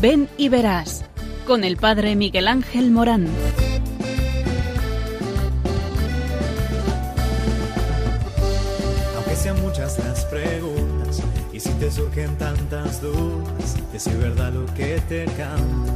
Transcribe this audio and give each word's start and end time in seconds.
Ven 0.00 0.28
y 0.36 0.48
verás 0.48 1.04
con 1.44 1.64
el 1.64 1.76
Padre 1.76 2.14
Miguel 2.14 2.46
Ángel 2.46 2.92
Morán. 2.92 3.26
Aunque 9.16 9.34
sean 9.34 9.60
muchas 9.60 9.98
las 9.98 10.24
preguntas 10.26 11.20
y 11.52 11.58
si 11.58 11.70
te 11.70 11.90
surgen 11.90 12.36
tantas 12.38 13.02
dudas, 13.02 13.76
es 13.92 14.18
verdad 14.18 14.52
lo 14.52 14.66
que 14.74 15.00
te 15.08 15.24
canta. 15.24 15.92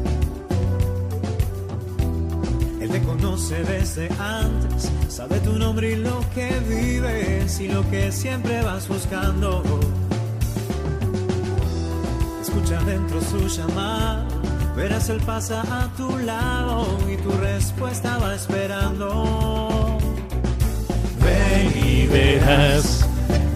Él 2.80 2.91
te 2.91 3.03
conoce 3.03 3.62
desde 3.62 4.09
antes, 4.19 4.91
sabe 5.09 5.39
tu 5.41 5.53
nombre 5.53 5.92
y 5.92 5.97
lo 5.97 6.25
que 6.34 6.50
vives 6.69 7.61
y 7.61 7.69
lo 7.69 7.89
que 7.89 8.11
siempre 8.11 8.62
vas 8.62 8.89
buscando. 8.89 9.62
Dentro 12.71 13.21
su 13.21 13.48
llamada, 13.48 14.27
verás 14.75 15.11
él 15.11 15.20
pasa 15.27 15.62
a 15.62 15.89
tu 15.97 16.16
lado 16.19 16.87
y 17.12 17.16
tu 17.16 17.30
respuesta 17.33 18.19
va 18.19 18.34
esperando. 18.34 19.98
Ven 21.20 21.73
y 21.84 22.06
verás. 22.06 23.06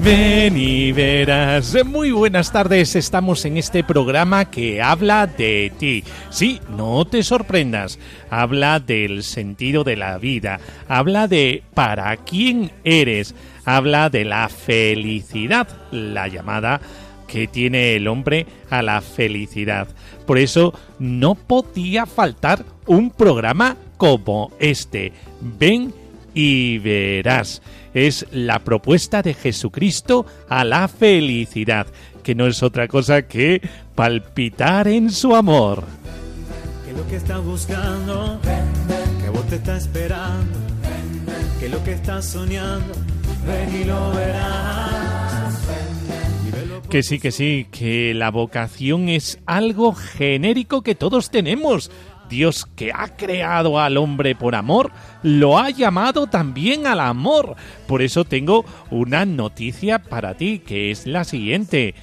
Ven 0.03 0.57
y 0.57 0.93
verás. 0.93 1.75
Muy 1.85 2.11
buenas 2.11 2.53
tardes, 2.53 2.95
estamos 2.95 3.45
en 3.47 3.57
este 3.57 3.83
programa 3.83 4.51
que 4.51 4.83
habla 4.83 5.27
de 5.27 5.73
ti. 5.79 6.05
Sí, 6.31 6.61
no 6.77 7.05
te 7.07 7.23
sorprendas, 7.23 7.99
habla 8.29 8.81
del 8.81 9.23
sentido 9.23 9.83
de 9.83 9.97
la 9.97 10.19
vida, 10.19 10.61
habla 10.89 11.27
de 11.27 11.63
para 11.75 12.15
quién 12.19 12.71
eres, 12.85 13.35
habla 13.65 14.11
de 14.11 14.25
la 14.25 14.49
felicidad, 14.49 15.69
la 15.91 16.29
llamada 16.29 16.81
que 17.27 17.47
tiene 17.47 17.97
el 17.97 18.09
hombre 18.09 18.47
a 18.71 18.83
la 18.83 19.01
felicidad. 19.01 19.89
Por 20.27 20.39
eso 20.39 20.75
no 20.99 21.35
podía 21.35 22.07
faltar 22.07 22.65
un 22.87 23.11
programa 23.11 23.77
como 23.97 24.53
este. 24.59 25.13
Ven 25.41 25.93
y 26.35 26.79
verás. 26.79 27.63
Es 27.95 28.27
la 28.31 28.59
propuesta 28.59 29.23
de 29.23 29.35
Jesucristo 29.35 30.27
a 30.49 30.65
la 30.65 30.87
felicidad, 30.87 31.87
que 32.23 32.35
no 32.35 32.47
es 32.47 32.63
otra 32.63 32.89
cosa 32.89 33.23
que 33.23 33.63
palpitar 33.95 34.87
en 34.87 35.11
su 35.11 35.35
amor. 35.35 35.85
Que 36.85 36.93
lo 36.93 37.07
que 37.09 37.17
estás 37.17 37.43
buscando, 37.43 38.39
que 39.23 39.31
vos 39.31 39.47
te 39.47 39.57
estás 39.57 39.85
esperando, 39.85 40.59
que 41.59 41.69
lo 41.71 41.83
que 41.83 41.93
estás 41.93 42.27
soñando, 42.27 42.93
ven 43.47 43.83
y 43.83 43.85
lo 43.85 44.13
verás. 44.13 45.06
Que 46.97 47.03
sí, 47.03 47.19
que 47.19 47.31
sí, 47.31 47.67
que 47.71 48.15
la 48.15 48.31
vocación 48.31 49.11
es 49.11 49.39
algo 49.45 49.93
genérico 49.93 50.81
que 50.81 50.95
todos 50.95 51.29
tenemos. 51.29 51.91
Dios 52.31 52.65
que 52.75 52.91
ha 52.91 53.09
creado 53.09 53.79
al 53.79 53.99
hombre 53.99 54.35
por 54.35 54.55
amor, 54.55 54.93
lo 55.23 55.59
ha 55.59 55.69
llamado 55.69 56.27
también 56.27 56.87
al 56.87 57.01
amor. 57.01 57.55
Por 57.87 58.01
eso 58.01 58.25
tengo 58.25 58.65
una 58.91 59.27
noticia 59.27 59.99
para 59.99 60.39
ti, 60.39 60.61
que 60.61 60.91
es 60.91 61.07
la 61.07 61.25
siguiente. 61.25 61.95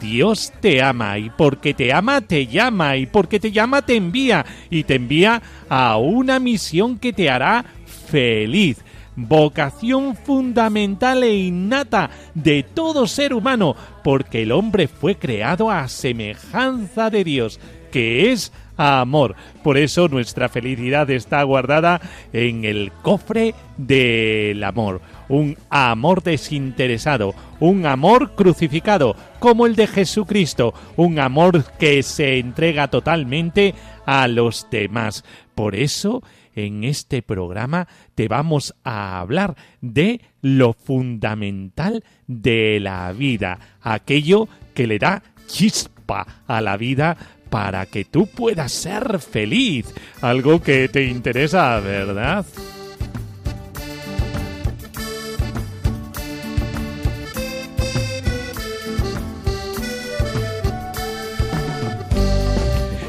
Dios 0.00 0.52
te 0.60 0.80
ama 0.80 1.18
y 1.18 1.28
porque 1.30 1.74
te 1.74 1.92
ama 1.92 2.20
te 2.20 2.46
llama 2.46 2.96
y 2.96 3.06
porque 3.06 3.40
te 3.40 3.50
llama 3.50 3.82
te 3.82 3.96
envía 3.96 4.46
y 4.70 4.84
te 4.84 4.94
envía 4.94 5.42
a 5.68 5.96
una 5.96 6.38
misión 6.38 7.00
que 7.00 7.12
te 7.12 7.28
hará 7.28 7.64
feliz. 8.08 8.78
Vocación 9.16 10.14
fundamental 10.14 11.22
e 11.24 11.34
innata 11.34 12.10
de 12.34 12.62
todo 12.62 13.06
ser 13.06 13.32
humano, 13.32 13.74
porque 14.04 14.42
el 14.42 14.52
hombre 14.52 14.88
fue 14.88 15.16
creado 15.16 15.70
a 15.70 15.88
semejanza 15.88 17.08
de 17.08 17.24
Dios, 17.24 17.58
que 17.90 18.30
es 18.30 18.52
amor. 18.76 19.34
Por 19.62 19.78
eso 19.78 20.08
nuestra 20.08 20.48
felicidad 20.48 21.10
está 21.10 21.42
guardada 21.42 22.00
en 22.32 22.64
el 22.64 22.92
cofre 23.02 23.54
del 23.76 24.62
amor. 24.62 25.00
Un 25.28 25.56
amor 25.70 26.22
desinteresado, 26.22 27.34
un 27.58 27.86
amor 27.86 28.34
crucificado, 28.34 29.16
como 29.40 29.66
el 29.66 29.76
de 29.76 29.86
Jesucristo, 29.86 30.74
un 30.96 31.18
amor 31.18 31.64
que 31.78 32.02
se 32.02 32.38
entrega 32.38 32.88
totalmente 32.88 33.74
a 34.04 34.28
los 34.28 34.68
demás. 34.70 35.24
Por 35.54 35.74
eso, 35.74 36.22
en 36.56 36.82
este 36.82 37.22
programa 37.22 37.86
te 38.16 38.26
vamos 38.26 38.74
a 38.82 39.20
hablar 39.20 39.56
de 39.80 40.20
lo 40.42 40.72
fundamental 40.72 42.02
de 42.26 42.80
la 42.80 43.12
vida, 43.12 43.60
aquello 43.80 44.48
que 44.74 44.88
le 44.88 44.98
da 44.98 45.22
chispa 45.46 46.42
a 46.46 46.60
la 46.60 46.76
vida 46.76 47.16
para 47.50 47.86
que 47.86 48.04
tú 48.04 48.26
puedas 48.26 48.72
ser 48.72 49.20
feliz. 49.20 49.94
Algo 50.20 50.60
que 50.60 50.88
te 50.88 51.04
interesa, 51.04 51.78
¿verdad? 51.80 52.44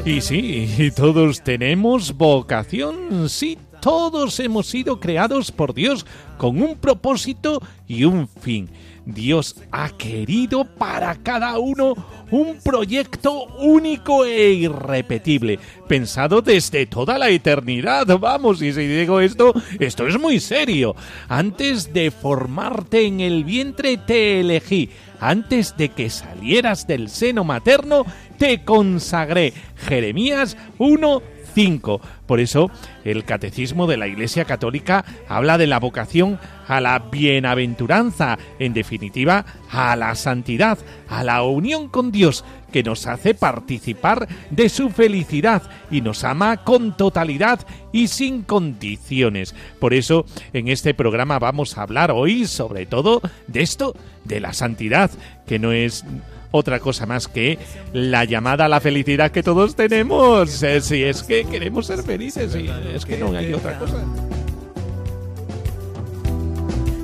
Y 0.08 0.22
sí, 0.22 0.90
todos 0.96 1.42
tenemos 1.42 2.16
vocación, 2.16 3.28
sí, 3.28 3.58
todos 3.82 4.40
hemos 4.40 4.66
sido 4.66 4.98
creados 4.98 5.52
por 5.52 5.74
Dios 5.74 6.06
con 6.38 6.62
un 6.62 6.78
propósito 6.78 7.60
y 7.86 8.04
un 8.04 8.26
fin. 8.26 8.70
Dios 9.08 9.56
ha 9.72 9.88
querido 9.88 10.66
para 10.66 11.14
cada 11.16 11.58
uno 11.58 11.94
un 12.30 12.58
proyecto 12.62 13.46
único 13.56 14.26
e 14.26 14.50
irrepetible, 14.50 15.58
pensado 15.88 16.42
desde 16.42 16.84
toda 16.84 17.16
la 17.16 17.30
eternidad. 17.30 18.06
Vamos, 18.18 18.60
y 18.60 18.70
si 18.70 18.86
digo 18.86 19.20
esto, 19.20 19.54
esto 19.78 20.06
es 20.06 20.20
muy 20.20 20.40
serio. 20.40 20.94
Antes 21.26 21.94
de 21.94 22.10
formarte 22.10 23.06
en 23.06 23.20
el 23.20 23.44
vientre 23.44 23.96
te 23.96 24.40
elegí. 24.40 24.90
Antes 25.20 25.74
de 25.78 25.88
que 25.88 26.10
salieras 26.10 26.86
del 26.86 27.08
seno 27.08 27.44
materno, 27.44 28.04
te 28.36 28.62
consagré. 28.62 29.54
Jeremías 29.76 30.56
1, 30.76 31.22
5. 31.58 32.00
Por 32.26 32.38
eso, 32.38 32.70
el 33.04 33.24
Catecismo 33.24 33.88
de 33.88 33.96
la 33.96 34.06
Iglesia 34.06 34.44
Católica 34.44 35.04
habla 35.28 35.58
de 35.58 35.66
la 35.66 35.80
vocación 35.80 36.38
a 36.68 36.80
la 36.80 37.00
bienaventuranza, 37.00 38.38
en 38.60 38.74
definitiva, 38.74 39.44
a 39.68 39.96
la 39.96 40.14
santidad, 40.14 40.78
a 41.08 41.24
la 41.24 41.42
unión 41.42 41.88
con 41.88 42.12
Dios, 42.12 42.44
que 42.70 42.84
nos 42.84 43.08
hace 43.08 43.34
participar 43.34 44.28
de 44.50 44.68
su 44.68 44.90
felicidad 44.90 45.64
y 45.90 46.00
nos 46.00 46.22
ama 46.22 46.58
con 46.58 46.96
totalidad 46.96 47.66
y 47.90 48.06
sin 48.06 48.42
condiciones. 48.42 49.52
Por 49.80 49.94
eso, 49.94 50.26
en 50.52 50.68
este 50.68 50.94
programa 50.94 51.40
vamos 51.40 51.76
a 51.76 51.82
hablar 51.82 52.12
hoy 52.12 52.46
sobre 52.46 52.86
todo 52.86 53.20
de 53.48 53.62
esto, 53.62 53.96
de 54.22 54.38
la 54.38 54.52
santidad, 54.52 55.10
que 55.44 55.58
no 55.58 55.72
es 55.72 56.04
otra 56.50 56.80
cosa 56.80 57.06
más 57.06 57.28
que 57.28 57.58
la 57.92 58.24
llamada 58.24 58.66
a 58.66 58.68
la 58.68 58.80
felicidad 58.80 59.30
que 59.30 59.42
todos 59.42 59.74
tenemos. 59.76 60.62
Eh, 60.62 60.80
si 60.80 61.02
es 61.02 61.22
que 61.22 61.44
queremos 61.44 61.86
ser 61.86 62.02
felices, 62.02 62.54
y 62.54 62.70
es 62.94 63.04
que 63.04 63.18
no 63.18 63.36
hay 63.36 63.52
otra 63.52 63.78
cosa. 63.78 63.96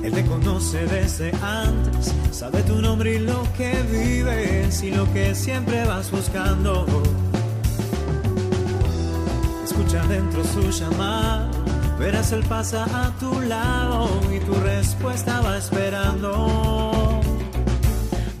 Él 0.03 0.11
te 0.11 0.23
conoce 0.25 0.85
desde 0.85 1.31
antes, 1.41 2.13
sabe 2.31 2.61
tu 2.63 2.79
nombre 2.79 3.15
y 3.15 3.19
lo 3.19 3.41
que 3.57 3.73
vives 3.91 4.83
y 4.83 4.91
lo 4.91 5.11
que 5.13 5.33
siempre 5.33 5.83
vas 5.85 6.11
buscando. 6.11 6.85
Escucha 9.63 10.05
dentro 10.07 10.43
su 10.43 10.69
llamada, 10.69 11.49
verás 11.97 12.31
él 12.31 12.43
pasa 12.47 12.85
a 12.85 13.11
tu 13.19 13.41
lado 13.41 14.09
y 14.31 14.39
tu 14.39 14.53
respuesta 14.53 15.41
va 15.41 15.57
esperando. 15.57 16.94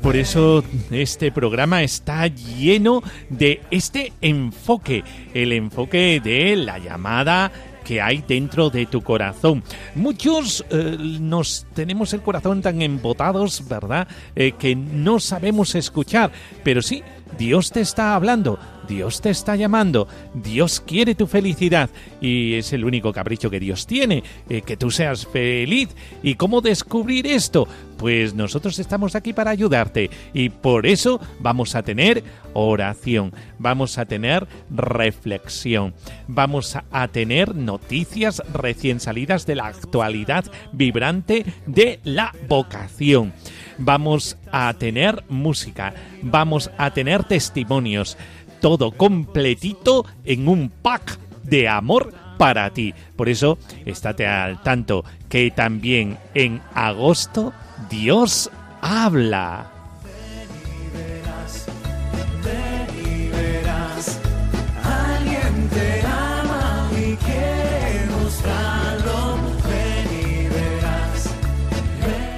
Por 0.05 0.17
eso 0.17 0.63
este 0.91 1.31
programa 1.31 1.81
está 1.81 2.27
lleno 2.27 3.01
de 3.27 3.61
este 3.71 4.13
enfoque, 4.21 5.03
el 5.33 5.51
enfoque 5.51 6.21
de 6.23 6.55
la 6.55 6.77
llamada 6.77 7.51
que 7.83 7.99
hay 8.03 8.23
dentro 8.27 8.69
de 8.69 8.85
tu 8.85 9.01
corazón. 9.01 9.63
Muchos 9.95 10.63
eh, 10.69 10.95
nos 10.99 11.65
tenemos 11.73 12.13
el 12.13 12.21
corazón 12.21 12.61
tan 12.61 12.83
embotados, 12.83 13.67
¿verdad? 13.67 14.07
Eh, 14.35 14.51
que 14.51 14.75
no 14.75 15.19
sabemos 15.19 15.73
escuchar, 15.73 16.31
pero 16.63 16.83
sí, 16.83 17.01
Dios 17.35 17.71
te 17.71 17.81
está 17.81 18.13
hablando, 18.13 18.59
Dios 18.85 19.21
te 19.21 19.29
está 19.29 19.55
llamando, 19.55 20.07
Dios 20.33 20.79
quiere 20.79 21.15
tu 21.15 21.27
felicidad 21.27 21.89
y 22.21 22.53
es 22.53 22.73
el 22.73 22.85
único 22.85 23.11
capricho 23.11 23.49
que 23.49 23.59
Dios 23.59 23.85
tiene, 23.87 24.23
eh, 24.49 24.61
que 24.61 24.77
tú 24.77 24.91
seas 24.91 25.25
feliz. 25.25 25.89
¿Y 26.23 26.35
cómo 26.35 26.61
descubrir 26.61 27.27
esto? 27.27 27.67
Pues 27.97 28.33
nosotros 28.33 28.77
estamos 28.79 29.15
aquí 29.15 29.33
para 29.33 29.51
ayudarte 29.51 30.09
y 30.33 30.49
por 30.49 30.85
eso 30.85 31.19
vamos 31.39 31.75
a 31.75 31.83
tener 31.83 32.23
oración, 32.53 33.33
vamos 33.57 33.97
a 33.97 34.05
tener 34.05 34.47
reflexión, 34.69 35.93
vamos 36.27 36.77
a 36.91 37.07
tener 37.07 37.55
noticias 37.55 38.41
recién 38.53 38.99
salidas 38.99 39.45
de 39.45 39.55
la 39.55 39.67
actualidad 39.67 40.45
vibrante 40.71 41.45
de 41.65 41.99
la 42.03 42.33
vocación. 42.47 43.33
vamos 43.77 44.37
a 44.51 44.73
tener 44.73 45.23
música, 45.29 45.93
vamos 46.21 46.71
a 46.77 46.91
tener 46.91 47.23
testimonios, 47.25 48.17
todo 48.65 48.89
completito 48.89 50.07
en 50.23 50.47
un 50.47 50.71
pack 50.71 51.19
de 51.43 51.69
amor 51.69 52.11
para 52.39 52.67
ti. 52.71 52.95
Por 53.15 53.29
eso, 53.29 53.59
estate 53.85 54.25
al 54.25 54.63
tanto 54.63 55.05
que 55.29 55.51
también 55.51 56.17
en 56.33 56.63
agosto 56.73 57.53
Dios 57.91 58.49
habla. 58.81 59.71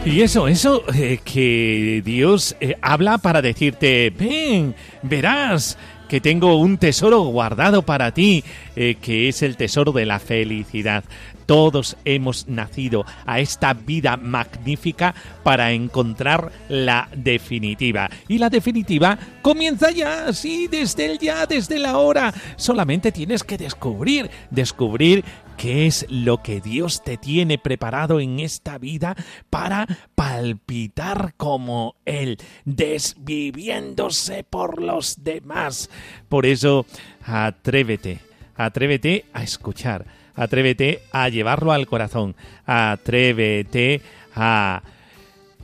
Y 0.04 0.22
eso, 0.22 0.48
eso, 0.48 0.84
eh, 0.94 1.20
que 1.24 2.02
Dios 2.04 2.56
eh, 2.60 2.76
habla 2.82 3.18
para 3.18 3.42
decirte, 3.42 4.10
ven, 4.10 4.74
verás 5.04 5.78
que 6.08 6.22
tengo 6.22 6.58
un 6.58 6.78
tesoro 6.78 7.22
guardado 7.24 7.82
para 7.82 8.12
ti, 8.12 8.44
eh, 8.80 8.94
que 9.02 9.28
es 9.28 9.42
el 9.42 9.58
tesoro 9.58 9.92
de 9.92 10.06
la 10.06 10.20
felicidad. 10.20 11.04
Todos 11.48 11.98
hemos 12.06 12.48
nacido 12.48 13.08
a 13.26 13.40
esta 13.40 13.74
vida 13.74 14.18
magnífica 14.18 15.16
para 15.42 15.72
encontrar 15.72 16.52
la 16.70 17.10
definitiva. 17.16 18.08
Y 18.28 18.38
la 18.38 18.52
definitiva 18.52 19.18
comienza 19.42 19.90
ya, 19.90 20.32
sí, 20.32 20.68
desde 20.68 21.06
el 21.08 21.18
ya, 21.18 21.48
desde 21.48 21.80
la 21.80 21.98
hora. 21.98 22.32
Solamente 22.56 23.12
tienes 23.12 23.44
que 23.44 23.58
descubrir, 23.58 24.30
descubrir 24.52 25.26
qué 25.58 25.88
es 25.88 26.06
lo 26.10 26.44
que 26.44 26.62
Dios 26.62 27.02
te 27.04 27.18
tiene 27.18 27.58
preparado 27.58 28.20
en 28.20 28.40
esta 28.40 28.78
vida 28.78 29.16
para 29.50 29.88
palpitar 30.14 31.34
como 31.36 31.96
Él, 32.06 32.38
desviviéndose 32.64 34.44
por 34.44 34.80
los 34.80 35.24
demás. 35.24 35.90
Por 36.30 36.46
eso, 36.46 36.86
atrévete, 37.26 38.27
atrévete 38.58 39.26
a 39.34 39.44
escuchar, 39.44 40.06
atrévete 40.36 41.02
a 41.12 41.30
llevarlo 41.30 41.72
al 41.72 41.88
corazón, 41.88 42.36
atrévete 42.66 44.02
a 44.36 44.82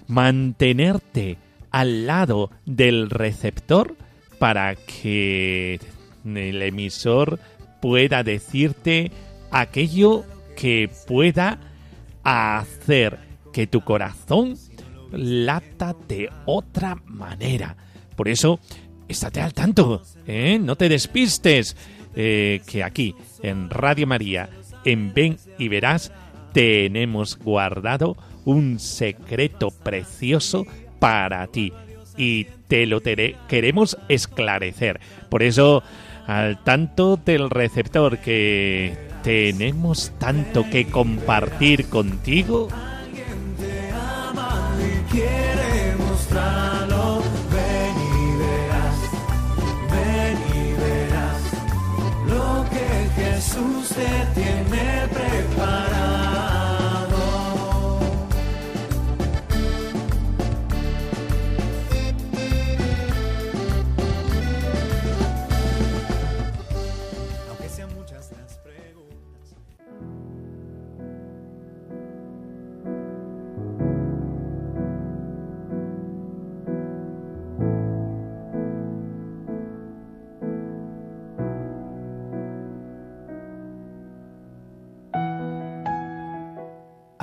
mantenerte 0.07 1.37
al 1.71 2.05
lado 2.05 2.51
del 2.65 3.09
receptor 3.09 3.95
para 4.39 4.75
que 4.75 5.79
el 6.25 6.61
emisor 6.61 7.39
pueda 7.81 8.23
decirte 8.23 9.11
aquello 9.51 10.23
que 10.55 10.89
pueda 11.07 11.59
hacer 12.23 13.19
que 13.51 13.67
tu 13.67 13.81
corazón 13.81 14.55
lata 15.11 15.95
de 16.07 16.29
otra 16.45 16.95
manera. 17.05 17.75
Por 18.15 18.29
eso, 18.29 18.59
estate 19.07 19.41
al 19.41 19.53
tanto, 19.53 20.01
¿eh? 20.27 20.59
no 20.59 20.75
te 20.75 20.89
despistes, 20.89 21.75
eh, 22.15 22.61
que 22.67 22.83
aquí, 22.83 23.15
en 23.41 23.69
Radio 23.69 24.07
María, 24.07 24.49
en 24.85 25.13
Ven 25.13 25.37
y 25.57 25.67
Verás, 25.67 26.11
tenemos 26.53 27.37
guardado 27.37 28.17
un 28.45 28.79
secreto 28.79 29.71
precioso 29.71 30.65
para 30.99 31.47
ti 31.47 31.73
y 32.17 32.45
te 32.67 32.85
lo 32.85 33.01
queremos 33.01 33.97
esclarecer. 34.07 34.99
Por 35.29 35.43
eso, 35.43 35.83
al 36.27 36.63
tanto 36.63 37.17
del 37.17 37.49
receptor 37.49 38.19
que 38.19 38.95
tenemos 39.23 40.11
tanto 40.19 40.69
que 40.69 40.85
compartir 40.85 41.87
contigo. 41.87 42.67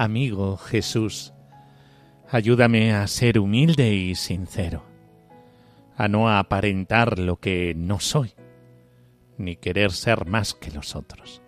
Amigo 0.01 0.57
Jesús, 0.57 1.35
ayúdame 2.31 2.95
a 2.95 3.07
ser 3.07 3.39
humilde 3.39 3.93
y 3.93 4.15
sincero, 4.15 4.83
a 5.95 6.09
no 6.09 6.31
aparentar 6.31 7.19
lo 7.19 7.37
que 7.37 7.75
no 7.77 8.01
soy, 8.01 8.33
ni 9.37 9.57
querer 9.57 9.93
ser 9.93 10.25
más 10.25 10.55
que 10.55 10.71
los 10.71 10.97
otros. 10.97 11.43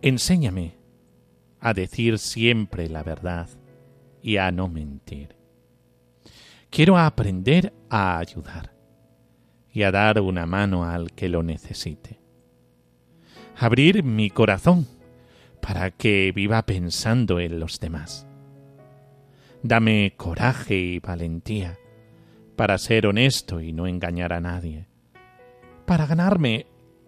Enséñame 0.00 0.76
a 1.58 1.74
decir 1.74 2.20
siempre 2.20 2.88
la 2.88 3.02
verdad 3.02 3.48
y 4.22 4.36
a 4.36 4.52
no 4.52 4.68
mentir. 4.68 5.34
Quiero 6.70 6.98
aprender 6.98 7.72
a 7.90 8.18
ayudar 8.18 8.76
y 9.72 9.82
a 9.82 9.90
dar 9.90 10.20
una 10.20 10.46
mano 10.46 10.84
al 10.84 11.10
que 11.10 11.28
lo 11.28 11.42
necesite. 11.42 12.20
Abrir 13.58 14.04
mi 14.04 14.30
corazón 14.30 14.86
para 15.62 15.92
que 15.92 16.32
viva 16.34 16.60
pensando 16.66 17.38
en 17.38 17.60
los 17.60 17.78
demás. 17.78 18.26
Dame 19.62 20.12
coraje 20.16 20.74
y 20.74 20.98
valentía 20.98 21.78
para 22.56 22.76
ser 22.78 23.06
honesto 23.06 23.60
y 23.60 23.72
no 23.72 23.86
engañar 23.86 24.32
a 24.32 24.40
nadie, 24.40 24.88
para 25.86 26.06
ganarme 26.06 26.66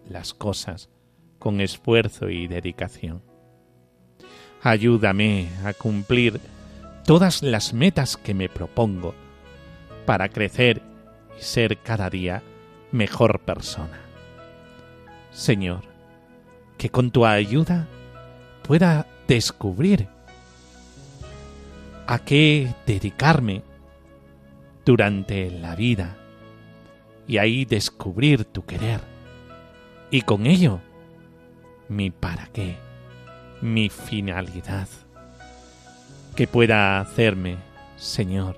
las 0.09 0.33
cosas 0.33 0.89
con 1.37 1.59
esfuerzo 1.59 2.29
y 2.29 2.47
dedicación. 2.47 3.21
Ayúdame 4.63 5.49
a 5.65 5.73
cumplir 5.73 6.39
todas 7.03 7.43
las 7.43 7.73
metas 7.73 8.15
que 8.15 8.33
me 8.33 8.47
propongo 8.47 9.13
para 10.05 10.29
crecer 10.29 10.81
y 11.37 11.43
ser 11.43 11.77
cada 11.79 12.09
día 12.09 12.41
mejor 12.91 13.41
persona. 13.41 13.99
Señor, 15.31 15.81
que 16.77 16.89
con 16.89 17.11
tu 17.11 17.25
ayuda 17.25 17.87
pueda 18.65 19.05
descubrir 19.27 20.07
a 22.07 22.17
qué 22.19 22.73
dedicarme 22.87 23.61
durante 24.83 25.51
la 25.51 25.75
vida 25.75 26.15
y 27.27 27.37
ahí 27.37 27.65
descubrir 27.65 28.45
tu 28.45 28.65
querer. 28.65 29.01
Y 30.09 30.21
con 30.21 30.47
ello 30.47 30.79
mi 31.89 32.09
para 32.09 32.47
qué, 32.47 32.75
mi 33.61 33.89
finalidad, 33.89 34.87
que 36.35 36.47
pueda 36.47 36.99
hacerme, 36.99 37.57
Señor, 37.97 38.57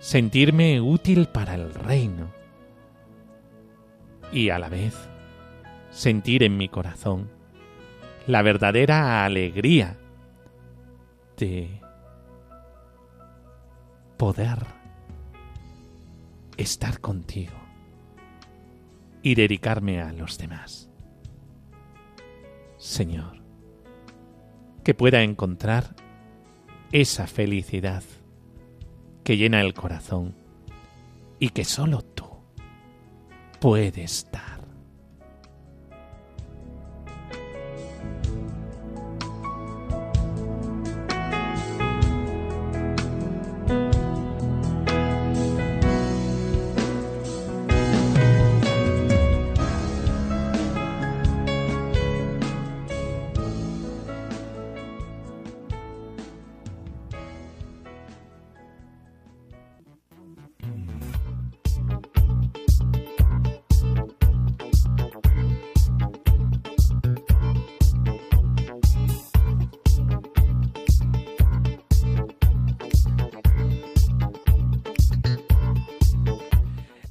sentirme 0.00 0.80
útil 0.80 1.28
para 1.28 1.54
el 1.54 1.72
reino 1.72 2.32
y 4.32 4.50
a 4.50 4.58
la 4.58 4.68
vez 4.68 4.94
sentir 5.90 6.42
en 6.42 6.56
mi 6.56 6.68
corazón 6.68 7.37
la 8.28 8.42
verdadera 8.42 9.24
alegría 9.24 9.96
de 11.38 11.80
poder 14.18 14.58
estar 16.58 17.00
contigo 17.00 17.54
y 19.22 19.34
dedicarme 19.34 20.02
a 20.02 20.12
los 20.12 20.36
demás. 20.36 20.90
Señor, 22.76 23.42
que 24.84 24.92
pueda 24.92 25.22
encontrar 25.22 25.96
esa 26.92 27.26
felicidad 27.26 28.02
que 29.24 29.38
llena 29.38 29.62
el 29.62 29.72
corazón 29.72 30.34
y 31.38 31.48
que 31.48 31.64
solo 31.64 32.02
tú 32.02 32.26
puedes 33.58 34.30
dar. 34.30 34.47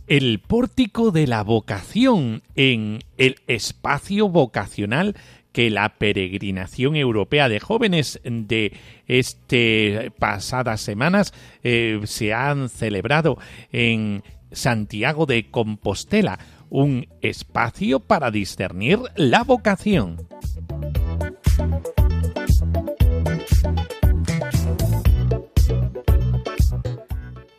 El 0.07 0.39
pórtico 0.39 1.11
de 1.11 1.27
la 1.27 1.43
vocación 1.43 2.41
en 2.55 2.99
el 3.17 3.35
espacio 3.47 4.29
vocacional 4.29 5.15
que 5.51 5.69
la 5.69 5.97
peregrinación 5.97 6.95
europea 6.95 7.49
de 7.49 7.59
jóvenes 7.59 8.19
de 8.23 8.73
este 9.07 10.11
pasadas 10.19 10.81
semanas 10.81 11.33
eh, 11.63 11.99
se 12.05 12.33
han 12.33 12.69
celebrado 12.69 13.37
en 13.71 14.23
Santiago 14.51 15.25
de 15.25 15.49
Compostela, 15.49 16.39
un 16.69 17.07
espacio 17.21 17.99
para 17.99 18.31
discernir 18.31 18.99
la 19.15 19.43
vocación. 19.43 20.17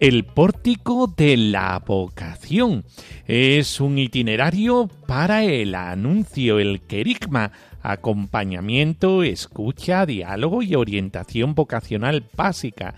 El 0.01 0.25
pórtico 0.25 1.13
de 1.17 1.37
la 1.37 1.83
vocación 1.85 2.85
es 3.27 3.81
un 3.81 3.99
itinerario 3.99 4.89
para 5.09 5.43
el 5.43 5.75
anuncio, 5.75 6.61
el 6.61 6.83
querigma, 6.83 7.51
acompañamiento, 7.83 9.25
escucha, 9.25 10.07
diálogo 10.07 10.63
y 10.63 10.77
orientación 10.77 11.57
vocacional 11.57 12.25
básica. 12.37 12.95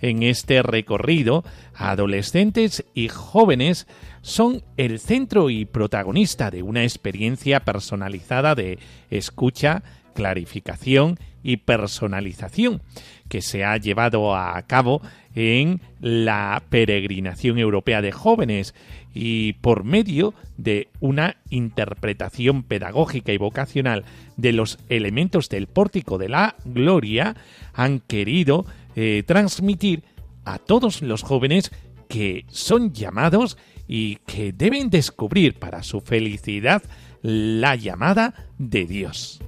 En 0.00 0.22
este 0.22 0.62
recorrido, 0.62 1.42
adolescentes 1.74 2.84
y 2.94 3.08
jóvenes 3.08 3.88
son 4.22 4.62
el 4.76 5.00
centro 5.00 5.50
y 5.50 5.64
protagonista 5.64 6.52
de 6.52 6.62
una 6.62 6.84
experiencia 6.84 7.64
personalizada 7.64 8.54
de 8.54 8.78
escucha, 9.10 9.82
clarificación 10.14 11.18
y 11.44 11.58
personalización 11.58 12.82
que 13.28 13.42
se 13.42 13.64
ha 13.64 13.76
llevado 13.76 14.34
a 14.34 14.60
cabo 14.62 15.00
en 15.36 15.80
la 16.00 16.62
peregrinación 16.70 17.58
europea 17.58 18.02
de 18.02 18.10
jóvenes 18.10 18.74
y 19.14 19.52
por 19.54 19.84
medio 19.84 20.34
de 20.56 20.88
una 21.00 21.36
interpretación 21.50 22.64
pedagógica 22.64 23.32
y 23.32 23.38
vocacional 23.38 24.04
de 24.36 24.52
los 24.52 24.78
elementos 24.88 25.48
del 25.48 25.68
pórtico 25.68 26.18
de 26.18 26.28
la 26.28 26.56
gloria 26.64 27.36
han 27.74 28.00
querido 28.00 28.66
eh, 28.96 29.22
transmitir 29.26 30.02
a 30.44 30.58
todos 30.58 31.02
los 31.02 31.22
jóvenes 31.22 31.70
que 32.08 32.44
son 32.48 32.92
llamados 32.92 33.56
y 33.86 34.16
que 34.26 34.52
deben 34.52 34.90
descubrir 34.90 35.58
para 35.58 35.82
su 35.82 36.00
felicidad 36.00 36.82
la 37.22 37.74
llamada 37.74 38.34
de 38.58 38.84
Dios. 38.84 39.40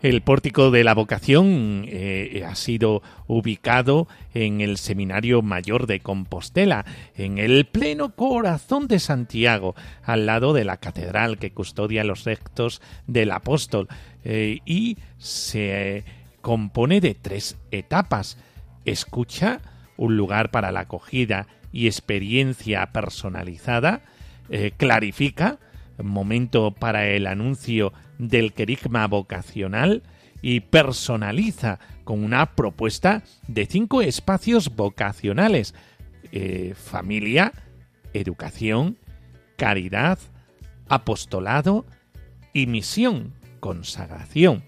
El 0.00 0.22
pórtico 0.22 0.70
de 0.70 0.84
la 0.84 0.94
vocación 0.94 1.84
eh, 1.88 2.44
ha 2.46 2.54
sido 2.54 3.02
ubicado 3.26 4.06
en 4.32 4.60
el 4.60 4.76
Seminario 4.76 5.42
Mayor 5.42 5.88
de 5.88 5.98
Compostela, 5.98 6.84
en 7.16 7.38
el 7.38 7.66
pleno 7.66 8.14
corazón 8.14 8.86
de 8.86 9.00
Santiago, 9.00 9.74
al 10.04 10.24
lado 10.24 10.52
de 10.52 10.64
la 10.64 10.76
catedral 10.76 11.38
que 11.38 11.50
custodia 11.50 12.04
los 12.04 12.22
restos 12.22 12.80
del 13.08 13.32
apóstol, 13.32 13.88
eh, 14.22 14.60
y 14.64 14.98
se 15.18 16.04
compone 16.42 17.00
de 17.00 17.16
tres 17.16 17.56
etapas. 17.72 18.38
Escucha, 18.84 19.60
un 19.96 20.16
lugar 20.16 20.52
para 20.52 20.70
la 20.70 20.80
acogida 20.80 21.48
y 21.72 21.88
experiencia 21.88 22.86
personalizada, 22.92 24.02
eh, 24.48 24.70
clarifica, 24.76 25.58
momento 26.02 26.72
para 26.72 27.06
el 27.08 27.26
anuncio 27.26 27.92
del 28.18 28.52
querigma 28.52 29.06
vocacional 29.06 30.02
y 30.42 30.60
personaliza 30.60 31.78
con 32.04 32.22
una 32.22 32.54
propuesta 32.54 33.22
de 33.48 33.66
cinco 33.66 34.02
espacios 34.02 34.74
vocacionales 34.74 35.74
eh, 36.30 36.74
familia, 36.76 37.52
educación, 38.12 38.98
caridad, 39.56 40.18
apostolado 40.88 41.86
y 42.52 42.66
misión, 42.66 43.32
consagración. 43.60 44.62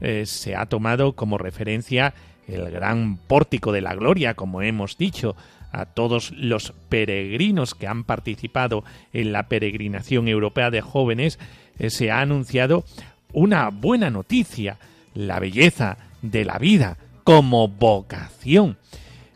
Eh, 0.00 0.26
se 0.26 0.54
ha 0.54 0.66
tomado 0.66 1.14
como 1.14 1.38
referencia 1.38 2.14
el 2.46 2.70
gran 2.70 3.16
pórtico 3.16 3.72
de 3.72 3.80
la 3.80 3.94
gloria, 3.94 4.34
como 4.34 4.62
hemos 4.62 4.96
dicho, 4.96 5.36
a 5.72 5.86
todos 5.86 6.30
los 6.32 6.72
peregrinos 6.88 7.74
que 7.74 7.86
han 7.86 8.04
participado 8.04 8.84
en 9.12 9.32
la 9.32 9.48
peregrinación 9.48 10.28
europea 10.28 10.70
de 10.70 10.82
jóvenes, 10.82 11.38
eh, 11.78 11.90
se 11.90 12.10
ha 12.10 12.20
anunciado 12.20 12.84
una 13.32 13.70
buena 13.70 14.10
noticia, 14.10 14.78
la 15.14 15.40
belleza 15.40 15.96
de 16.20 16.44
la 16.44 16.58
vida 16.58 16.98
como 17.24 17.68
vocación. 17.68 18.76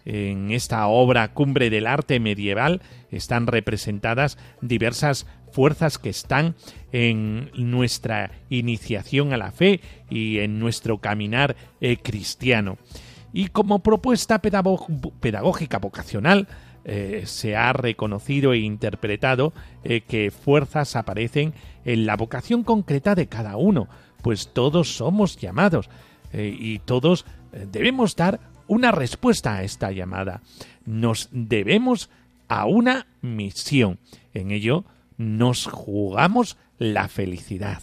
En 0.04 0.52
esta 0.52 0.86
obra 0.86 1.32
Cumbre 1.32 1.68
del 1.68 1.86
Arte 1.86 2.20
Medieval 2.20 2.80
están 3.10 3.46
representadas 3.46 4.38
diversas 4.60 5.26
fuerzas 5.50 5.98
que 5.98 6.10
están 6.10 6.54
en 6.92 7.50
nuestra 7.54 8.30
iniciación 8.50 9.32
a 9.32 9.36
la 9.36 9.52
fe 9.52 9.80
y 10.10 10.38
en 10.38 10.58
nuestro 10.58 10.98
caminar 10.98 11.56
eh, 11.80 11.96
cristiano. 11.96 12.78
Y 13.32 13.48
como 13.48 13.80
propuesta 13.80 14.40
pedagógica 14.40 15.78
vocacional, 15.78 16.48
eh, 16.88 17.24
se 17.26 17.56
ha 17.56 17.72
reconocido 17.72 18.52
e 18.52 18.58
interpretado 18.58 19.52
eh, 19.82 20.02
que 20.02 20.30
fuerzas 20.30 20.94
aparecen 20.94 21.52
en 21.84 22.06
la 22.06 22.16
vocación 22.16 22.62
concreta 22.62 23.16
de 23.16 23.26
cada 23.26 23.56
uno, 23.56 23.88
pues 24.22 24.52
todos 24.52 24.96
somos 24.96 25.36
llamados 25.36 25.90
eh, 26.32 26.56
y 26.56 26.78
todos 26.78 27.26
debemos 27.72 28.14
dar 28.14 28.38
una 28.68 28.92
respuesta 28.92 29.56
a 29.56 29.64
esta 29.64 29.90
llamada. 29.90 30.42
Nos 30.84 31.28
debemos 31.32 32.08
a 32.46 32.66
una 32.66 33.08
misión. 33.20 33.98
En 34.32 34.52
ello 34.52 34.84
nos 35.16 35.66
jugamos 35.66 36.56
la 36.78 37.08
felicidad. 37.08 37.82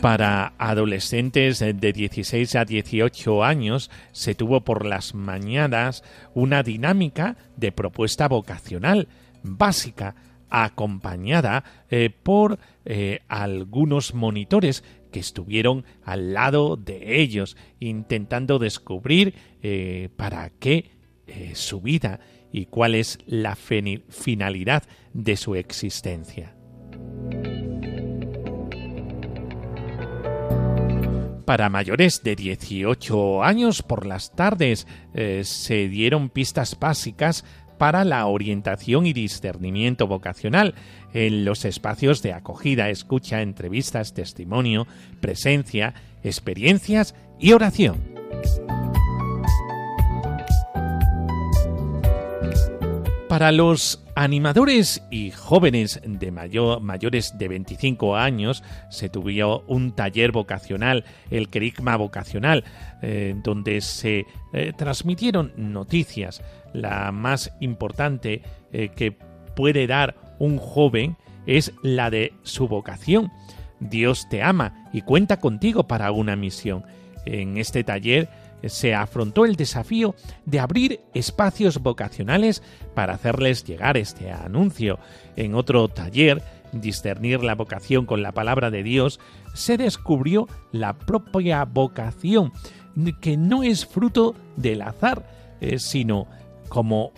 Para 0.00 0.54
adolescentes 0.56 1.58
de 1.58 1.92
16 1.92 2.56
a 2.56 2.64
18 2.64 3.44
años 3.44 3.90
se 4.12 4.34
tuvo 4.34 4.62
por 4.62 4.86
las 4.86 5.14
mañanas 5.14 6.02
una 6.32 6.62
dinámica 6.62 7.36
de 7.58 7.70
propuesta 7.70 8.26
vocacional 8.26 9.08
básica 9.42 10.14
acompañada 10.48 11.64
eh, 11.90 12.08
por 12.10 12.58
eh, 12.86 13.20
algunos 13.28 14.14
monitores 14.14 14.84
que 15.12 15.20
estuvieron 15.20 15.84
al 16.02 16.32
lado 16.32 16.76
de 16.76 17.20
ellos 17.20 17.58
intentando 17.78 18.58
descubrir 18.58 19.34
eh, 19.62 20.08
para 20.16 20.48
qué 20.48 20.92
su 21.54 21.80
vida 21.80 22.18
y 22.50 22.66
cuál 22.66 22.96
es 22.96 23.18
la 23.24 23.54
finalidad 23.54 24.82
de 25.12 25.36
su 25.36 25.54
existencia. 25.54 26.56
Para 31.50 31.68
mayores 31.68 32.22
de 32.22 32.36
18 32.36 33.42
años 33.42 33.82
por 33.82 34.06
las 34.06 34.36
tardes 34.36 34.86
eh, 35.14 35.42
se 35.44 35.88
dieron 35.88 36.28
pistas 36.28 36.78
básicas 36.78 37.44
para 37.76 38.04
la 38.04 38.24
orientación 38.26 39.04
y 39.04 39.12
discernimiento 39.12 40.06
vocacional 40.06 40.76
en 41.12 41.44
los 41.44 41.64
espacios 41.64 42.22
de 42.22 42.34
acogida, 42.34 42.88
escucha, 42.88 43.42
entrevistas, 43.42 44.14
testimonio, 44.14 44.86
presencia, 45.20 45.94
experiencias 46.22 47.16
y 47.40 47.50
oración. 47.50 47.96
Para 53.30 53.52
los 53.52 54.02
animadores 54.16 55.04
y 55.08 55.30
jóvenes 55.30 56.00
de 56.04 56.32
mayores 56.32 57.38
de 57.38 57.46
25 57.46 58.16
años 58.16 58.64
se 58.88 59.08
tuvo 59.08 59.62
un 59.68 59.92
taller 59.92 60.32
vocacional, 60.32 61.04
el 61.30 61.48
Kerigma 61.48 61.94
Vocacional, 61.94 62.64
eh, 63.02 63.36
donde 63.44 63.82
se 63.82 64.26
eh, 64.52 64.72
transmitieron 64.76 65.52
noticias. 65.56 66.42
La 66.72 67.12
más 67.12 67.52
importante 67.60 68.42
eh, 68.72 68.88
que 68.88 69.12
puede 69.54 69.86
dar 69.86 70.16
un 70.40 70.58
joven 70.58 71.16
es 71.46 71.72
la 71.84 72.10
de 72.10 72.32
su 72.42 72.66
vocación. 72.66 73.30
Dios 73.78 74.28
te 74.28 74.42
ama 74.42 74.88
y 74.92 75.02
cuenta 75.02 75.36
contigo 75.36 75.86
para 75.86 76.10
una 76.10 76.34
misión. 76.34 76.84
En 77.26 77.58
este 77.58 77.84
taller 77.84 78.28
se 78.68 78.94
afrontó 78.94 79.44
el 79.44 79.56
desafío 79.56 80.14
de 80.44 80.60
abrir 80.60 81.00
espacios 81.14 81.78
vocacionales 81.78 82.62
para 82.94 83.14
hacerles 83.14 83.64
llegar 83.64 83.96
este 83.96 84.30
anuncio. 84.30 84.98
En 85.36 85.54
otro 85.54 85.88
taller, 85.88 86.42
discernir 86.72 87.42
la 87.42 87.54
vocación 87.54 88.06
con 88.06 88.22
la 88.22 88.32
palabra 88.32 88.70
de 88.70 88.82
Dios, 88.82 89.20
se 89.54 89.76
descubrió 89.76 90.48
la 90.72 90.98
propia 90.98 91.64
vocación, 91.64 92.52
que 93.20 93.36
no 93.36 93.62
es 93.62 93.86
fruto 93.86 94.34
del 94.56 94.82
azar, 94.82 95.26
eh, 95.60 95.78
sino 95.78 96.26
como 96.68 97.12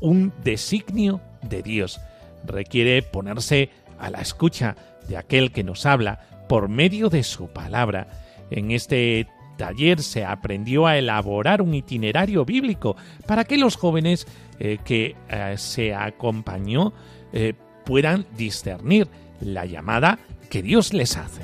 un 0.00 0.32
designio 0.42 1.20
de 1.42 1.62
Dios. 1.62 2.00
requiere 2.46 3.00
ponerse 3.00 3.70
a 3.98 4.10
la 4.10 4.20
escucha 4.20 4.76
de 5.08 5.16
aquel 5.16 5.50
que 5.50 5.64
nos 5.64 5.86
habla 5.86 6.44
por 6.46 6.68
medio 6.68 7.08
de 7.08 7.22
su 7.22 7.48
palabra. 7.48 8.06
En 8.50 8.70
este 8.70 9.26
taller 9.56 10.02
se 10.02 10.24
aprendió 10.24 10.86
a 10.86 10.96
elaborar 10.98 11.62
un 11.62 11.74
itinerario 11.74 12.44
bíblico 12.44 12.96
para 13.26 13.44
que 13.44 13.58
los 13.58 13.76
jóvenes 13.76 14.26
eh, 14.58 14.78
que 14.84 15.16
eh, 15.28 15.54
se 15.56 15.94
acompañó 15.94 16.92
eh, 17.32 17.54
puedan 17.84 18.26
discernir 18.36 19.08
la 19.40 19.66
llamada 19.66 20.18
que 20.50 20.62
Dios 20.62 20.92
les 20.92 21.16
hace. 21.16 21.42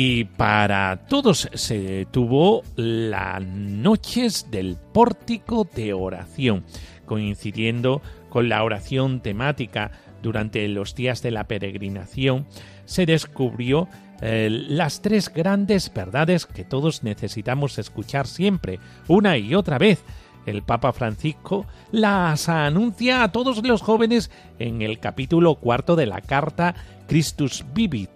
Y 0.00 0.26
para 0.26 1.08
todos 1.08 1.48
se 1.54 2.06
tuvo 2.12 2.62
las 2.76 3.42
noches 3.42 4.46
del 4.48 4.76
pórtico 4.76 5.66
de 5.74 5.92
oración, 5.92 6.64
coincidiendo 7.04 8.00
con 8.28 8.48
la 8.48 8.62
oración 8.62 9.20
temática 9.22 9.90
durante 10.22 10.66
los 10.68 10.94
días 10.94 11.22
de 11.22 11.30
la 11.30 11.44
peregrinación, 11.44 12.46
se 12.84 13.06
descubrió 13.06 13.88
eh, 14.20 14.48
las 14.50 15.00
tres 15.00 15.32
grandes 15.32 15.92
verdades 15.92 16.46
que 16.46 16.64
todos 16.64 17.04
necesitamos 17.04 17.78
escuchar 17.78 18.26
siempre, 18.26 18.80
una 19.06 19.38
y 19.38 19.54
otra 19.54 19.78
vez. 19.78 20.02
El 20.46 20.62
Papa 20.62 20.92
Francisco 20.92 21.66
las 21.92 22.48
anuncia 22.48 23.22
a 23.22 23.32
todos 23.32 23.62
los 23.66 23.82
jóvenes 23.82 24.30
en 24.58 24.80
el 24.80 24.98
capítulo 24.98 25.56
cuarto 25.56 25.94
de 25.94 26.06
la 26.06 26.22
carta 26.22 26.74
Christus 27.06 27.64
Vivit. 27.74 28.10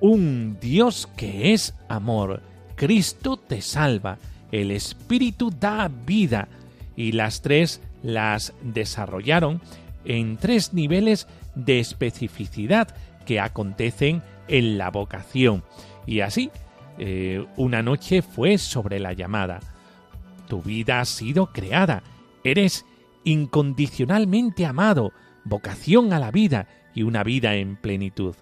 Un 0.00 0.58
Dios 0.60 1.08
que 1.16 1.52
es 1.52 1.74
amor. 1.88 2.42
Cristo 2.74 3.36
te 3.36 3.62
salva. 3.62 4.18
El 4.50 4.70
Espíritu 4.70 5.50
da 5.50 5.88
vida. 5.88 6.48
Y 6.96 7.12
las 7.12 7.42
tres 7.42 7.80
las 8.02 8.52
desarrollaron 8.62 9.60
en 10.04 10.36
tres 10.36 10.72
niveles 10.72 11.28
de 11.54 11.80
especificidad 11.80 12.88
que 13.24 13.40
acontecen 13.40 14.22
en 14.48 14.78
la 14.78 14.90
vocación. 14.90 15.62
Y 16.06 16.20
así, 16.20 16.50
eh, 16.98 17.46
una 17.56 17.82
noche 17.82 18.22
fue 18.22 18.58
sobre 18.58 18.98
la 18.98 19.12
llamada. 19.12 19.60
Tu 20.48 20.62
vida 20.62 21.00
ha 21.00 21.04
sido 21.04 21.46
creada, 21.52 22.02
eres 22.44 22.84
incondicionalmente 23.24 24.66
amado, 24.66 25.12
vocación 25.44 26.12
a 26.12 26.18
la 26.18 26.30
vida 26.30 26.66
y 26.94 27.02
una 27.02 27.22
vida 27.22 27.54
en 27.54 27.76
plenitud. 27.76 28.34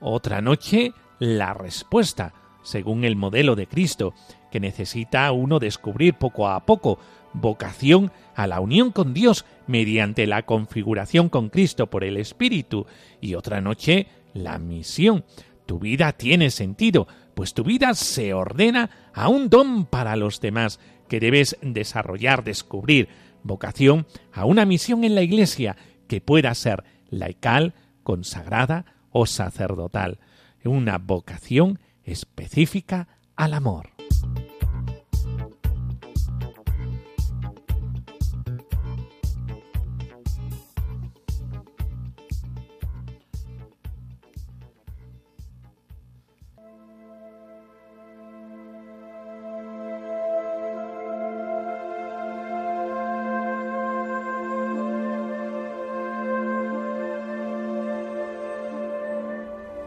Otra 0.00 0.40
noche, 0.40 0.92
la 1.18 1.54
respuesta, 1.54 2.34
según 2.62 3.04
el 3.04 3.16
modelo 3.16 3.56
de 3.56 3.66
Cristo, 3.66 4.14
que 4.50 4.60
necesita 4.60 5.30
uno 5.32 5.58
descubrir 5.58 6.14
poco 6.14 6.48
a 6.48 6.64
poco, 6.64 6.98
vocación 7.32 8.12
a 8.34 8.46
la 8.46 8.60
unión 8.60 8.92
con 8.92 9.14
Dios 9.14 9.44
mediante 9.66 10.26
la 10.26 10.42
configuración 10.42 11.28
con 11.28 11.48
Cristo 11.48 11.88
por 11.88 12.04
el 12.04 12.16
Espíritu, 12.16 12.86
y 13.20 13.34
otra 13.34 13.60
noche 13.60 14.06
la 14.34 14.58
misión. 14.58 15.24
Tu 15.66 15.78
vida 15.78 16.12
tiene 16.12 16.50
sentido, 16.50 17.06
pues 17.34 17.54
tu 17.54 17.64
vida 17.64 17.94
se 17.94 18.34
ordena 18.34 18.90
a 19.14 19.28
un 19.28 19.48
don 19.48 19.86
para 19.86 20.16
los 20.16 20.40
demás 20.40 20.80
que 21.08 21.20
debes 21.20 21.56
desarrollar, 21.62 22.44
descubrir, 22.44 23.08
vocación 23.42 24.06
a 24.32 24.44
una 24.44 24.64
misión 24.64 25.04
en 25.04 25.14
la 25.14 25.22
Iglesia 25.22 25.76
que 26.08 26.20
pueda 26.20 26.54
ser 26.54 26.84
laical, 27.10 27.74
consagrada 28.02 28.84
o 29.10 29.26
sacerdotal, 29.26 30.18
una 30.64 30.98
vocación 30.98 31.80
específica 32.04 33.08
al 33.36 33.54
amor. 33.54 33.90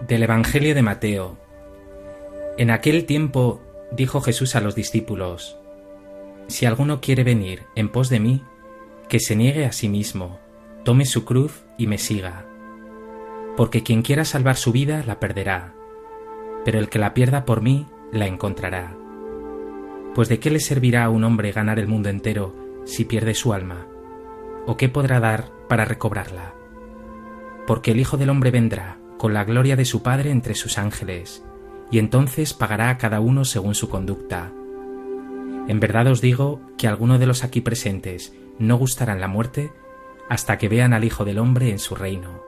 Del 0.07 0.21
Evangelio 0.21 0.75
de 0.75 0.83
Mateo. 0.83 1.35
En 2.59 2.69
aquel 2.69 3.05
tiempo 3.05 3.63
dijo 3.91 4.21
Jesús 4.21 4.55
a 4.55 4.61
los 4.61 4.75
discípulos, 4.75 5.57
Si 6.47 6.67
alguno 6.67 7.01
quiere 7.01 7.23
venir 7.23 7.63
en 7.75 7.89
pos 7.89 8.09
de 8.09 8.19
mí, 8.19 8.43
que 9.09 9.19
se 9.19 9.35
niegue 9.35 9.65
a 9.65 9.71
sí 9.71 9.89
mismo, 9.89 10.39
tome 10.83 11.05
su 11.05 11.25
cruz 11.25 11.63
y 11.79 11.87
me 11.87 11.97
siga. 11.97 12.45
Porque 13.57 13.81
quien 13.81 14.03
quiera 14.03 14.25
salvar 14.25 14.57
su 14.57 14.71
vida 14.71 15.03
la 15.07 15.19
perderá, 15.19 15.73
pero 16.63 16.77
el 16.77 16.87
que 16.87 16.99
la 16.99 17.15
pierda 17.15 17.43
por 17.43 17.63
mí 17.63 17.87
la 18.11 18.27
encontrará. 18.27 18.95
Pues 20.13 20.29
de 20.29 20.39
qué 20.39 20.51
le 20.51 20.59
servirá 20.59 21.05
a 21.05 21.09
un 21.09 21.23
hombre 21.23 21.51
ganar 21.51 21.79
el 21.79 21.87
mundo 21.87 22.09
entero 22.09 22.53
si 22.83 23.05
pierde 23.05 23.33
su 23.33 23.53
alma? 23.53 23.87
¿O 24.67 24.77
qué 24.77 24.87
podrá 24.87 25.19
dar 25.19 25.51
para 25.67 25.83
recobrarla? 25.83 26.53
Porque 27.65 27.89
el 27.89 27.99
Hijo 27.99 28.17
del 28.17 28.29
Hombre 28.29 28.51
vendrá 28.51 28.99
con 29.25 29.33
la 29.33 29.43
gloria 29.43 29.75
de 29.75 29.85
su 29.85 30.03
Padre 30.03 30.29
entre 30.29 30.53
sus 30.53 30.77
ángeles, 30.77 31.43
y 31.89 31.97
entonces 31.97 32.53
pagará 32.53 32.91
a 32.91 32.99
cada 32.99 33.21
uno 33.21 33.43
según 33.43 33.73
su 33.73 33.89
conducta. 33.89 34.51
En 35.67 35.79
verdad 35.79 36.05
os 36.05 36.21
digo 36.21 36.61
que 36.77 36.87
alguno 36.87 37.17
de 37.17 37.25
los 37.25 37.43
aquí 37.43 37.59
presentes 37.59 38.35
no 38.59 38.77
gustarán 38.77 39.19
la 39.19 39.27
muerte 39.27 39.71
hasta 40.29 40.59
que 40.59 40.69
vean 40.69 40.93
al 40.93 41.05
Hijo 41.05 41.25
del 41.25 41.39
Hombre 41.39 41.71
en 41.71 41.79
su 41.79 41.95
reino. 41.95 42.43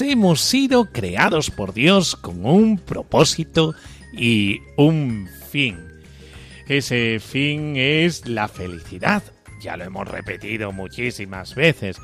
Hemos 0.00 0.40
sido 0.40 0.92
creados 0.92 1.50
por 1.50 1.74
Dios 1.74 2.16
con 2.16 2.46
un 2.46 2.78
propósito 2.78 3.74
y 4.12 4.60
un 4.76 5.28
fin. 5.50 5.78
Ese 6.68 7.20
fin 7.20 7.76
es 7.76 8.26
la 8.26 8.48
felicidad. 8.48 9.22
Ya 9.60 9.76
lo 9.76 9.84
hemos 9.84 10.08
repetido 10.08 10.72
muchísimas 10.72 11.54
veces. 11.54 11.98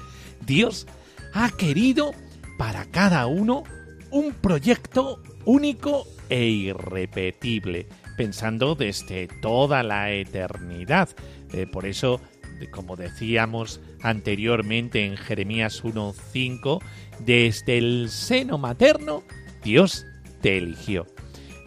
Dios 0.46 0.86
ha 1.32 1.50
querido 1.50 2.12
para 2.58 2.84
cada 2.86 3.26
uno 3.26 3.64
un 4.10 4.34
proyecto 4.34 5.22
único 5.44 6.06
e 6.28 6.44
irrepetible, 6.44 7.86
pensando 8.16 8.74
desde 8.74 9.28
toda 9.40 9.82
la 9.82 10.10
eternidad. 10.12 11.08
Eh, 11.52 11.66
por 11.66 11.86
eso 11.86 12.20
como 12.68 12.96
decíamos 12.96 13.80
anteriormente 14.02 15.04
en 15.04 15.16
Jeremías 15.16 15.82
1.5, 15.84 16.82
desde 17.20 17.78
el 17.78 18.08
seno 18.10 18.58
materno 18.58 19.22
Dios 19.62 20.06
te 20.40 20.58
eligió. 20.58 21.06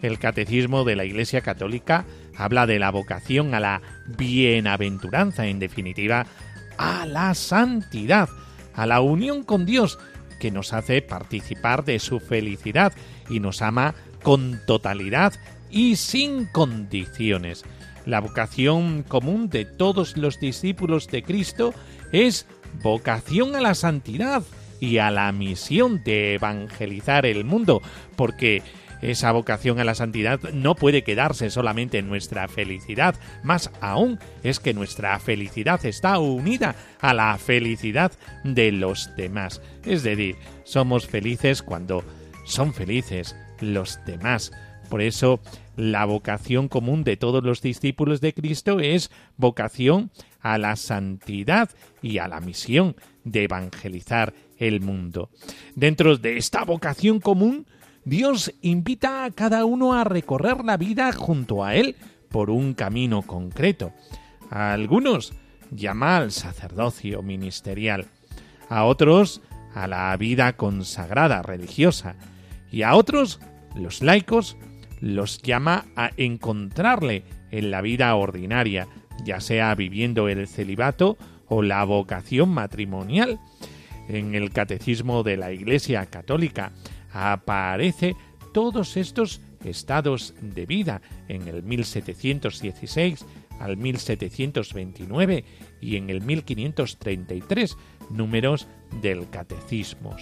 El 0.02 0.18
catecismo 0.18 0.84
de 0.84 0.96
la 0.96 1.04
Iglesia 1.04 1.40
Católica 1.40 2.04
habla 2.36 2.66
de 2.66 2.78
la 2.78 2.90
vocación 2.90 3.54
a 3.54 3.60
la 3.60 3.80
bienaventuranza, 4.06 5.46
en 5.46 5.58
definitiva, 5.58 6.26
a 6.76 7.06
la 7.06 7.34
santidad, 7.34 8.28
a 8.74 8.86
la 8.86 9.00
unión 9.00 9.44
con 9.44 9.64
Dios, 9.64 9.98
que 10.40 10.50
nos 10.50 10.72
hace 10.72 11.00
participar 11.00 11.84
de 11.84 11.98
su 11.98 12.20
felicidad 12.20 12.92
y 13.30 13.40
nos 13.40 13.62
ama 13.62 13.94
con 14.22 14.60
totalidad 14.66 15.32
y 15.70 15.96
sin 15.96 16.46
condiciones. 16.46 17.64
La 18.06 18.20
vocación 18.20 19.02
común 19.02 19.48
de 19.48 19.64
todos 19.64 20.16
los 20.16 20.38
discípulos 20.40 21.08
de 21.08 21.22
Cristo 21.22 21.74
es 22.12 22.46
vocación 22.82 23.56
a 23.56 23.60
la 23.60 23.74
santidad 23.74 24.42
y 24.80 24.98
a 24.98 25.10
la 25.10 25.32
misión 25.32 26.02
de 26.04 26.34
evangelizar 26.34 27.24
el 27.24 27.44
mundo, 27.44 27.80
porque 28.16 28.62
esa 29.00 29.32
vocación 29.32 29.78
a 29.80 29.84
la 29.84 29.94
santidad 29.94 30.40
no 30.52 30.74
puede 30.74 31.02
quedarse 31.02 31.50
solamente 31.50 31.98
en 31.98 32.08
nuestra 32.08 32.48
felicidad, 32.48 33.14
más 33.42 33.70
aún 33.80 34.18
es 34.42 34.60
que 34.60 34.74
nuestra 34.74 35.18
felicidad 35.18 35.84
está 35.84 36.18
unida 36.18 36.74
a 37.00 37.12
la 37.14 37.36
felicidad 37.38 38.12
de 38.44 38.72
los 38.72 39.14
demás. 39.16 39.60
Es 39.84 40.02
decir, 40.02 40.36
somos 40.64 41.06
felices 41.06 41.62
cuando 41.62 42.04
son 42.46 42.74
felices 42.74 43.36
los 43.60 43.98
demás 44.04 44.52
Por 44.90 45.00
eso 45.00 45.40
la 45.76 46.04
vocación 46.04 46.68
común 46.68 47.04
de 47.04 47.16
todos 47.16 47.42
los 47.42 47.60
discípulos 47.62 48.20
de 48.20 48.34
Cristo 48.34 48.80
es 48.80 49.10
vocación 49.36 50.10
a 50.40 50.58
la 50.58 50.76
santidad 50.76 51.70
y 52.02 52.18
a 52.18 52.28
la 52.28 52.40
misión 52.40 52.96
de 53.24 53.44
evangelizar 53.44 54.34
el 54.58 54.80
mundo. 54.80 55.30
Dentro 55.74 56.16
de 56.16 56.36
esta 56.36 56.64
vocación 56.64 57.20
común, 57.20 57.66
Dios 58.04 58.52
invita 58.60 59.24
a 59.24 59.30
cada 59.30 59.64
uno 59.64 59.94
a 59.94 60.04
recorrer 60.04 60.64
la 60.64 60.76
vida 60.76 61.12
junto 61.12 61.64
a 61.64 61.74
Él 61.74 61.96
por 62.28 62.50
un 62.50 62.74
camino 62.74 63.22
concreto. 63.22 63.92
A 64.50 64.72
algunos 64.72 65.32
llama 65.70 66.18
al 66.18 66.30
sacerdocio 66.30 67.22
ministerial, 67.22 68.06
a 68.68 68.84
otros 68.84 69.40
a 69.74 69.88
la 69.88 70.16
vida 70.16 70.56
consagrada 70.56 71.42
religiosa 71.42 72.14
y 72.70 72.82
a 72.82 72.94
otros, 72.94 73.40
los 73.74 74.02
laicos, 74.02 74.56
los 75.04 75.42
llama 75.42 75.84
a 75.96 76.12
encontrarle 76.16 77.24
en 77.50 77.70
la 77.70 77.82
vida 77.82 78.14
ordinaria, 78.14 78.88
ya 79.22 79.38
sea 79.38 79.74
viviendo 79.74 80.28
el 80.28 80.48
celibato 80.48 81.18
o 81.46 81.62
la 81.62 81.84
vocación 81.84 82.48
matrimonial. 82.48 83.38
En 84.08 84.34
el 84.34 84.50
Catecismo 84.50 85.22
de 85.22 85.36
la 85.36 85.52
Iglesia 85.52 86.06
Católica 86.06 86.72
aparece 87.12 88.16
todos 88.54 88.96
estos 88.96 89.42
estados 89.62 90.34
de 90.40 90.64
vida 90.64 91.02
en 91.28 91.48
el 91.48 91.62
1716 91.62 93.26
al 93.60 93.76
1729 93.76 95.44
y 95.82 95.96
en 95.96 96.08
el 96.08 96.22
1533 96.22 97.76
números 98.10 98.68
del 99.02 99.28
Catecismo. 99.28 100.16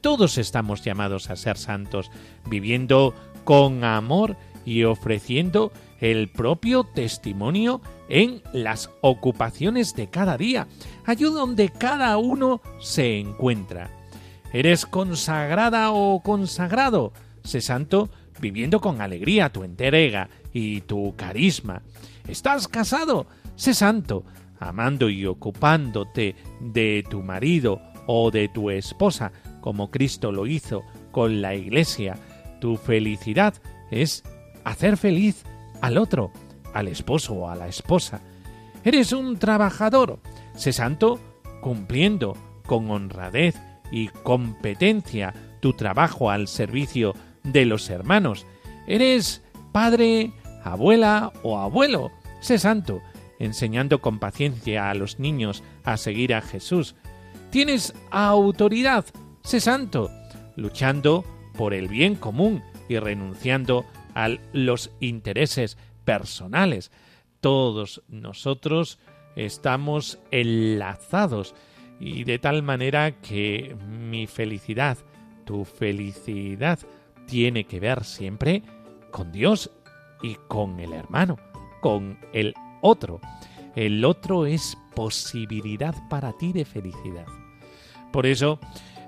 Todos 0.00 0.38
estamos 0.38 0.84
llamados 0.84 1.28
a 1.28 1.36
ser 1.36 1.56
santos, 1.56 2.10
viviendo 2.48 3.14
con 3.48 3.82
amor 3.82 4.36
y 4.66 4.84
ofreciendo 4.84 5.72
el 6.00 6.28
propio 6.28 6.84
testimonio 6.84 7.80
en 8.10 8.42
las 8.52 8.90
ocupaciones 9.00 9.94
de 9.94 10.10
cada 10.10 10.36
día, 10.36 10.66
allí 11.06 11.24
donde 11.24 11.70
cada 11.70 12.18
uno 12.18 12.60
se 12.78 13.18
encuentra. 13.18 13.88
¿Eres 14.52 14.84
consagrada 14.84 15.92
o 15.92 16.20
consagrado? 16.22 17.14
Sé 17.42 17.62
santo 17.62 18.10
viviendo 18.38 18.82
con 18.82 19.00
alegría 19.00 19.48
tu 19.48 19.64
entrega 19.64 20.28
y 20.52 20.82
tu 20.82 21.16
carisma. 21.16 21.80
¿Estás 22.28 22.68
casado? 22.68 23.28
Sé 23.56 23.72
santo, 23.72 24.24
amando 24.60 25.08
y 25.08 25.24
ocupándote 25.24 26.36
de 26.60 27.02
tu 27.08 27.22
marido 27.22 27.80
o 28.06 28.30
de 28.30 28.48
tu 28.48 28.68
esposa, 28.68 29.32
como 29.62 29.90
Cristo 29.90 30.32
lo 30.32 30.46
hizo 30.46 30.82
con 31.12 31.40
la 31.40 31.54
Iglesia. 31.54 32.18
Tu 32.60 32.76
felicidad 32.76 33.54
es 33.90 34.24
hacer 34.64 34.96
feliz 34.96 35.44
al 35.80 35.98
otro, 35.98 36.32
al 36.74 36.88
esposo 36.88 37.34
o 37.34 37.48
a 37.48 37.56
la 37.56 37.68
esposa. 37.68 38.20
Eres 38.84 39.12
un 39.12 39.38
trabajador. 39.38 40.18
Sé 40.54 40.72
santo 40.72 41.18
cumpliendo 41.60 42.36
con 42.66 42.90
honradez 42.90 43.56
y 43.90 44.08
competencia 44.08 45.34
tu 45.60 45.72
trabajo 45.72 46.30
al 46.30 46.48
servicio 46.48 47.14
de 47.42 47.64
los 47.64 47.88
hermanos. 47.90 48.46
Eres 48.86 49.42
padre, 49.72 50.32
abuela 50.62 51.32
o 51.42 51.58
abuelo. 51.58 52.10
Sé 52.40 52.58
santo, 52.58 53.00
enseñando 53.38 54.00
con 54.00 54.18
paciencia 54.18 54.90
a 54.90 54.94
los 54.94 55.18
niños 55.18 55.62
a 55.84 55.96
seguir 55.96 56.34
a 56.34 56.40
Jesús. 56.40 56.94
Tienes 57.50 57.94
autoridad. 58.10 59.04
Sé 59.42 59.60
santo, 59.60 60.10
luchando 60.56 61.24
por 61.58 61.74
el 61.74 61.88
bien 61.88 62.14
común 62.14 62.62
y 62.88 63.00
renunciando 63.00 63.84
a 64.14 64.28
los 64.52 64.92
intereses 65.00 65.76
personales. 66.04 66.92
Todos 67.40 68.00
nosotros 68.08 69.00
estamos 69.34 70.20
enlazados 70.30 71.56
y 71.98 72.22
de 72.22 72.38
tal 72.38 72.62
manera 72.62 73.10
que 73.20 73.76
mi 73.88 74.28
felicidad, 74.28 74.98
tu 75.44 75.64
felicidad, 75.64 76.78
tiene 77.26 77.64
que 77.64 77.80
ver 77.80 78.04
siempre 78.04 78.62
con 79.10 79.32
Dios 79.32 79.72
y 80.22 80.36
con 80.46 80.78
el 80.78 80.92
hermano, 80.92 81.38
con 81.80 82.20
el 82.32 82.54
otro. 82.82 83.20
El 83.74 84.04
otro 84.04 84.46
es 84.46 84.78
posibilidad 84.94 85.96
para 86.08 86.32
ti 86.34 86.52
de 86.52 86.64
felicidad. 86.64 87.26
Por 88.12 88.26
eso, 88.26 88.60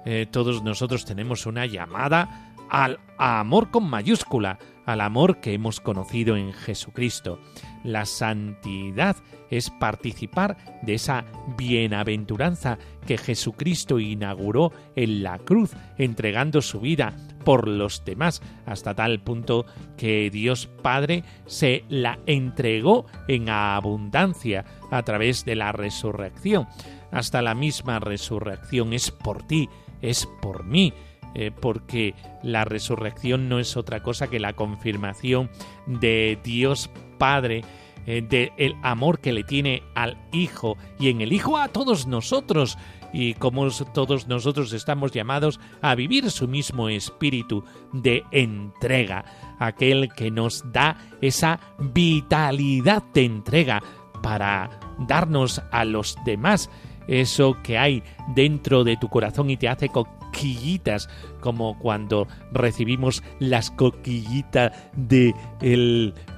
eh, 0.05 0.27
todos 0.31 0.63
nosotros 0.63 1.05
tenemos 1.05 1.47
una 1.47 1.67
llamada 1.67 2.55
al 2.71 3.01
amor 3.19 3.71
con 3.71 3.91
mayúscula, 3.91 4.59
al 4.87 5.01
amor 5.01 5.41
que 5.41 5.53
hemos 5.53 5.81
conocido 5.81 6.37
en 6.37 6.53
Jesucristo. 6.53 7.41
La 7.85 8.07
santidad 8.07 9.17
es 9.51 9.71
participar 9.71 10.57
de 10.83 10.95
esa 10.95 11.25
bienaventuranza 11.57 12.79
que 13.07 13.19
Jesucristo 13.19 13.99
inauguró 13.99 14.73
en 14.95 15.23
la 15.23 15.39
cruz, 15.39 15.73
entregando 15.99 16.63
su 16.63 16.81
vida 16.81 17.17
por 17.45 17.67
los 17.67 18.05
demás, 18.05 18.43
hasta 18.67 18.95
tal 18.95 19.21
punto 19.21 19.67
que 19.97 20.31
Dios 20.31 20.69
Padre 20.83 21.25
se 21.47 21.85
la 21.89 22.19
entregó 22.27 23.07
en 23.29 23.49
abundancia 23.49 24.65
a 24.91 25.03
través 25.03 25.45
de 25.45 25.57
la 25.57 25.73
resurrección. 25.73 26.69
Hasta 27.11 27.43
la 27.43 27.55
misma 27.55 27.99
resurrección 27.99 28.93
es 28.93 29.11
por 29.11 29.43
ti, 29.43 29.69
es 30.03 30.29
por 30.41 30.65
mí, 30.65 30.93
eh, 31.35 31.51
porque 31.51 32.15
la 32.43 32.65
resurrección 32.65 33.49
no 33.49 33.59
es 33.59 33.77
otra 33.77 34.03
cosa 34.03 34.29
que 34.29 34.41
la 34.41 34.55
confirmación 34.55 35.51
de 35.87 36.39
Dios 36.43 36.91
Padre 37.19 37.63
eh, 38.07 38.23
del 38.23 38.75
amor 38.83 39.21
que 39.21 39.33
le 39.33 39.45
tiene 39.45 39.83
al 39.95 40.17
Hijo 40.33 40.77
y 40.99 41.11
en 41.11 41.21
el 41.21 41.33
Hijo 41.33 41.59
a 41.59 41.69
todos 41.69 42.07
nosotros 42.07 42.79
y 43.13 43.35
como 43.35 43.69
todos 43.93 44.27
nosotros 44.27 44.73
estamos 44.73 45.13
llamados 45.13 45.61
a 45.83 45.95
vivir 45.95 46.31
su 46.31 46.49
mismo 46.49 46.89
espíritu 46.89 47.65
de 47.93 48.25
entrega, 48.31 49.25
aquel 49.59 50.09
que 50.15 50.31
nos 50.31 50.73
da 50.73 50.97
esa 51.21 51.61
vitalidad 51.79 53.03
de 53.15 53.25
entrega 53.25 53.83
para 54.23 54.71
darnos 54.99 55.61
a 55.71 55.85
los 55.85 56.17
demás 56.25 56.71
eso 57.09 57.57
que 57.63 57.79
hay 57.79 58.03
dentro 58.35 58.85
de 58.85 58.97
tu 58.97 59.09
corazón 59.09 59.51
y 59.51 59.57
te 59.57 59.69
hace 59.69 59.89
coquillitas, 59.89 61.09
como 61.41 61.79
cuando 61.79 62.29
recibimos 62.53 63.23
las 63.39 63.71
coquillitas 63.71 64.73
de 64.97 65.35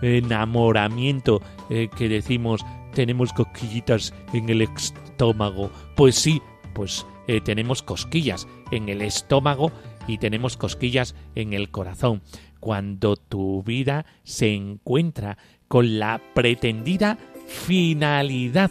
enamoramiento 0.03 1.41
eh, 1.71 1.89
que 1.97 2.09
decimos 2.09 2.65
tenemos 2.93 3.33
coquillitas 3.33 4.15
en 4.33 4.49
el 4.49 4.63
estómago. 4.63 5.71
Pues 5.97 6.17
sí, 6.17 6.43
pues 6.75 7.07
eh, 7.27 7.41
tenemos 7.41 7.83
cosquillas 7.83 8.47
en 8.71 8.89
el 8.89 9.03
estómago 9.03 9.73
y 10.07 10.19
tenemos 10.19 10.57
cosquillas 10.57 11.15
en 11.35 11.53
el 11.53 11.71
corazón. 11.71 12.23
Cuando 12.61 13.17
tu 13.17 13.63
vida 13.63 14.07
se 14.23 14.55
encuentra 14.55 15.37
con 15.69 15.99
la 15.99 16.21
pretendida 16.35 17.19
finalidad 17.47 18.71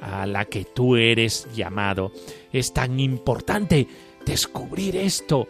a 0.00 0.26
la 0.26 0.44
que 0.44 0.64
tú 0.64 0.96
eres 0.96 1.48
llamado. 1.54 2.12
Es 2.52 2.72
tan 2.72 2.98
importante 3.00 3.86
descubrir 4.24 4.96
esto 4.96 5.46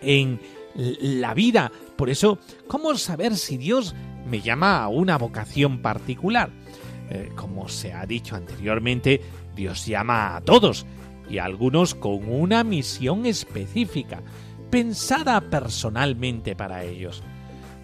en 0.00 0.40
la 0.74 1.34
vida. 1.34 1.70
Por 1.96 2.10
eso, 2.10 2.38
¿cómo 2.66 2.94
saber 2.96 3.36
si 3.36 3.56
Dios 3.56 3.94
me 4.28 4.40
llama 4.40 4.82
a 4.82 4.88
una 4.88 5.18
vocación 5.18 5.82
particular? 5.82 6.50
Eh, 7.10 7.30
como 7.34 7.68
se 7.68 7.92
ha 7.92 8.06
dicho 8.06 8.36
anteriormente, 8.36 9.20
Dios 9.56 9.86
llama 9.86 10.36
a 10.36 10.40
todos 10.42 10.86
y 11.28 11.38
a 11.38 11.44
algunos 11.44 11.94
con 11.94 12.30
una 12.30 12.64
misión 12.64 13.26
específica, 13.26 14.22
pensada 14.70 15.40
personalmente 15.40 16.54
para 16.54 16.84
ellos. 16.84 17.22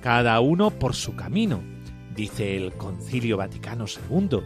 Cada 0.02 0.38
uno 0.40 0.70
por 0.70 0.94
su 0.94 1.16
camino, 1.16 1.62
dice 2.14 2.56
el 2.56 2.74
Concilio 2.74 3.38
Vaticano 3.38 3.86
II 3.86 4.40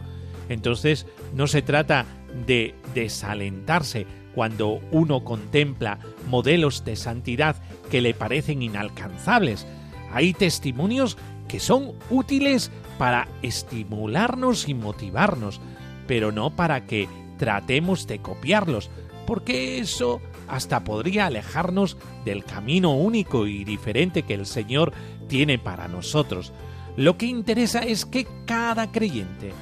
entonces 0.49 1.05
no 1.33 1.47
se 1.47 1.61
trata 1.61 2.05
de 2.45 2.75
desalentarse 2.93 4.05
cuando 4.35 4.79
uno 4.91 5.23
contempla 5.23 5.99
modelos 6.27 6.83
de 6.85 6.95
santidad 6.95 7.55
que 7.89 8.01
le 8.01 8.13
parecen 8.13 8.61
inalcanzables. 8.61 9.65
Hay 10.11 10.33
testimonios 10.33 11.17
que 11.47 11.59
son 11.59 11.93
útiles 12.09 12.71
para 12.97 13.27
estimularnos 13.41 14.67
y 14.67 14.73
motivarnos, 14.73 15.59
pero 16.07 16.31
no 16.31 16.55
para 16.55 16.85
que 16.85 17.07
tratemos 17.37 18.07
de 18.07 18.19
copiarlos, 18.19 18.89
porque 19.25 19.79
eso 19.79 20.21
hasta 20.47 20.83
podría 20.83 21.27
alejarnos 21.27 21.97
del 22.25 22.43
camino 22.43 22.95
único 22.95 23.47
y 23.47 23.63
diferente 23.63 24.23
que 24.23 24.33
el 24.33 24.45
Señor 24.45 24.93
tiene 25.27 25.59
para 25.59 25.87
nosotros. 25.87 26.51
Lo 26.97 27.17
que 27.17 27.27
interesa 27.27 27.79
es 27.79 28.05
que 28.05 28.27
cada 28.45 28.91
creyente 28.91 29.53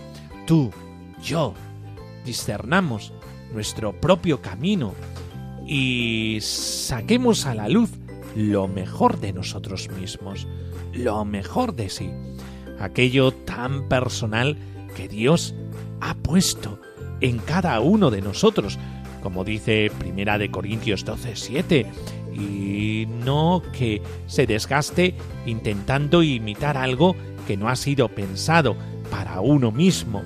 tú, 0.47 0.71
yo, 1.21 1.53
discernamos 2.25 3.13
nuestro 3.53 3.93
propio 3.99 4.41
camino 4.41 4.95
y 5.67 6.39
saquemos 6.41 7.45
a 7.45 7.53
la 7.53 7.69
luz 7.69 7.91
lo 8.35 8.67
mejor 8.67 9.19
de 9.19 9.33
nosotros 9.33 9.89
mismos, 9.89 10.47
lo 10.93 11.25
mejor 11.25 11.75
de 11.75 11.89
sí, 11.89 12.09
aquello 12.79 13.31
tan 13.31 13.89
personal 13.89 14.57
que 14.95 15.07
Dios 15.07 15.53
ha 15.99 16.15
puesto 16.15 16.79
en 17.19 17.39
cada 17.39 17.79
uno 17.81 18.09
de 18.09 18.21
nosotros, 18.21 18.79
como 19.21 19.43
dice 19.43 19.91
Primera 19.99 20.37
de 20.37 20.49
Corintios 20.49 21.03
12, 21.03 21.35
7, 21.35 21.85
y 22.33 23.05
no 23.25 23.63
que 23.73 24.01
se 24.27 24.47
desgaste 24.47 25.15
intentando 25.45 26.23
imitar 26.23 26.77
algo 26.77 27.15
que 27.47 27.57
no 27.57 27.67
ha 27.67 27.75
sido 27.75 28.07
pensado 28.09 28.77
para 29.09 29.41
uno 29.41 29.71
mismo. 29.71 30.23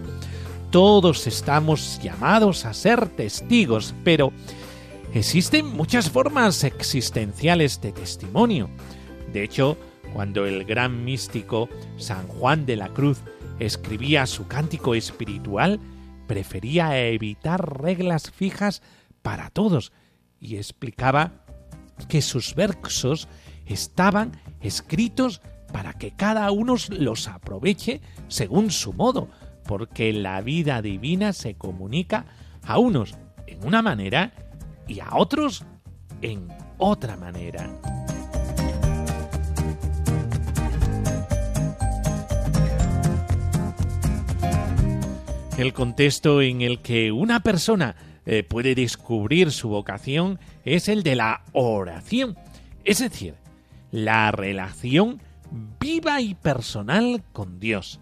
Todos 0.71 1.27
estamos 1.27 1.99
llamados 2.01 2.65
a 2.65 2.73
ser 2.73 3.09
testigos, 3.09 3.93
pero 4.03 4.31
existen 5.13 5.65
muchas 5.65 6.09
formas 6.09 6.63
existenciales 6.63 7.81
de 7.81 7.91
testimonio. 7.91 8.69
De 9.33 9.43
hecho, 9.43 9.77
cuando 10.13 10.45
el 10.45 10.65
gran 10.65 11.03
místico 11.03 11.69
San 11.97 12.27
Juan 12.27 12.65
de 12.65 12.75
la 12.75 12.89
Cruz 12.89 13.19
escribía 13.59 14.25
su 14.25 14.47
cántico 14.47 14.95
espiritual, 14.95 15.79
prefería 16.27 16.97
evitar 16.99 17.81
reglas 17.81 18.31
fijas 18.31 18.81
para 19.21 19.49
todos 19.49 19.91
y 20.39 20.55
explicaba 20.55 21.45
que 22.07 22.21
sus 22.21 22.55
versos 22.55 23.27
estaban 23.65 24.39
escritos 24.61 25.41
para 25.71 25.93
que 25.93 26.11
cada 26.11 26.51
uno 26.51 26.75
los 26.89 27.27
aproveche 27.27 28.01
según 28.27 28.71
su 28.71 28.93
modo, 28.93 29.29
porque 29.65 30.13
la 30.13 30.41
vida 30.41 30.81
divina 30.81 31.33
se 31.33 31.55
comunica 31.55 32.25
a 32.63 32.77
unos 32.77 33.15
en 33.47 33.65
una 33.65 33.81
manera 33.81 34.33
y 34.87 34.99
a 34.99 35.15
otros 35.15 35.63
en 36.21 36.47
otra 36.77 37.17
manera. 37.17 37.69
El 45.57 45.73
contexto 45.73 46.41
en 46.41 46.61
el 46.61 46.79
que 46.79 47.11
una 47.11 47.41
persona 47.41 47.95
eh, 48.25 48.43
puede 48.43 48.73
descubrir 48.73 49.51
su 49.51 49.69
vocación 49.69 50.39
es 50.65 50.87
el 50.87 51.03
de 51.03 51.15
la 51.15 51.43
oración, 51.53 52.35
es 52.83 52.99
decir, 52.99 53.35
la 53.91 54.31
relación 54.31 55.21
viva 55.79 56.21
y 56.21 56.35
personal 56.35 57.23
con 57.33 57.59
Dios. 57.59 57.99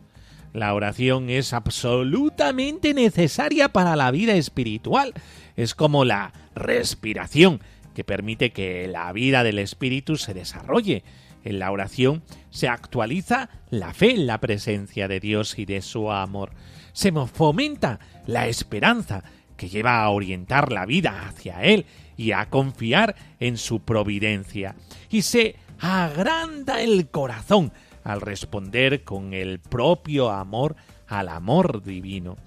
La 0.53 0.73
oración 0.73 1.29
es 1.29 1.53
absolutamente 1.53 2.93
necesaria 2.93 3.69
para 3.69 3.95
la 3.95 4.12
vida 4.12 4.33
espiritual. 4.33 5.13
Es 5.55 5.75
como 5.75 6.05
la 6.05 6.33
respiración 6.55 7.62
que 7.93 8.03
permite 8.03 8.51
que 8.51 8.88
la 8.88 9.12
vida 9.13 9.43
del 9.43 9.59
espíritu 9.59 10.17
se 10.17 10.33
desarrolle. 10.33 11.03
En 11.43 11.59
la 11.59 11.71
oración 11.71 12.23
se 12.49 12.67
actualiza 12.67 13.49
la 13.69 13.93
fe 13.93 14.12
en 14.12 14.27
la 14.27 14.39
presencia 14.39 15.07
de 15.07 15.19
Dios 15.19 15.57
y 15.57 15.65
de 15.65 15.81
su 15.81 16.12
amor 16.12 16.51
se 16.93 17.12
fomenta 17.12 17.99
la 18.25 18.47
esperanza 18.47 19.23
que 19.55 19.69
lleva 19.69 20.03
a 20.03 20.09
orientar 20.09 20.71
la 20.71 20.85
vida 20.85 21.27
hacia 21.27 21.63
Él 21.63 21.85
y 22.17 22.31
a 22.31 22.49
confiar 22.49 23.15
en 23.39 23.57
su 23.57 23.81
providencia. 23.81 24.75
Y 25.09 25.21
se 25.21 25.55
agranda 25.79 26.81
el 26.81 27.09
corazón 27.09 27.71
al 28.03 28.21
responder 28.21 29.03
con 29.03 29.33
el 29.33 29.59
propio 29.59 30.29
amor 30.29 30.75
al 31.07 31.29
amor 31.29 31.83
divino. 31.83 32.37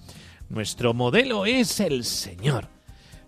Nuestro 0.49 0.95
modelo 0.95 1.47
es 1.47 1.81
el 1.81 2.05
Señor. 2.05 2.69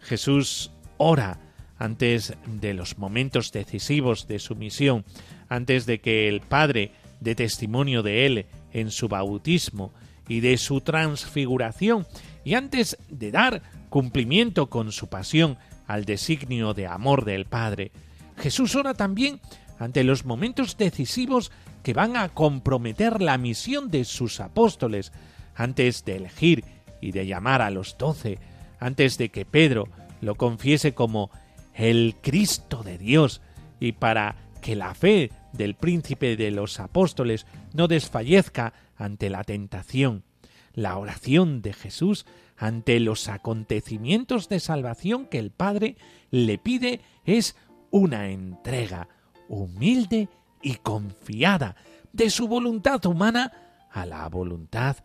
Jesús 0.01 0.71
ora 0.97 1.41
antes 1.79 2.35
de 2.47 2.75
los 2.75 2.99
momentos 2.99 3.51
decisivos 3.51 4.29
de 4.29 4.39
su 4.39 4.55
misión, 4.55 5.05
antes 5.49 5.87
de 5.87 6.01
que 6.01 6.29
el 6.29 6.41
Padre 6.41 6.93
dé 7.21 7.35
testimonio 7.35 8.03
de 8.03 8.27
Él 8.27 8.47
en 8.73 8.91
su 8.91 9.09
bautismo 9.09 9.93
y 10.29 10.41
de 10.41 10.57
su 10.57 10.81
transfiguración, 10.81 12.07
y 12.45 12.55
antes 12.55 12.97
de 13.09 13.31
dar 13.31 13.63
cumplimiento 13.89 14.69
con 14.69 14.93
su 14.93 15.09
pasión 15.09 15.59
al 15.87 16.05
designio 16.05 16.75
de 16.75 16.87
amor 16.87 17.25
del 17.25 17.45
Padre, 17.45 17.91
Jesús 18.37 18.75
ora 18.75 18.95
también 18.95 19.41
ante 19.79 20.05
los 20.05 20.25
momentos 20.25 20.77
decisivos 20.77 21.51
que 21.83 21.93
van 21.93 22.17
a 22.17 22.29
comprometer 22.29 23.21
la 23.21 23.39
misión 23.39 23.91
de 23.91 24.05
sus 24.05 24.41
apóstoles, 24.41 25.13
antes 25.55 26.05
de 26.05 26.17
elegir 26.17 26.65
y 27.01 27.13
de 27.13 27.27
llamar 27.27 27.63
a 27.63 27.71
los 27.71 27.99
doce, 27.99 28.39
antes 28.79 29.19
de 29.19 29.29
que 29.29 29.45
Pedro 29.45 29.89
lo 30.21 30.35
confiese 30.37 30.95
como 30.95 31.31
el 31.75 32.17
Cristo 32.23 32.83
de 32.83 32.99
Dios, 32.99 33.41
y 33.81 33.93
para 33.93 34.37
que 34.63 34.77
la 34.77 34.95
fe 34.95 35.31
del 35.53 35.75
príncipe 35.75 36.37
de 36.37 36.51
los 36.51 36.81
apóstoles 36.81 37.47
no 37.75 37.89
desfallezca 37.89 38.73
ante 38.97 39.29
la 39.29 39.45
tentación, 39.45 40.25
la 40.73 40.97
oración 40.97 41.61
de 41.61 41.73
Jesús 41.73 42.25
ante 42.57 43.01
los 43.01 43.29
acontecimientos 43.29 44.49
de 44.49 44.61
salvación 44.61 45.27
que 45.27 45.39
el 45.39 45.51
Padre 45.51 45.97
le 46.31 46.59
pide 46.59 47.01
es 47.25 47.57
una 47.91 48.31
entrega 48.31 49.09
humilde 49.49 50.29
y 50.63 50.77
confiada 50.77 51.77
de 52.13 52.31
su 52.31 52.49
voluntad 52.49 53.05
humana 53.07 53.53
a 53.91 54.07
la 54.07 54.29
voluntad 54.29 54.97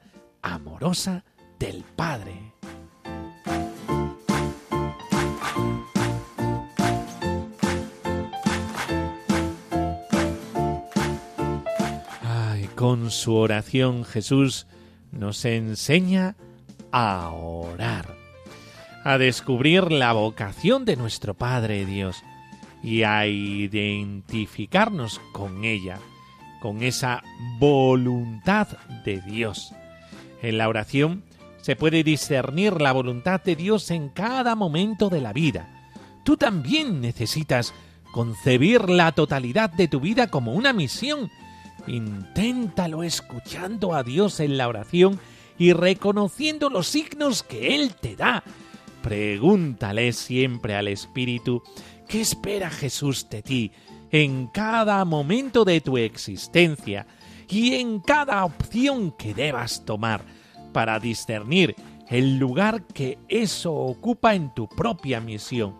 amorosa 0.41 1.23
del 1.59 1.83
Padre. 1.95 2.53
Con 12.79 13.11
su 13.11 13.35
oración 13.35 14.05
Jesús 14.05 14.65
nos 15.11 15.43
enseña 15.43 16.37
a 16.93 17.29
orar, 17.33 18.15
a 19.03 19.17
descubrir 19.17 19.91
la 19.91 20.13
vocación 20.13 20.85
de 20.85 20.95
nuestro 20.95 21.33
Padre 21.33 21.85
Dios 21.85 22.23
y 22.83 23.03
a 23.03 23.27
identificarnos 23.27 25.19
con 25.31 25.63
ella, 25.65 25.99
con 26.61 26.83
esa 26.83 27.23
voluntad 27.59 28.67
de 29.05 29.21
Dios. 29.21 29.73
En 30.41 30.57
la 30.57 30.69
oración 30.69 31.23
se 31.61 31.75
puede 31.75 32.03
discernir 32.03 32.81
la 32.81 32.91
voluntad 32.91 33.41
de 33.43 33.55
Dios 33.55 33.91
en 33.91 34.09
cada 34.09 34.55
momento 34.55 35.09
de 35.09 35.21
la 35.21 35.33
vida. 35.33 35.89
Tú 36.23 36.37
también 36.37 37.01
necesitas 37.01 37.73
concebir 38.13 38.89
la 38.89 39.11
totalidad 39.11 39.69
de 39.69 39.87
tu 39.87 39.99
vida 39.99 40.27
como 40.27 40.53
una 40.53 40.73
misión 40.73 41.29
Inténtalo 41.87 43.03
escuchando 43.03 43.93
a 43.93 44.03
Dios 44.03 44.39
en 44.39 44.57
la 44.57 44.67
oración 44.67 45.19
y 45.57 45.73
reconociendo 45.73 46.69
los 46.69 46.87
signos 46.87 47.43
que 47.43 47.75
Él 47.75 47.95
te 47.95 48.15
da. 48.15 48.43
Pregúntale 49.01 50.11
siempre 50.13 50.75
al 50.75 50.87
Espíritu 50.87 51.63
qué 52.09 52.21
espera 52.21 52.71
Jesús 52.71 53.29
de 53.29 53.43
ti 53.43 53.71
en 54.11 54.47
cada 54.47 55.05
momento 55.05 55.63
de 55.63 55.79
tu 55.79 55.97
existencia 55.97 57.05
y 57.47 57.75
en 57.75 57.99
cada 57.99 58.43
opción 58.43 59.11
que 59.11 59.35
debas 59.35 59.85
tomar 59.85 60.25
para 60.73 60.99
discernir 60.99 61.75
el 62.09 62.39
lugar 62.39 62.83
que 62.87 63.19
eso 63.27 63.73
ocupa 63.73 64.33
en 64.33 64.51
tu 64.55 64.67
propia 64.67 65.21
misión 65.21 65.79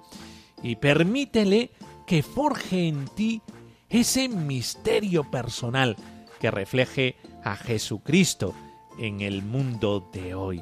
y 0.62 0.76
permítele 0.76 1.72
que 2.06 2.22
forje 2.22 2.88
en 2.88 3.08
ti 3.08 3.42
ese 3.90 4.30
misterio 4.30 5.30
personal 5.32 5.96
que 6.40 6.52
refleje 6.52 7.16
a 7.44 7.56
Jesucristo 7.56 8.54
en 9.00 9.22
el 9.22 9.42
mundo 9.42 10.08
de 10.14 10.36
hoy. 10.36 10.62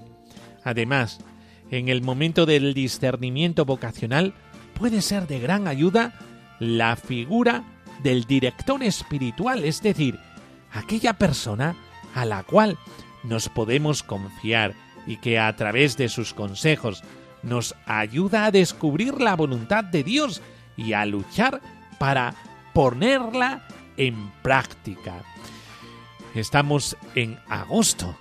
Además, 0.63 1.19
en 1.71 1.89
el 1.89 2.01
momento 2.01 2.45
del 2.45 2.73
discernimiento 2.73 3.65
vocacional 3.65 4.34
puede 4.77 5.01
ser 5.01 5.27
de 5.27 5.39
gran 5.39 5.67
ayuda 5.67 6.13
la 6.59 6.95
figura 6.95 7.63
del 8.03 8.25
director 8.25 8.83
espiritual, 8.83 9.63
es 9.65 9.81
decir, 9.81 10.19
aquella 10.71 11.13
persona 11.13 11.75
a 12.13 12.25
la 12.25 12.43
cual 12.43 12.77
nos 13.23 13.49
podemos 13.49 14.03
confiar 14.03 14.73
y 15.07 15.17
que 15.17 15.39
a 15.39 15.55
través 15.55 15.97
de 15.97 16.09
sus 16.09 16.33
consejos 16.33 17.03
nos 17.41 17.75
ayuda 17.85 18.45
a 18.45 18.51
descubrir 18.51 19.19
la 19.19 19.35
voluntad 19.35 19.83
de 19.83 20.03
Dios 20.03 20.41
y 20.75 20.93
a 20.93 21.05
luchar 21.05 21.61
para 21.97 22.35
ponerla 22.73 23.67
en 23.97 24.31
práctica. 24.43 25.15
Estamos 26.35 26.95
en 27.15 27.39
agosto 27.49 28.15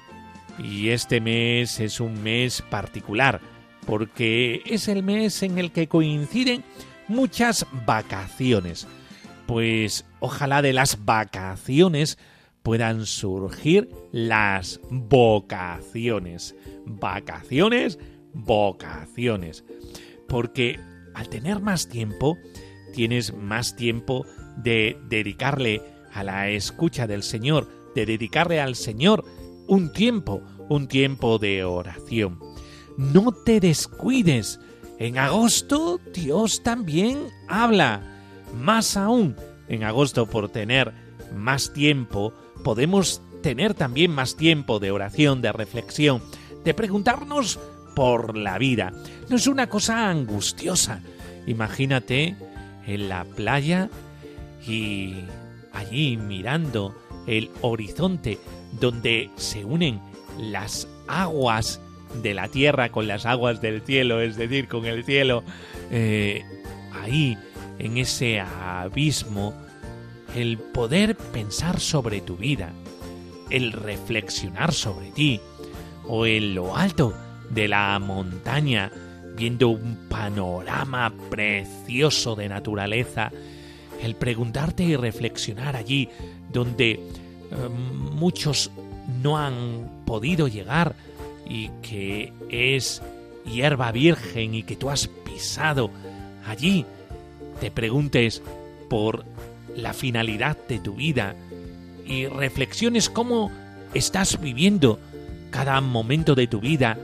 y 0.59 0.89
este 0.89 1.21
mes 1.21 1.81
es 1.81 2.01
un 2.01 2.23
mes 2.23 2.63
particular 2.63 3.41
porque 3.87 4.63
es 4.67 4.89
el 4.89 5.03
mes 5.03 5.43
en 5.43 5.59
el 5.59 5.73
que 5.73 5.89
coinciden 5.89 6.65
muchas 7.09 7.67
vacaciones. 7.87 8.87
Pues 9.47 10.05
ojalá 10.21 10.61
de 10.61 10.73
las 10.73 11.05
vacaciones 11.05 12.19
puedan 12.63 13.07
surgir 13.07 13.89
las 14.11 14.81
vocaciones. 14.91 16.57
Vacaciones, 16.85 17.99
vocaciones. 18.35 19.65
Porque 20.29 20.81
al 21.15 21.29
tener 21.29 21.61
más 21.61 21.89
tiempo, 21.89 22.37
tienes 22.93 23.33
más 23.35 23.77
tiempo 23.77 24.27
de 24.57 24.99
dedicarle 25.09 25.81
a 26.13 26.25
la 26.25 26.49
escucha 26.49 27.07
del 27.07 27.23
Señor, 27.23 27.69
de 27.95 28.05
dedicarle 28.05 28.61
al 28.61 28.75
Señor 28.75 29.25
un 29.69 29.93
tiempo, 29.93 30.43
un 30.69 30.89
tiempo 30.89 31.39
de 31.39 31.63
oración. 31.63 32.46
No 32.97 33.33
te 33.33 33.61
descuides. 33.61 34.61
En 34.99 35.19
agosto 35.19 36.01
Dios 36.15 36.63
también 36.63 37.29
habla. 37.49 38.03
Más 38.55 38.97
aún, 38.97 39.37
en 39.69 39.85
agosto 39.85 40.27
por 40.27 40.49
tener 40.49 40.93
más 41.35 41.73
tiempo, 41.73 42.33
podemos 42.65 43.21
tener 43.43 43.75
también 43.75 44.11
más 44.11 44.37
tiempo 44.37 44.79
de 44.79 44.91
oración, 44.91 45.43
de 45.43 45.53
reflexión, 45.53 46.23
de 46.65 46.75
preguntarnos 46.75 47.59
por 47.95 48.37
la 48.37 48.59
vida. 48.59 48.93
No 49.29 49.37
es 49.37 49.47
una 49.47 49.69
cosa 49.69 50.09
angustiosa. 50.09 51.01
Imagínate 51.47 52.37
en 52.87 53.09
la 53.09 53.25
playa 53.25 53.91
y 54.67 55.17
allí 55.73 56.17
mirando 56.17 56.95
el 57.27 57.51
horizonte 57.61 58.39
donde 58.81 59.31
se 59.37 59.65
unen 59.65 60.01
las 60.39 60.89
aguas 61.09 61.81
de 62.23 62.35
la 62.35 62.49
tierra 62.49 62.91
con 62.91 63.07
las 63.07 63.27
aguas 63.27 63.61
del 63.61 63.83
cielo, 63.83 64.21
es 64.21 64.37
decir, 64.37 64.69
con 64.69 64.87
el 64.87 65.05
cielo, 65.05 65.43
eh, 65.91 66.45
ahí 66.93 67.37
en 67.79 67.97
ese 67.99 68.41
abismo, 68.41 69.55
el 70.35 70.59
poder 70.59 71.17
pensar 71.17 71.81
sobre 71.81 72.21
tu 72.21 72.37
vida, 72.37 72.73
el 73.51 73.73
reflexionar 73.73 74.73
sobre 74.73 75.11
ti, 75.11 75.41
o 76.07 76.27
en 76.27 76.55
lo 76.55 76.77
alto 76.77 77.15
de 77.51 77.69
la 77.69 77.99
montaña, 77.99 78.91
viendo 79.37 79.69
un 79.69 80.09
panorama 80.09 81.13
precioso 81.31 82.35
de 82.35 82.49
naturaleza, 82.49 83.31
el 84.03 84.15
preguntarte 84.15 84.85
y 84.85 84.97
reflexionar 84.97 85.77
allí 85.77 86.09
donde 86.53 86.93
eh, 86.93 87.01
muchos 88.13 88.71
no 89.23 89.39
han 89.39 90.03
podido 90.05 90.49
llegar 90.49 90.95
y 91.49 91.71
que 91.83 92.33
es 92.51 93.03
hierba 93.45 93.93
virgen 93.93 94.55
y 94.55 94.63
que 94.63 94.77
tú 94.77 94.91
has 94.91 95.07
pisado 95.07 95.91
allí, 96.47 96.85
te 97.61 97.71
preguntes 97.71 98.43
por 98.89 99.25
la 99.75 99.93
finalidad 99.93 100.57
de 100.69 100.79
tu 100.79 100.95
vida 100.95 101.35
y 102.05 102.27
reflexiones 102.27 103.11
cómo 103.11 103.51
estás 103.95 104.41
viviendo 104.41 104.99
cada 105.51 105.81
momento 105.81 106.35
de 106.35 106.47
tu 106.47 106.61
vida 106.61 106.99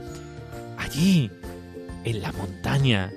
allí, 0.77 1.31
en 2.03 2.21
la 2.21 2.31
montaña, 2.33 3.11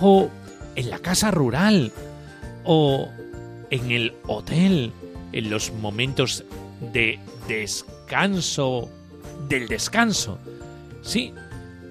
o 0.00 0.28
en 0.74 0.90
la 0.90 0.98
casa 0.98 1.30
rural, 1.30 1.92
o 2.64 3.08
en 3.70 3.90
el 3.90 4.14
hotel, 4.26 4.92
en 5.32 5.50
los 5.50 5.72
momentos 5.72 6.44
de 6.92 7.18
descanso, 7.48 8.88
del 9.52 9.68
descanso. 9.68 10.38
Sí, 11.02 11.34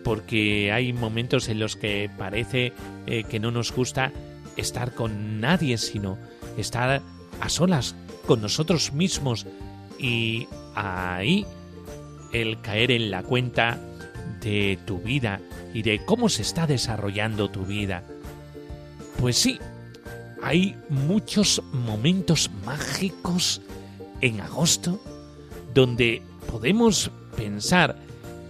porque 0.03 0.71
hay 0.71 0.93
momentos 0.93 1.47
en 1.47 1.59
los 1.59 1.75
que 1.75 2.09
parece 2.17 2.73
eh, 3.05 3.23
que 3.23 3.39
no 3.39 3.51
nos 3.51 3.71
gusta 3.71 4.11
estar 4.57 4.95
con 4.95 5.39
nadie, 5.39 5.77
sino 5.77 6.17
estar 6.57 7.03
a 7.39 7.49
solas 7.49 7.95
con 8.25 8.41
nosotros 8.41 8.93
mismos 8.93 9.45
y 9.99 10.47
ahí 10.73 11.45
el 12.33 12.59
caer 12.61 12.89
en 12.89 13.11
la 13.11 13.21
cuenta 13.21 13.79
de 14.41 14.79
tu 14.85 14.97
vida 14.97 15.39
y 15.71 15.83
de 15.83 16.03
cómo 16.03 16.29
se 16.29 16.41
está 16.41 16.65
desarrollando 16.65 17.51
tu 17.51 17.65
vida. 17.65 18.03
Pues 19.19 19.37
sí, 19.37 19.59
hay 20.41 20.75
muchos 20.89 21.61
momentos 21.71 22.49
mágicos 22.65 23.61
en 24.21 24.41
agosto 24.41 24.99
donde 25.75 26.23
podemos 26.49 27.11
pensar 27.31 27.95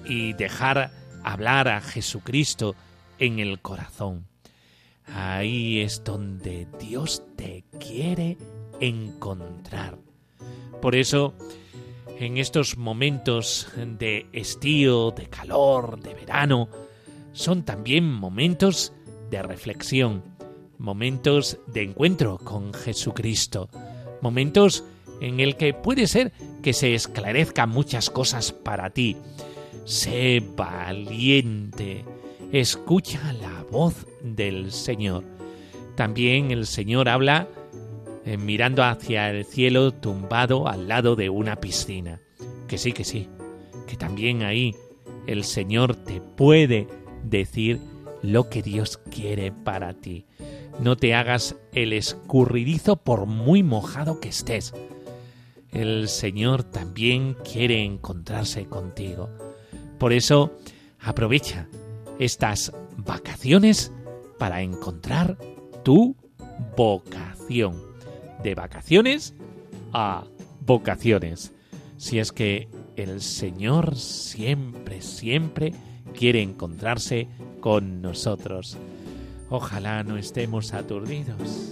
y 0.06 0.34
dejar 0.34 0.91
hablar 1.24 1.67
a 1.67 1.82
Jesucristo 1.82 2.76
en 3.20 3.39
el 3.39 3.62
corazón. 3.62 4.26
Ahí 5.06 5.80
es 5.80 6.04
donde 6.04 6.67
Dios 6.80 7.24
te 7.36 7.63
quiere 7.80 8.38
encontrar. 8.80 9.98
Por 10.82 10.96
eso, 10.96 11.34
en 12.20 12.38
estos 12.38 12.78
momentos 12.78 13.67
de 13.76 14.28
estío, 14.32 15.12
de 15.12 15.28
calor, 15.28 16.00
de 16.00 16.13
verano, 16.13 16.70
son 17.34 17.63
también 17.63 18.12
momentos 18.12 18.94
de 19.30 19.41
reflexión, 19.41 20.24
momentos 20.78 21.58
de 21.67 21.84
encuentro 21.84 22.38
con 22.38 22.74
Jesucristo, 22.74 23.70
momentos 24.22 24.84
en 25.22 25.40
el 25.40 25.56
que 25.56 25.74
puede 25.74 26.08
ser 26.08 26.34
que 26.62 26.74
se 26.74 26.94
esclarezcan 26.94 27.70
muchas 27.70 28.10
cosas 28.10 28.52
para 28.52 28.90
ti. 28.90 29.16
Sé 29.86 30.44
valiente, 30.56 32.04
escucha 32.52 33.32
la 33.34 33.64
voz 33.72 34.08
del 34.22 34.72
Señor. 34.72 35.24
También 35.96 36.52
el 36.52 36.66
Señor 36.66 37.08
habla 37.08 37.48
eh, 38.26 38.38
mirando 38.38 38.84
hacia 38.84 39.30
el 39.30 39.46
cielo 39.46 39.92
tumbado 39.94 40.68
al 40.68 40.88
lado 40.88 41.16
de 41.16 41.30
una 41.30 41.56
piscina. 41.58 42.20
Que 42.68 42.78
sí, 42.78 42.92
que 42.92 43.04
sí, 43.04 43.30
que 43.88 43.98
también 43.98 44.44
ahí 44.44 44.76
el 45.28 45.44
Señor 45.44 45.96
te 45.96 46.20
puede 46.20 46.88
decir 47.24 47.80
lo 48.24 48.50
que 48.50 48.62
Dios 48.62 48.98
quiere 48.98 49.52
para 49.52 49.94
ti. 49.94 50.26
No 50.80 50.96
te 50.96 51.14
hagas 51.14 51.56
el 51.74 51.94
escurridizo 51.94 52.96
por 52.96 53.28
muy 53.28 53.62
mojado 53.62 54.20
que 54.20 54.30
estés. 54.30 54.74
El 55.72 56.10
Señor 56.10 56.64
también 56.64 57.36
quiere 57.50 57.84
encontrarse 57.84 58.66
contigo. 58.66 59.30
Por 59.98 60.14
eso, 60.14 60.52
aprovecha 61.00 61.68
estas 62.20 62.74
vacaciones 62.98 63.92
para 64.38 64.62
encontrar 64.62 65.38
tu 65.84 66.16
vocación. 66.76 67.82
De 68.44 68.56
vacaciones 68.56 69.36
a 69.94 70.24
vocaciones. 70.66 71.54
Si 71.98 72.18
es 72.20 72.32
que 72.32 72.68
el 72.96 73.22
Señor 73.22 73.96
siempre, 73.96 75.02
siempre 75.02 75.74
quiere 76.18 76.42
encontrarse 76.42 77.28
con 77.60 78.02
nosotros. 78.02 78.78
Ojalá 79.50 80.04
no 80.04 80.18
estemos 80.18 80.74
aturdidos. 80.74 81.72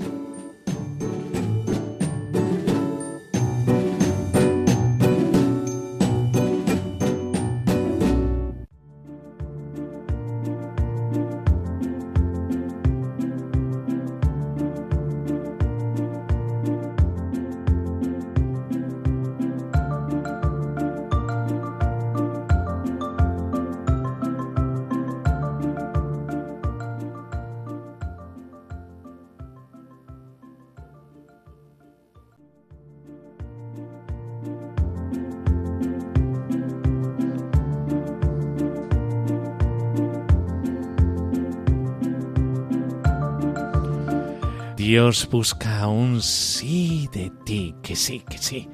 Busca 45.10 45.88
un 45.88 46.22
sí 46.22 47.10
de 47.12 47.32
ti, 47.44 47.74
que 47.82 47.96
sí, 47.96 48.22
que 48.30 48.38
sí. 48.38 48.70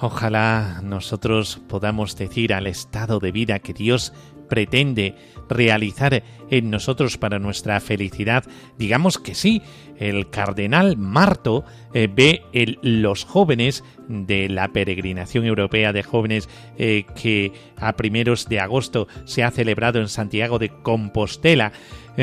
Ojalá 0.00 0.80
nosotros 0.82 1.60
podamos 1.68 2.16
decir 2.16 2.54
al 2.54 2.66
estado 2.66 3.18
de 3.20 3.30
vida 3.30 3.58
que 3.58 3.74
Dios 3.74 4.14
pretende 4.48 5.14
realizar 5.50 6.22
en 6.48 6.70
nosotros 6.70 7.18
para 7.18 7.38
nuestra 7.38 7.78
felicidad, 7.80 8.44
digamos 8.78 9.18
que 9.18 9.34
sí, 9.34 9.60
el 9.98 10.30
cardenal 10.30 10.96
Marto 10.96 11.64
eh, 11.92 12.08
ve 12.10 12.42
los 12.80 13.24
jóvenes 13.24 13.84
de 14.08 14.48
la 14.48 14.68
peregrinación 14.68 15.44
europea 15.44 15.92
de 15.92 16.02
jóvenes 16.02 16.48
eh, 16.78 17.04
que 17.20 17.52
a 17.76 17.96
primeros 17.96 18.48
de 18.48 18.60
agosto 18.60 19.08
se 19.26 19.44
ha 19.44 19.50
celebrado 19.50 20.00
en 20.00 20.08
Santiago 20.08 20.58
de 20.58 20.70
Compostela, 20.70 21.72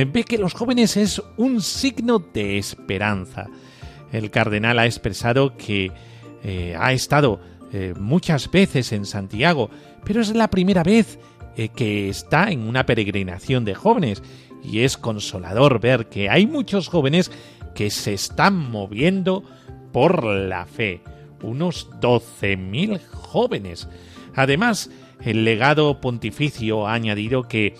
ve 0.03 0.23
que 0.23 0.37
los 0.37 0.53
jóvenes 0.53 0.97
es 0.97 1.21
un 1.37 1.61
signo 1.61 2.19
de 2.19 2.57
esperanza. 2.57 3.47
El 4.11 4.31
cardenal 4.31 4.79
ha 4.79 4.85
expresado 4.85 5.55
que 5.55 5.91
eh, 6.43 6.75
ha 6.77 6.91
estado 6.91 7.39
eh, 7.71 7.93
muchas 7.97 8.51
veces 8.51 8.91
en 8.91 9.05
Santiago, 9.05 9.69
pero 10.03 10.21
es 10.21 10.35
la 10.35 10.49
primera 10.49 10.83
vez 10.83 11.19
que 11.73 12.09
está 12.09 12.51
en 12.51 12.67
una 12.67 12.85
peregrinación 12.85 13.63
de 13.63 13.75
jóvenes 13.75 14.21
y 14.61 14.81
es 14.81 14.97
consolador 14.97 15.79
ver 15.79 16.07
que 16.07 16.29
hay 16.29 16.47
muchos 16.47 16.89
jóvenes 16.89 17.31
que 17.73 17.89
se 17.91 18.13
están 18.13 18.55
moviendo 18.55 19.43
por 19.91 20.23
la 20.23 20.65
fe. 20.65 21.01
Unos 21.43 21.89
12.000 22.01 22.99
jóvenes. 23.11 23.87
Además, 24.35 24.89
el 25.21 25.45
legado 25.45 26.01
pontificio 26.01 26.87
ha 26.87 26.93
añadido 26.93 27.43
que 27.43 27.75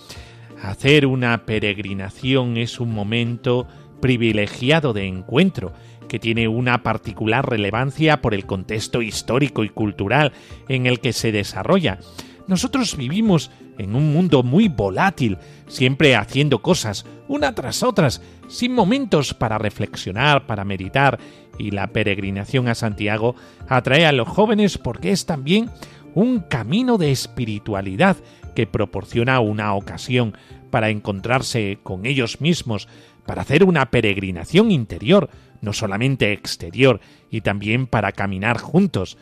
hacer 0.62 1.06
una 1.06 1.46
peregrinación 1.46 2.58
es 2.58 2.80
un 2.80 2.94
momento 2.94 3.68
privilegiado 4.02 4.94
de 4.94 5.08
encuentro 5.08 5.74
que 6.08 6.20
tiene 6.20 6.48
una 6.48 6.84
particular 6.84 7.50
relevancia 7.50 8.22
por 8.22 8.34
el 8.34 8.46
contexto 8.46 9.02
histórico 9.02 9.64
y 9.64 9.70
cultural 9.70 10.32
en 10.70 10.86
el 10.86 11.00
que 11.00 11.14
se 11.14 11.32
desarrolla. 11.32 12.00
Nosotros 12.48 12.96
vivimos 12.96 13.50
en 13.78 13.96
un 13.96 14.14
mundo 14.14 14.44
muy 14.44 14.68
volátil, 14.68 15.38
siempre 15.68 16.16
haciendo 16.16 16.62
cosas, 16.62 17.06
una 17.28 17.56
tras 17.56 17.82
otras, 17.82 18.22
sin 18.48 18.74
momentos 18.74 19.34
para 19.34 19.58
reflexionar, 19.58 20.46
para 20.46 20.64
meditar, 20.64 21.20
y 21.58 21.72
la 21.72 21.88
peregrinación 21.88 22.68
a 22.68 22.76
Santiago 22.76 23.36
atrae 23.68 24.06
a 24.06 24.12
los 24.12 24.28
jóvenes 24.28 24.78
porque 24.78 25.12
es 25.12 25.26
también 25.26 25.70
un 26.14 26.40
camino 26.40 26.98
de 26.98 27.12
espiritualidad 27.12 28.18
que 28.56 28.66
proporciona 28.66 29.40
una 29.40 29.76
ocasión 29.76 30.36
para 30.72 30.90
encontrarse 30.90 31.78
con 31.84 32.06
ellos 32.06 32.42
mismos, 32.42 32.88
para 33.26 33.44
hacer 33.44 33.64
una 33.64 33.92
peregrinación 33.92 34.72
interior, 34.72 35.30
no 35.62 35.74
solamente 35.74 36.32
exterior, 36.32 37.00
y 37.30 37.42
también 37.42 37.88
para 37.88 38.12
caminar 38.12 38.60
juntos. 38.60 39.18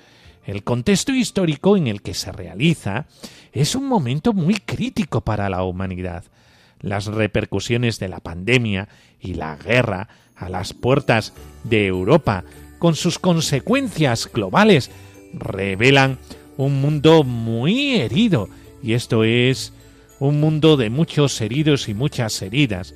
El 0.45 0.63
contexto 0.63 1.13
histórico 1.13 1.77
en 1.77 1.87
el 1.87 2.01
que 2.01 2.13
se 2.13 2.31
realiza 2.31 3.05
es 3.51 3.75
un 3.75 3.87
momento 3.87 4.33
muy 4.33 4.55
crítico 4.55 5.21
para 5.21 5.49
la 5.49 5.63
humanidad. 5.63 6.25
Las 6.79 7.05
repercusiones 7.05 7.99
de 7.99 8.09
la 8.09 8.19
pandemia 8.19 8.89
y 9.19 9.35
la 9.35 9.55
guerra 9.55 10.09
a 10.35 10.49
las 10.49 10.73
puertas 10.73 11.33
de 11.63 11.87
Europa, 11.87 12.43
con 12.79 12.95
sus 12.95 13.19
consecuencias 13.19 14.29
globales, 14.31 14.91
revelan 15.33 16.17
un 16.57 16.81
mundo 16.81 17.23
muy 17.23 17.95
herido, 17.95 18.49
y 18.83 18.93
esto 18.93 19.23
es 19.23 19.73
un 20.19 20.39
mundo 20.39 20.77
de 20.77 20.89
muchos 20.89 21.39
heridos 21.41 21.87
y 21.87 21.93
muchas 21.93 22.39
heridas. 22.41 22.93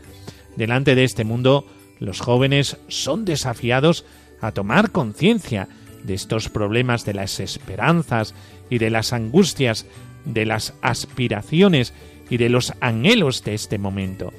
Delante 0.57 0.93
de 0.93 1.05
este 1.05 1.23
mundo, 1.23 1.65
los 1.99 2.19
jóvenes 2.19 2.77
son 2.89 3.25
desafiados 3.25 4.05
a 4.41 4.51
tomar 4.51 4.91
conciencia 4.91 5.67
de 6.03 6.13
estos 6.13 6.49
problemas 6.49 7.05
de 7.05 7.13
las 7.13 7.39
esperanzas 7.39 8.35
y 8.69 8.77
de 8.77 8.89
las 8.89 9.13
angustias, 9.13 9.85
de 10.25 10.45
las 10.45 10.73
aspiraciones 10.81 11.93
y 12.29 12.37
de 12.37 12.49
los 12.49 12.73
anhelos 12.81 13.43
de 13.43 13.53
este 13.53 13.77
momento. 13.77 14.33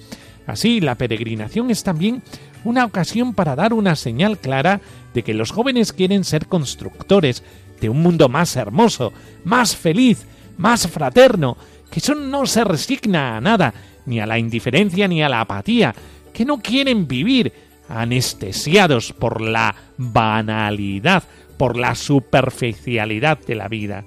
Así, 0.46 0.80
la 0.80 0.94
peregrinación 0.94 1.70
es 1.70 1.82
también 1.82 2.22
una 2.64 2.84
ocasión 2.84 3.34
para 3.34 3.56
dar 3.56 3.72
una 3.72 3.96
señal 3.96 4.38
clara 4.38 4.80
de 5.14 5.22
que 5.22 5.34
los 5.34 5.50
jóvenes 5.50 5.92
quieren 5.92 6.24
ser 6.24 6.46
constructores 6.46 7.42
de 7.80 7.88
un 7.88 8.02
mundo 8.02 8.28
más 8.28 8.56
hermoso, 8.56 9.12
más 9.44 9.76
feliz, 9.76 10.26
más 10.58 10.86
fraterno, 10.86 11.56
que 11.90 12.00
son 12.00 12.30
no 12.30 12.44
se 12.46 12.64
resigna 12.64 13.36
a 13.36 13.40
nada, 13.40 13.72
ni 14.06 14.20
a 14.20 14.26
la 14.26 14.38
indiferencia 14.38 15.08
ni 15.08 15.22
a 15.22 15.28
la 15.28 15.40
apatía, 15.40 15.94
que 16.32 16.44
no 16.44 16.58
quieren 16.58 17.08
vivir 17.08 17.52
anestesiados 17.88 19.12
por 19.12 19.40
la 19.40 19.74
banalidad, 19.96 21.24
por 21.56 21.76
la 21.76 21.94
superficialidad 21.94 23.38
de 23.38 23.54
la 23.54 23.68
vida. 23.68 24.04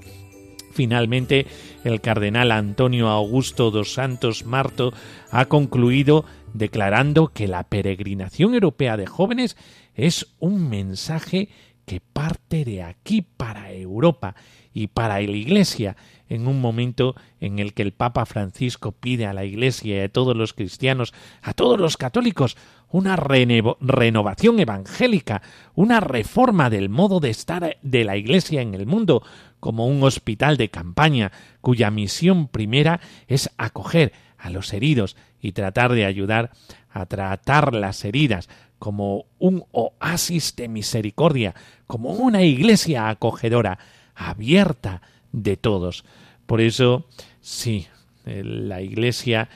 Finalmente, 0.74 1.48
el 1.84 2.00
cardenal 2.00 2.52
Antonio 2.52 3.10
Augusto 3.10 3.72
dos 3.72 3.94
Santos 3.94 4.46
Marto 4.46 4.94
ha 5.32 5.46
concluido 5.46 6.26
declarando 6.54 7.28
que 7.28 7.48
la 7.48 7.64
peregrinación 7.64 8.54
europea 8.54 8.98
de 8.98 9.08
jóvenes 9.08 9.58
es 9.96 10.28
un 10.40 10.70
mensaje 10.70 11.50
que 11.86 12.00
parte 12.00 12.64
de 12.64 12.84
aquí 12.84 13.22
para 13.22 13.72
Europa 13.72 14.36
y 14.74 14.88
para 14.88 15.16
la 15.16 15.22
Iglesia 15.22 15.98
en 16.32 16.48
un 16.48 16.62
momento 16.62 17.14
en 17.42 17.60
el 17.60 17.74
que 17.74 17.82
el 17.82 17.92
Papa 17.92 18.26
Francisco 18.26 18.94
pide 18.94 19.26
a 19.26 19.34
la 19.34 19.44
Iglesia 19.44 19.98
y 19.98 20.00
a 20.00 20.10
todos 20.10 20.34
los 20.34 20.54
cristianos, 20.54 21.14
a 21.42 21.54
todos 21.54 21.78
los 21.78 21.98
católicos, 21.98 22.56
una 22.90 23.18
renovación 23.18 24.60
evangélica, 24.62 25.42
una 25.76 26.00
reforma 26.00 26.70
del 26.70 26.88
modo 26.88 27.20
de 27.20 27.32
estar 27.32 27.78
de 27.82 28.04
la 28.06 28.16
Iglesia 28.16 28.62
en 28.62 28.76
el 28.76 28.86
mundo, 28.86 29.24
como 29.60 29.88
un 29.88 30.04
hospital 30.04 30.56
de 30.56 30.70
campaña 30.70 31.34
cuya 31.60 31.92
misión 31.92 32.48
primera 32.48 33.02
es 33.28 33.50
acoger 33.58 34.14
a 34.38 34.50
los 34.50 34.72
heridos 34.72 35.18
y 35.42 35.52
tratar 35.52 35.92
de 35.92 36.06
ayudar 36.06 36.52
a 36.90 37.08
tratar 37.08 37.74
las 37.74 38.06
heridas 38.06 38.48
como 38.80 39.26
un 39.38 39.66
oasis 39.72 40.56
de 40.56 40.70
misericordia, 40.70 41.56
como 41.88 42.12
una 42.12 42.42
iglesia 42.44 43.10
acogedora, 43.10 43.80
abierta 44.16 45.02
de 45.34 45.58
todos. 45.58 46.06
Por 46.52 46.60
eso, 46.60 47.06
sí, 47.40 47.88
la 48.26 48.82
iglesia 48.82 49.48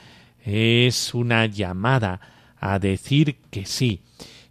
es 0.42 1.12
una 1.12 1.44
llamada 1.44 2.22
a 2.58 2.78
decir 2.78 3.36
que 3.50 3.66
sí. 3.66 4.00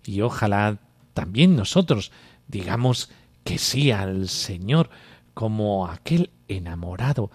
Y 0.06 0.22
ojalá 0.22 0.78
también 1.16 1.56
nosotros 1.56 2.12
digamos 2.48 3.10
que 3.43 3.58
sí 3.58 3.89
al 3.89 4.30
Señor 4.30 4.91
como 5.34 5.88
aquel 5.88 6.30
enamorado 6.48 7.32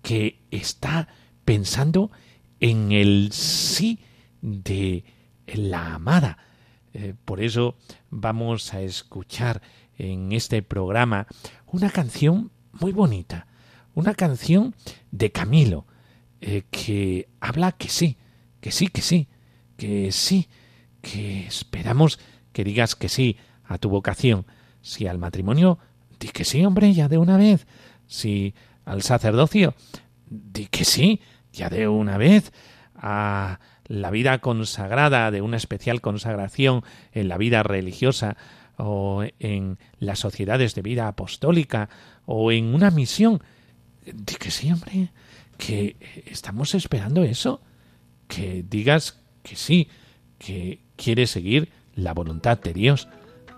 que 0.00 0.38
está 0.52 1.08
pensando 1.44 2.12
en 2.60 2.92
el 2.92 3.32
sí 3.32 3.98
de 4.42 5.04
la 5.48 5.94
amada. 5.94 6.38
Eh, 6.94 7.14
por 7.24 7.40
eso 7.40 7.78
vamos 8.10 8.72
a 8.74 8.80
escuchar 8.80 9.60
en 9.98 10.30
este 10.30 10.62
programa 10.62 11.26
una 11.66 11.90
canción 11.90 12.52
muy 12.70 12.92
bonita, 12.92 13.48
una 13.94 14.14
canción 14.14 14.74
de 15.10 15.30
Camilo, 15.32 15.86
eh, 16.40 16.62
que 16.70 17.28
habla 17.40 17.72
que 17.72 17.88
sí, 17.88 18.16
que 18.60 18.72
sí, 18.72 18.88
que 18.88 19.02
sí, 19.02 19.28
que 19.76 20.12
sí, 20.12 20.48
que 21.00 21.46
esperamos 21.46 22.18
que 22.52 22.64
digas 22.64 22.94
que 22.94 23.08
sí 23.08 23.36
a 23.64 23.78
tu 23.78 23.88
vocación. 23.88 24.46
Si 24.80 25.06
al 25.06 25.18
matrimonio, 25.18 25.78
di 26.18 26.28
que 26.28 26.44
sí, 26.44 26.64
hombre, 26.64 26.92
ya 26.92 27.08
de 27.08 27.18
una 27.18 27.36
vez. 27.36 27.66
Si 28.06 28.54
al 28.84 29.02
sacerdocio, 29.02 29.74
di 30.28 30.66
que 30.66 30.84
sí, 30.84 31.20
ya 31.52 31.68
de 31.68 31.88
una 31.88 32.18
vez. 32.18 32.52
A 32.94 33.60
la 33.86 34.10
vida 34.10 34.38
consagrada, 34.38 35.30
de 35.30 35.42
una 35.42 35.56
especial 35.56 36.00
consagración 36.00 36.84
en 37.12 37.28
la 37.28 37.36
vida 37.36 37.62
religiosa, 37.62 38.36
o 38.76 39.24
en 39.38 39.78
las 39.98 40.18
sociedades 40.18 40.74
de 40.74 40.82
vida 40.82 41.08
apostólica, 41.08 41.88
o 42.24 42.52
en 42.52 42.74
una 42.74 42.90
misión. 42.90 43.42
Di 44.04 44.34
que 44.36 44.50
sí, 44.50 44.70
hombre, 44.72 45.10
que 45.58 45.96
estamos 46.26 46.74
esperando 46.74 47.22
eso. 47.22 47.60
Que 48.28 48.64
digas 48.68 49.20
que 49.42 49.56
sí, 49.56 49.88
que 50.38 50.80
quieres 50.96 51.30
seguir 51.30 51.70
la 51.94 52.14
voluntad 52.14 52.58
de 52.58 52.72
Dios. 52.72 53.08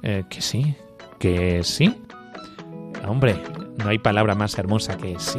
Eh, 0.03 0.25
que 0.29 0.43
sí, 0.43 0.75
que 1.19 1.63
sí. 1.63 1.95
Hombre, 3.07 3.41
no 3.79 3.89
hay 3.89 3.99
palabra 3.99 4.35
más 4.35 4.57
hermosa 4.59 4.97
que 4.97 5.19
sí. 5.19 5.39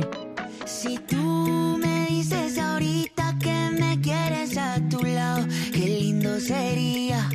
Si 0.65 0.97
tú 0.99 1.77
me 1.79 2.07
dices 2.07 2.57
ahorita 2.57 3.37
que 3.39 3.69
me 3.79 3.99
quieres 4.01 4.57
a 4.57 4.79
tu 4.89 5.01
lado, 5.03 5.45
qué 5.71 5.99
lindo 5.99 6.39
sería. 6.39 7.29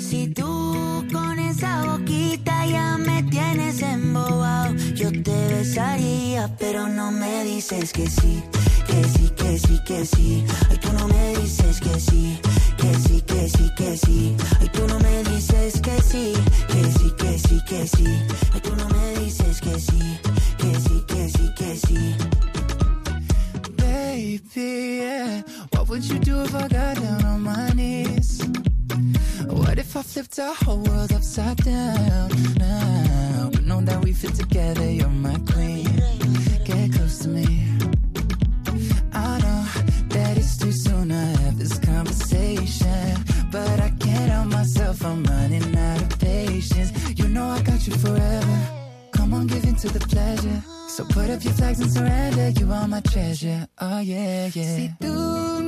Si 0.00 0.28
tú 0.28 1.06
con 1.12 1.38
esa 1.38 1.84
boquita 1.84 2.66
ya 2.66 2.98
me 2.98 3.22
tienes 3.24 3.80
embobado, 3.82 4.74
yo 4.94 5.10
te 5.10 5.48
besaría, 5.48 6.11
pero 6.58 6.88
no 6.88 7.12
me 7.12 7.44
dices 7.44 7.92
que 7.92 8.08
sí, 8.08 8.42
que 8.86 9.04
sí, 9.04 9.30
que 9.36 9.58
sí, 9.58 9.80
que 9.86 10.04
sí. 10.06 10.44
Ay, 10.70 10.78
tú 10.78 10.92
no 10.92 11.06
me 11.08 11.36
dices 11.38 11.80
que 11.80 12.00
sí, 12.00 12.38
que 12.76 12.94
sí, 12.94 13.20
que 13.22 13.48
sí, 13.48 13.70
que 13.76 13.96
sí. 13.96 14.36
Ay, 14.60 14.68
tú 14.72 14.86
no 14.88 14.98
me 14.98 15.22
dices 15.24 15.80
que 15.80 16.00
sí, 16.02 16.32
que 16.68 16.84
sí, 16.92 17.12
que 17.16 17.38
sí, 17.38 17.60
que 17.68 17.86
sí. 17.86 18.06
Ay, 18.54 18.60
tú 18.60 18.74
no 18.76 18.88
me 18.88 19.18
dices 19.20 19.60
que 19.60 19.78
sí, 19.78 20.18
que 20.58 20.80
sí, 20.80 21.04
que 21.06 21.28
sí, 21.28 21.54
que 21.56 21.76
sí. 21.76 22.16
Baby, 23.76 24.40
yeah. 24.56 25.42
What 25.70 25.88
would 25.88 26.04
you 26.04 26.18
do 26.18 26.42
if 26.42 26.54
I 26.54 26.68
got 26.68 26.96
down 26.96 27.24
on 27.24 27.42
my 27.42 27.70
knees? 27.74 28.40
What 29.48 29.78
if 29.78 29.96
I 29.96 30.02
flipped 30.02 30.38
our 30.38 30.54
whole 30.54 30.78
world 30.78 31.12
upside 31.12 31.56
down 31.58 32.28
now? 32.58 33.50
But 33.52 33.64
know 33.64 33.80
that 33.80 34.04
we 34.04 34.12
fit 34.12 34.34
together, 34.34 34.90
you're 34.90 35.08
my 35.08 35.38
queen. 35.52 35.84
Get 36.64 36.92
close 36.92 37.18
to 37.20 37.28
me. 37.28 37.46
I 39.12 39.38
know 39.40 39.64
that 40.08 40.36
it's 40.36 40.56
too 40.58 40.72
soon 40.72 41.08
to 41.08 41.14
have 41.14 41.58
this 41.58 41.78
conversation. 41.78 43.14
But 43.50 43.80
I 43.80 43.90
can't 44.00 44.30
help 44.30 44.48
myself, 44.48 45.04
I'm 45.04 45.24
running 45.24 45.76
out 45.76 46.02
of 46.02 46.18
patience. 46.18 46.92
You 47.18 47.28
know 47.28 47.48
I 47.48 47.62
got 47.62 47.86
you 47.86 47.94
forever. 47.94 48.58
Come 49.12 49.34
on, 49.34 49.46
give 49.46 49.64
in 49.64 49.76
to 49.76 49.88
the 49.88 50.00
pleasure. 50.00 50.62
So 50.88 51.04
put 51.04 51.30
up 51.30 51.42
your 51.44 51.54
flags 51.54 51.80
and 51.80 51.90
surrender. 51.90 52.50
You 52.58 52.70
are 52.72 52.88
my 52.88 53.00
treasure. 53.00 53.66
Oh, 53.80 54.00
yeah, 54.00 54.50
yeah. 54.54 54.76
Si 54.76 54.90
tú 55.00 55.51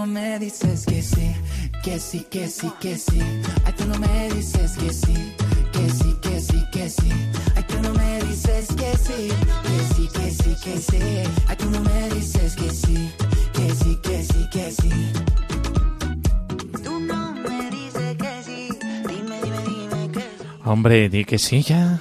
No 0.00 0.06
me 0.06 0.38
dices 0.38 0.86
que 0.86 1.02
sí, 1.02 1.30
que 1.82 1.98
sí, 2.00 2.26
que 2.30 2.48
sí, 2.48 2.72
que 2.80 2.96
sí. 2.96 3.20
Ay, 3.66 3.74
tú 3.76 3.84
no 3.86 3.98
me 3.98 4.30
dices 4.30 4.72
que 4.78 4.90
sí, 4.94 5.34
que 5.72 5.90
sí, 5.90 6.16
que 6.22 6.40
sí, 6.40 6.64
que 6.72 6.88
sí. 6.88 7.10
Ay, 7.54 7.64
tú 7.68 7.76
no 7.82 7.92
me 7.92 8.18
dices 8.22 8.68
que 8.68 8.96
sí, 8.96 9.28
que 9.66 9.94
sí, 9.94 10.08
que 10.14 10.30
sí, 10.30 10.56
que 10.64 10.78
sí. 10.78 11.02
Ay, 11.48 11.56
tú 11.56 11.70
no 11.70 11.80
me 11.82 12.08
dices 12.14 12.56
que 12.56 12.70
sí, 12.70 13.10
que 13.52 13.74
sí, 13.74 13.98
que 14.02 14.24
sí, 14.24 14.48
que 14.50 14.70
sí. 14.72 14.90
Tú 16.82 16.98
no 17.00 17.34
me 17.34 17.70
dices 17.70 18.16
que 18.16 18.42
sí, 18.42 18.68
dime, 19.06 19.36
dime, 19.42 19.62
dime 19.66 20.10
que 20.14 20.20
sí. 20.20 20.46
Hombre, 20.64 21.10
di 21.10 21.26
que 21.26 21.38
sí 21.38 21.62
ya. 21.62 22.00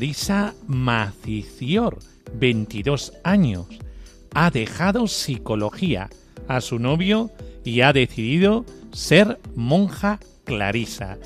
Marisa 0.00 0.54
Macicior, 0.66 1.98
22 2.32 3.12
años, 3.22 3.66
ha 4.32 4.50
dejado 4.50 5.06
psicología 5.06 6.08
a 6.48 6.62
su 6.62 6.78
novio 6.78 7.30
y 7.66 7.82
ha 7.82 7.92
decidido 7.92 8.64
ser 8.92 9.38
monja 9.54 10.18
clarisa. 10.44 11.18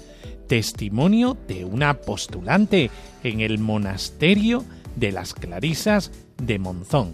Testimonio 0.48 1.36
de 1.46 1.64
una 1.64 1.94
postulante 2.00 2.90
en 3.22 3.42
el 3.42 3.60
monasterio 3.60 4.64
de 4.96 5.12
las 5.12 5.34
Clarisas 5.34 6.10
de 6.42 6.58
Monzón. 6.58 7.12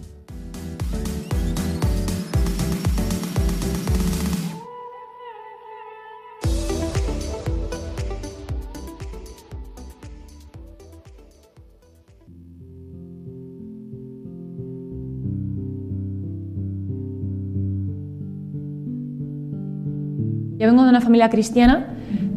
Familia 21.21 21.29
cristiana, 21.29 21.85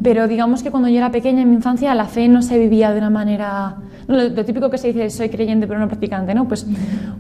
pero 0.03 0.29
digamos 0.29 0.63
que 0.63 0.71
cuando 0.71 0.89
yo 0.89 0.99
era 0.99 1.11
pequeña, 1.11 1.43
en 1.43 1.49
mi 1.49 1.57
infancia, 1.57 1.95
la 1.95 2.07
fe 2.07 2.29
no 2.29 2.43
se 2.43 2.59
vivía 2.59 2.93
de 2.93 2.99
una 2.99 3.11
manera... 3.11 3.77
Lo, 4.07 4.29
lo 4.29 4.45
típico 4.45 4.69
que 4.69 4.77
se 4.77 4.89
dice, 4.89 5.09
soy 5.09 5.31
creyente 5.31 5.67
pero 5.67 5.81
no 5.81 5.87
practicante, 5.89 6.35
¿no? 6.35 6.47
Pues 6.47 6.67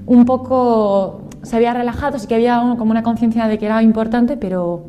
un 0.06 0.24
poco 0.26 1.22
se 1.42 1.56
había 1.56 1.72
relajado, 1.72 2.18
sí 2.18 2.26
que 2.26 2.34
había 2.34 2.58
como 2.76 2.90
una 2.90 3.02
conciencia 3.02 3.48
de 3.48 3.58
que 3.58 3.66
era 3.66 3.82
importante, 3.82 4.36
pero, 4.36 4.84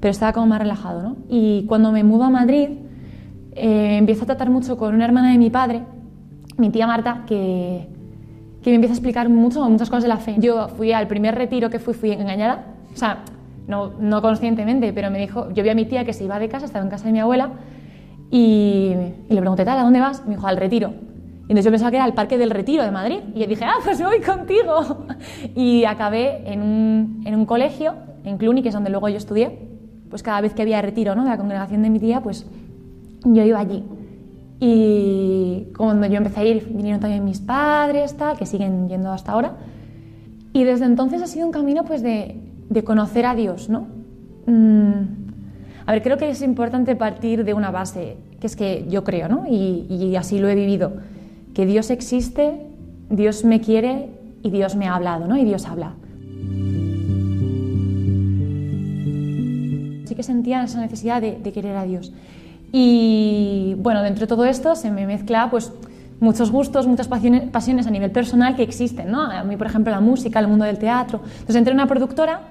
pero 0.00 0.10
estaba 0.10 0.32
como 0.32 0.46
más 0.46 0.58
relajado, 0.58 1.02
¿no? 1.02 1.16
Y 1.28 1.64
cuando 1.68 1.92
me 1.92 2.02
mudo 2.02 2.24
a 2.24 2.30
Madrid, 2.30 2.70
eh, 3.54 3.96
empiezo 3.98 4.24
a 4.24 4.26
tratar 4.26 4.50
mucho 4.50 4.76
con 4.76 4.94
una 4.94 5.04
hermana 5.04 5.30
de 5.30 5.38
mi 5.38 5.50
padre, 5.50 5.82
mi 6.56 6.70
tía 6.70 6.88
Marta, 6.88 7.22
que, 7.26 7.86
que 8.62 8.70
me 8.70 8.76
empieza 8.76 8.94
a 8.94 8.96
explicar 8.96 9.28
mucho, 9.28 9.68
muchas 9.70 9.88
cosas 9.88 10.02
de 10.02 10.08
la 10.08 10.16
fe. 10.16 10.34
Yo 10.38 10.68
fui 10.70 10.92
al 10.92 11.06
primer 11.06 11.36
retiro 11.36 11.70
que 11.70 11.78
fui, 11.78 11.94
fui 11.94 12.10
engañada, 12.10 12.64
o 12.92 12.96
sea, 12.96 13.18
no, 13.68 13.92
no 14.00 14.20
conscientemente, 14.22 14.92
pero 14.92 15.10
me 15.10 15.18
dijo, 15.18 15.50
yo 15.52 15.62
vi 15.62 15.68
a 15.68 15.74
mi 15.74 15.84
tía 15.84 16.04
que 16.04 16.12
se 16.12 16.24
iba 16.24 16.38
de 16.38 16.48
casa, 16.48 16.66
estaba 16.66 16.84
en 16.84 16.90
casa 16.90 17.04
de 17.04 17.12
mi 17.12 17.20
abuela, 17.20 17.52
y, 18.30 18.94
le 19.28 19.40
pregunté, 19.40 19.64
tal, 19.64 19.78
¿a 19.78 19.82
dónde 19.82 20.00
vas? 20.00 20.26
Me 20.26 20.34
dijo, 20.34 20.46
al 20.46 20.56
retiro. 20.56 20.88
Y 20.90 21.52
entonces 21.52 21.64
yo 21.66 21.70
pensaba 21.70 21.90
que 21.90 21.96
era 21.96 22.06
el 22.06 22.12
Parque 22.12 22.36
del 22.36 22.50
Retiro 22.50 22.82
de 22.82 22.90
Madrid, 22.90 23.20
y 23.34 23.40
yo 23.40 23.46
dije, 23.46 23.64
ah, 23.64 23.76
pues 23.84 24.02
voy 24.02 24.20
contigo. 24.20 25.06
Y 25.54 25.84
acabé 25.84 26.50
en 26.50 26.62
un, 26.62 27.22
en 27.24 27.34
un 27.34 27.46
colegio, 27.46 27.94
en 28.24 28.38
Cluny, 28.38 28.62
que 28.62 28.68
es 28.68 28.74
donde 28.74 28.90
luego 28.90 29.08
yo 29.08 29.16
estudié, 29.16 29.58
pues 30.10 30.22
cada 30.22 30.40
vez 30.40 30.54
que 30.54 30.62
había 30.62 30.80
retiro 30.82 31.14
¿no? 31.14 31.24
de 31.24 31.30
la 31.30 31.36
congregación 31.36 31.82
de 31.82 31.90
mi 31.90 31.98
tía, 31.98 32.22
pues 32.22 32.46
yo 33.24 33.42
iba 33.44 33.58
allí. 33.58 33.84
Y 34.60 35.68
cuando 35.76 36.06
yo 36.06 36.16
empecé 36.16 36.40
a 36.40 36.44
ir, 36.44 36.68
vinieron 36.70 37.00
también 37.00 37.24
mis 37.24 37.40
padres, 37.40 38.16
tal, 38.16 38.36
que 38.36 38.46
siguen 38.46 38.88
yendo 38.88 39.12
hasta 39.12 39.32
ahora. 39.32 39.56
Y 40.52 40.64
desde 40.64 40.86
entonces 40.86 41.22
ha 41.22 41.26
sido 41.26 41.46
un 41.46 41.52
camino 41.52 41.84
pues, 41.84 42.02
de, 42.02 42.47
de 42.68 42.84
conocer 42.84 43.26
a 43.26 43.34
Dios, 43.34 43.68
¿no? 43.68 43.86
Mm, 44.46 45.28
a 45.88 45.92
ver, 45.92 46.02
creo 46.02 46.18
que 46.18 46.28
es 46.28 46.42
importante 46.42 46.96
partir 46.96 47.44
de 47.44 47.54
una 47.54 47.70
base, 47.70 48.18
que 48.40 48.46
es 48.46 48.56
que 48.56 48.84
yo 48.90 49.04
creo, 49.04 49.28
¿no? 49.28 49.46
Y, 49.48 50.14
así 50.16 50.38
lo 50.38 50.48
he 50.48 50.54
vivido, 50.54 50.92
que 51.54 51.64
Dios 51.64 51.90
existe, 51.90 52.60
Dios 53.08 53.42
me 53.44 53.62
quiere 53.62 54.10
y 54.42 54.50
Dios 54.50 54.76
me 54.76 54.86
ha 54.86 54.94
hablado, 54.94 55.26
¿no? 55.26 55.38
Y 55.38 55.46
Dios 55.46 55.66
habla. 55.66 55.94
Sí 60.06 60.14
que 60.14 60.22
sentía 60.22 60.62
esa 60.62 60.80
necesidad 60.82 61.22
de, 61.22 61.52
querer 61.52 61.76
a 61.76 61.84
Dios. 61.84 62.12
Y 62.70 63.76
bueno, 63.78 64.02
dentro 64.02 64.26
de 64.26 64.28
todo 64.28 64.44
esto 64.44 64.74
se 64.74 64.90
me 64.90 65.06
mezcla 65.06 65.48
pues 65.50 65.72
muchos 66.20 66.50
gustos, 66.50 66.86
muchas 66.86 67.08
pasiones, 67.08 67.48
pasiones 67.48 67.86
a 67.86 67.90
nivel 67.90 68.10
personal 68.10 68.56
que 68.56 68.62
existen, 68.62 69.10
¿no? 69.10 69.22
A 69.22 69.42
mí, 69.42 69.56
por 69.56 69.66
ejemplo, 69.68 69.90
la 69.90 70.00
música, 70.00 70.38
el 70.38 70.48
mundo 70.48 70.66
del 70.66 70.78
teatro. 70.78 71.20
Entonces 71.24 71.56
entré 71.56 71.72
en 71.72 71.78
una 71.78 71.86
productora, 71.86 72.42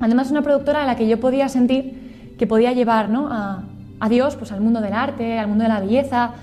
además 0.00 0.30
una 0.30 0.42
productora 0.42 0.82
a 0.82 0.86
la 0.86 0.96
que 0.96 1.08
yo 1.08 1.18
podía 1.20 1.48
sentir 1.48 2.34
que 2.38 2.46
podía 2.46 2.72
llevar 2.72 3.08
¿no? 3.10 3.28
a, 3.30 3.64
Dios 4.08 4.36
pues, 4.36 4.52
al 4.52 4.60
mundo 4.60 4.80
del 4.80 4.92
arte, 4.92 5.38
al 5.38 5.48
mundo 5.48 5.64
de 5.64 5.68
la 5.68 5.80
belleza. 5.80 6.34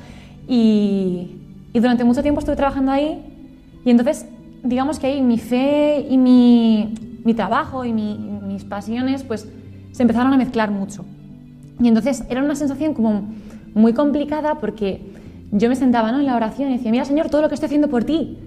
Y, 0.48 1.38
durante 1.74 2.04
mucho 2.04 2.22
tiempo 2.22 2.40
estuve 2.40 2.56
trabajando 2.56 2.92
ahí 2.94 3.22
y 3.84 3.90
entonces 3.92 4.26
digamos 4.64 4.98
que 4.98 5.08
ahí 5.08 5.22
mi 5.22 5.38
fe 5.38 6.06
y 6.10 6.18
mi, 6.18 6.94
mi 7.26 7.34
trabajo 7.34 7.84
y 7.84 7.92
mi- 7.92 8.18
mis 8.48 8.64
pasiones 8.64 9.24
pues 9.24 9.46
se 9.92 10.02
empezaron 10.02 10.32
a 10.34 10.38
mezclar 10.38 10.72
mucho. 10.72 11.04
Y 11.82 11.90
entonces 11.90 12.24
era 12.30 12.42
una 12.42 12.56
sensación 12.56 12.94
como 12.94 13.24
muy 13.74 13.92
complicada 13.92 14.56
porque 14.56 15.02
yo 15.52 15.68
me 15.68 15.76
sentaba 15.76 16.12
¿no? 16.14 16.20
en 16.20 16.26
la 16.26 16.36
oración 16.38 16.70
y 16.72 16.78
decía, 16.78 16.92
mira 16.92 17.04
Señor, 17.04 17.30
todo 17.30 17.42
lo 17.42 17.50
que 17.50 17.56
estoy 17.56 17.68
haciendo 17.68 17.90
por 17.90 18.06
ti. 18.06 18.38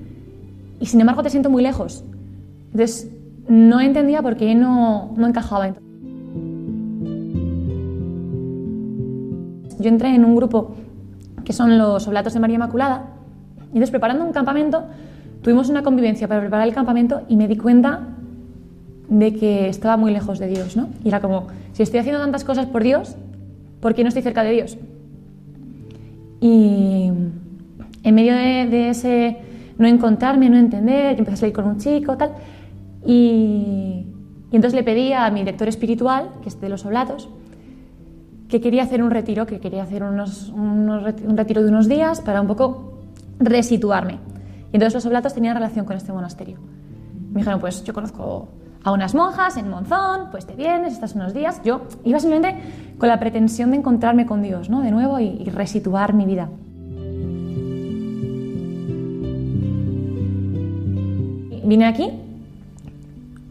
Y 0.80 0.86
sin 0.86 1.00
embargo 1.00 1.22
te 1.22 1.28
siento 1.28 1.50
muy 1.50 1.62
lejos. 1.62 2.04
Entonces 2.72 3.10
no 3.48 3.80
entendía 3.80 4.22
por 4.22 4.36
qué 4.36 4.54
no, 4.54 5.14
no 5.16 5.26
encajaba. 5.26 5.68
Yo 9.78 9.88
entré 9.88 10.14
en 10.14 10.24
un 10.24 10.36
grupo 10.36 10.74
que 11.44 11.52
son 11.52 11.78
los 11.78 12.06
Oblatos 12.08 12.34
de 12.34 12.40
María 12.40 12.56
Inmaculada 12.56 13.06
y 13.58 13.76
entonces 13.76 13.90
preparando 13.90 14.24
un 14.24 14.32
campamento 14.32 14.84
tuvimos 15.42 15.68
una 15.68 15.82
convivencia 15.82 16.28
para 16.28 16.40
preparar 16.40 16.66
el 16.66 16.74
campamento 16.74 17.22
y 17.28 17.36
me 17.36 17.48
di 17.48 17.56
cuenta 17.56 18.00
de 19.08 19.34
que 19.34 19.68
estaba 19.68 19.96
muy 19.96 20.12
lejos 20.12 20.38
de 20.38 20.48
Dios, 20.48 20.76
¿no? 20.76 20.88
Y 21.02 21.08
era 21.08 21.20
como, 21.20 21.46
si 21.72 21.82
estoy 21.82 22.00
haciendo 22.00 22.20
tantas 22.20 22.44
cosas 22.44 22.66
por 22.66 22.82
Dios, 22.82 23.16
¿por 23.80 23.94
qué 23.94 24.02
no 24.02 24.08
estoy 24.08 24.22
cerca 24.22 24.42
de 24.42 24.52
Dios? 24.52 24.78
Y, 26.40 27.10
en 28.02 28.14
medio 28.14 28.34
de, 28.34 28.90
ese 28.90 29.38
no 29.78 29.86
encontrarme, 29.86 30.50
no 30.50 30.58
entender, 30.58 31.14
yo 31.14 31.20
empecé 31.20 31.34
a 31.34 31.36
salir 31.36 31.54
con 31.54 31.66
un 31.66 31.78
chico, 31.78 32.16
tal, 32.16 32.32
y, 33.08 34.04
y 34.50 34.56
entonces 34.56 34.74
le 34.74 34.84
pedí 34.84 35.14
a 35.14 35.30
mi 35.30 35.40
director 35.40 35.66
espiritual, 35.66 36.28
que 36.42 36.50
es 36.50 36.60
de 36.60 36.68
los 36.68 36.84
Oblatos, 36.84 37.30
que 38.50 38.60
quería 38.60 38.82
hacer 38.82 39.02
un 39.02 39.10
retiro, 39.10 39.46
que 39.46 39.60
quería 39.60 39.82
hacer 39.82 40.02
unos, 40.02 40.50
unos 40.50 41.14
un 41.26 41.36
retiro 41.36 41.62
de 41.62 41.70
unos 41.70 41.88
días 41.88 42.20
para 42.20 42.42
un 42.42 42.46
poco 42.46 42.98
resituarme. 43.38 44.18
Y 44.72 44.76
entonces 44.76 44.92
los 44.92 45.06
Oblatos 45.06 45.32
tenían 45.32 45.54
relación 45.54 45.86
con 45.86 45.96
este 45.96 46.12
monasterio. 46.12 46.58
Me 47.32 47.38
dijeron, 47.38 47.60
pues 47.60 47.82
yo 47.82 47.94
conozco 47.94 48.48
a 48.84 48.92
unas 48.92 49.14
monjas 49.14 49.56
en 49.56 49.70
Monzón, 49.70 50.30
pues 50.30 50.44
te 50.44 50.54
vienes, 50.54 50.92
estás 50.92 51.14
unos 51.14 51.32
días. 51.32 51.62
Yo 51.64 51.82
iba 52.04 52.20
simplemente 52.20 52.60
con 52.98 53.08
la 53.08 53.18
pretensión 53.18 53.70
de 53.70 53.78
encontrarme 53.78 54.26
con 54.26 54.42
Dios, 54.42 54.68
¿no? 54.68 54.82
De 54.82 54.90
nuevo 54.90 55.18
y, 55.18 55.28
y 55.28 55.48
resituar 55.48 56.12
mi 56.12 56.26
vida. 56.26 56.50
Vine 61.64 61.86
aquí, 61.86 62.10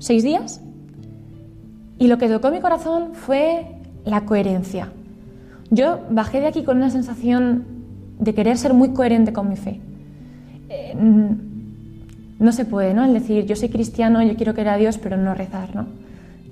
seis 0.08 0.24
días, 0.24 0.62
y 2.00 2.08
lo 2.08 2.18
que 2.18 2.30
tocó 2.30 2.50
mi 2.50 2.62
corazón 2.62 3.10
fue 3.14 3.68
la 4.06 4.22
coherencia. 4.22 4.94
Yo 5.70 6.00
bajé 6.10 6.40
de 6.40 6.48
aquí 6.48 6.64
con 6.64 6.78
una 6.78 6.90
sensación 6.90 7.66
de 8.18 8.34
querer 8.34 8.58
ser 8.58 8.74
muy 8.74 8.94
coherente 8.94 9.34
con 9.34 9.50
mi 9.50 9.58
fe. 9.58 9.82
Eh, 10.70 10.96
no 12.40 12.52
se 12.54 12.64
puede, 12.64 12.94
¿no? 12.94 13.04
El 13.04 13.14
decir, 13.14 13.46
yo 13.46 13.58
soy 13.58 13.68
cristiano, 13.68 14.24
yo 14.24 14.36
quiero 14.36 14.54
querer 14.54 14.70
a 14.70 14.78
Dios, 14.78 14.98
pero 14.98 15.18
no 15.18 15.34
rezar, 15.34 15.76
¿no? 15.76 15.88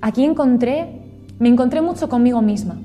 Aquí 0.02 0.22
encontré, 0.22 1.00
me 1.38 1.48
encontré 1.48 1.80
mucho 1.80 2.10
conmigo 2.10 2.42
misma. 2.42 2.76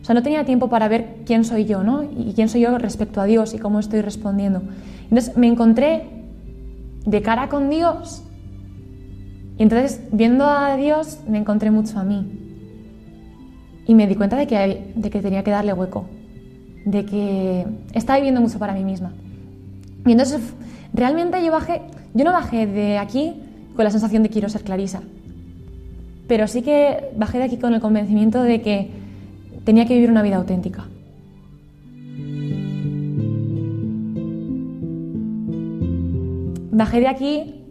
O 0.00 0.04
sea, 0.04 0.14
no 0.14 0.22
tenía 0.22 0.46
tiempo 0.46 0.68
para 0.68 0.88
ver 0.88 1.18
quién 1.26 1.44
soy 1.44 1.66
yo, 1.66 1.82
¿no? 1.82 2.04
Y 2.04 2.32
quién 2.34 2.48
soy 2.48 2.62
yo 2.62 2.78
respecto 2.78 3.20
a 3.20 3.24
Dios 3.26 3.52
y 3.52 3.58
cómo 3.58 3.80
estoy 3.80 4.00
respondiendo. 4.00 4.62
Entonces 5.04 5.36
me 5.36 5.46
encontré 5.46 6.04
de 7.04 7.20
cara 7.20 7.50
con 7.50 7.68
Dios 7.68 8.22
y 9.58 9.62
entonces 9.62 10.00
viendo 10.12 10.46
a 10.46 10.76
Dios 10.76 11.20
me 11.28 11.38
encontré 11.38 11.70
mucho 11.70 11.98
a 11.98 12.04
mí. 12.04 12.26
Y 13.86 13.94
me 13.94 14.06
di 14.06 14.14
cuenta 14.14 14.36
de 14.36 14.46
que, 14.46 14.92
de 14.94 15.10
que 15.10 15.20
tenía 15.20 15.42
que 15.42 15.50
darle 15.50 15.72
hueco, 15.72 16.06
de 16.84 17.04
que 17.04 17.66
estaba 17.92 18.18
viviendo 18.18 18.40
mucho 18.40 18.58
para 18.58 18.74
mí 18.74 18.84
misma. 18.84 19.12
Y 20.06 20.12
entonces 20.12 20.40
realmente 20.92 21.44
yo 21.44 21.52
bajé, 21.52 21.82
yo 22.14 22.24
no 22.24 22.32
bajé 22.32 22.66
de 22.66 22.98
aquí 22.98 23.34
con 23.74 23.84
la 23.84 23.90
sensación 23.90 24.22
de 24.22 24.28
quiero 24.28 24.48
ser 24.48 24.62
Clarisa, 24.62 25.02
pero 26.28 26.46
sí 26.46 26.62
que 26.62 27.10
bajé 27.16 27.38
de 27.38 27.44
aquí 27.44 27.56
con 27.56 27.74
el 27.74 27.80
convencimiento 27.80 28.42
de 28.42 28.62
que 28.62 28.90
tenía 29.64 29.86
que 29.86 29.94
vivir 29.94 30.10
una 30.10 30.22
vida 30.22 30.36
auténtica. 30.36 30.86
Bajé 36.70 37.00
de 37.00 37.08
aquí 37.08 37.61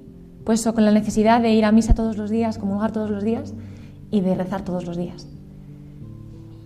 pues 0.43 0.65
con 0.65 0.85
la 0.85 0.91
necesidad 0.91 1.41
de 1.41 1.51
ir 1.51 1.65
a 1.65 1.71
misa 1.71 1.93
todos 1.93 2.17
los 2.17 2.29
días, 2.29 2.57
comulgar 2.57 2.91
todos 2.91 3.09
los 3.09 3.23
días 3.23 3.53
y 4.09 4.21
de 4.21 4.35
rezar 4.35 4.63
todos 4.63 4.85
los 4.85 4.97
días. 4.97 5.27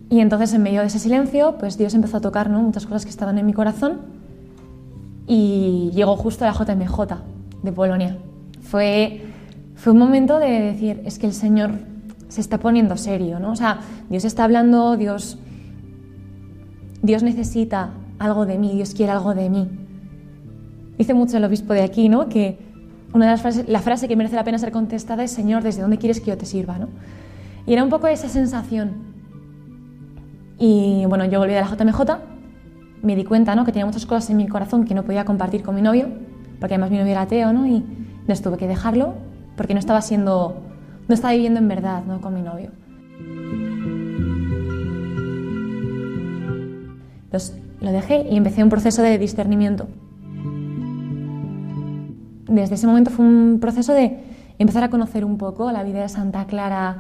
Y 0.10 0.20
entonces 0.20 0.54
en 0.54 0.64
medio 0.64 0.82
de 0.82 0.88
ese 0.88 1.00
silencio, 1.00 1.56
pues 1.60 1.78
Dios 1.78 1.94
empezó 1.94 2.18
a 2.18 2.22
tocar 2.22 2.50
¿no? 2.50 2.62
muchas 2.62 2.86
cosas 2.86 3.06
que 3.06 3.10
estaban 3.10 3.38
en 3.38 3.46
mi 3.46 3.54
corazón 3.54 4.02
y 5.28 5.92
llegó 5.94 6.16
justo 6.16 6.46
la 6.46 6.54
JMJ 6.54 7.00
de 7.64 7.72
Polonia. 7.72 8.18
Fue, 8.62 9.24
fue 9.76 9.94
un 9.94 10.00
momento 10.00 10.40
de 10.40 10.62
decir, 10.62 11.02
es 11.06 11.18
que 11.18 11.28
el 11.28 11.34
Señor 11.34 11.72
se 12.28 12.42
está 12.42 12.60
poniendo 12.60 12.98
serio, 12.98 13.40
¿no? 13.40 13.52
O 13.52 13.56
sea, 13.56 13.80
Dios 14.10 14.26
está 14.26 14.44
hablando, 14.44 14.98
Dios, 14.98 15.38
Dios 17.02 17.24
necesita 17.24 17.92
algo 18.20 18.46
de 18.46 18.58
mí, 18.58 18.74
Dios 18.74 18.94
quiere 18.94 19.12
algo 19.12 19.34
de 19.34 19.50
mí. 19.50 19.70
Dice 20.98 21.14
mucho 21.14 21.38
el 21.38 21.44
obispo 21.44 21.74
de 21.74 21.84
aquí, 21.84 22.10
¿no? 22.10 22.30
Que 22.30 22.65
una 23.16 23.28
de 23.28 23.32
las 23.32 23.42
frases, 23.42 23.70
la 23.70 23.80
frase 23.80 24.10
que 24.10 24.18
merece 24.18 24.36
la 24.36 24.44
pena 24.44 24.58
ser 24.58 24.74
contestada 24.74 25.24
es, 25.24 25.32
Señor, 25.32 25.64
¿desde 25.64 25.82
dónde 25.82 25.98
quieres 25.98 26.20
que 26.20 26.28
yo 26.28 26.38
te 26.38 26.46
sirva, 26.46 26.78
¿no? 26.78 26.90
Y 27.66 27.72
era 27.72 27.82
un 27.82 27.90
poco 27.90 28.08
esa 28.08 28.28
sensación. 28.28 28.92
Y 30.60 31.06
bueno, 31.08 31.24
yo 31.24 31.40
volví 31.40 31.54
de 31.54 31.62
la 31.62 31.68
JMJ, 31.68 32.02
me 33.02 33.16
di 33.16 33.24
cuenta, 33.24 33.56
¿no? 33.56 33.64
Que 33.64 33.72
tenía 33.72 33.86
muchas 33.86 34.06
cosas 34.06 34.30
en 34.32 34.38
mi 34.38 34.48
corazón 34.50 34.84
que 34.84 34.94
no 34.94 35.04
podía 35.04 35.24
compartir 35.24 35.64
con 35.64 35.76
mi 35.76 35.82
novio, 35.82 36.10
porque 36.60 36.76
además 36.76 36.92
mi 36.92 36.98
novio 36.98 37.14
era 37.14 37.22
ateo, 37.22 37.54
¿no? 37.54 37.66
Y 37.66 37.86
entonces 38.20 38.42
tuve 38.42 38.58
que 38.58 38.68
dejarlo 38.68 39.14
porque 39.56 39.74
no 39.74 39.80
estaba 39.80 40.02
siendo, 40.02 40.62
no 41.08 41.16
estaba 41.16 41.34
viviendo 41.34 41.62
en 41.62 41.70
verdad, 41.70 42.04
¿no? 42.06 42.20
Con 42.20 42.34
mi 42.34 42.42
novio. 42.42 42.72
Entonces 47.24 47.58
lo 47.80 47.92
dejé 47.94 48.28
y 48.30 48.36
empecé 48.36 48.62
un 48.62 48.70
proceso 48.70 49.02
de 49.02 49.18
discernimiento. 49.18 49.88
Desde 52.48 52.76
ese 52.76 52.88
momento 52.88 53.12
fue 53.12 53.26
un 53.26 53.58
proceso 53.60 53.94
de 53.94 54.20
empezar 54.60 54.84
a 54.84 54.90
conocer 54.90 55.26
un 55.26 55.38
poco 55.38 55.72
la 55.72 55.84
vida 55.84 56.02
de 56.02 56.10
Santa 56.10 56.46
Clara, 56.46 56.98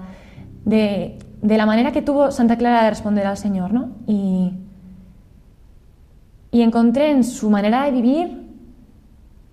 de, 0.65 1.19
de 1.41 1.57
la 1.57 1.65
manera 1.65 1.91
que 1.91 2.01
tuvo 2.01 2.31
Santa 2.31 2.57
Clara 2.57 2.83
de 2.83 2.89
responder 2.89 3.27
al 3.27 3.37
Señor, 3.37 3.73
¿no? 3.73 3.91
Y, 4.07 4.53
y 6.51 6.61
encontré 6.61 7.11
en 7.11 7.23
su 7.23 7.49
manera 7.49 7.83
de 7.83 7.91
vivir 7.91 8.45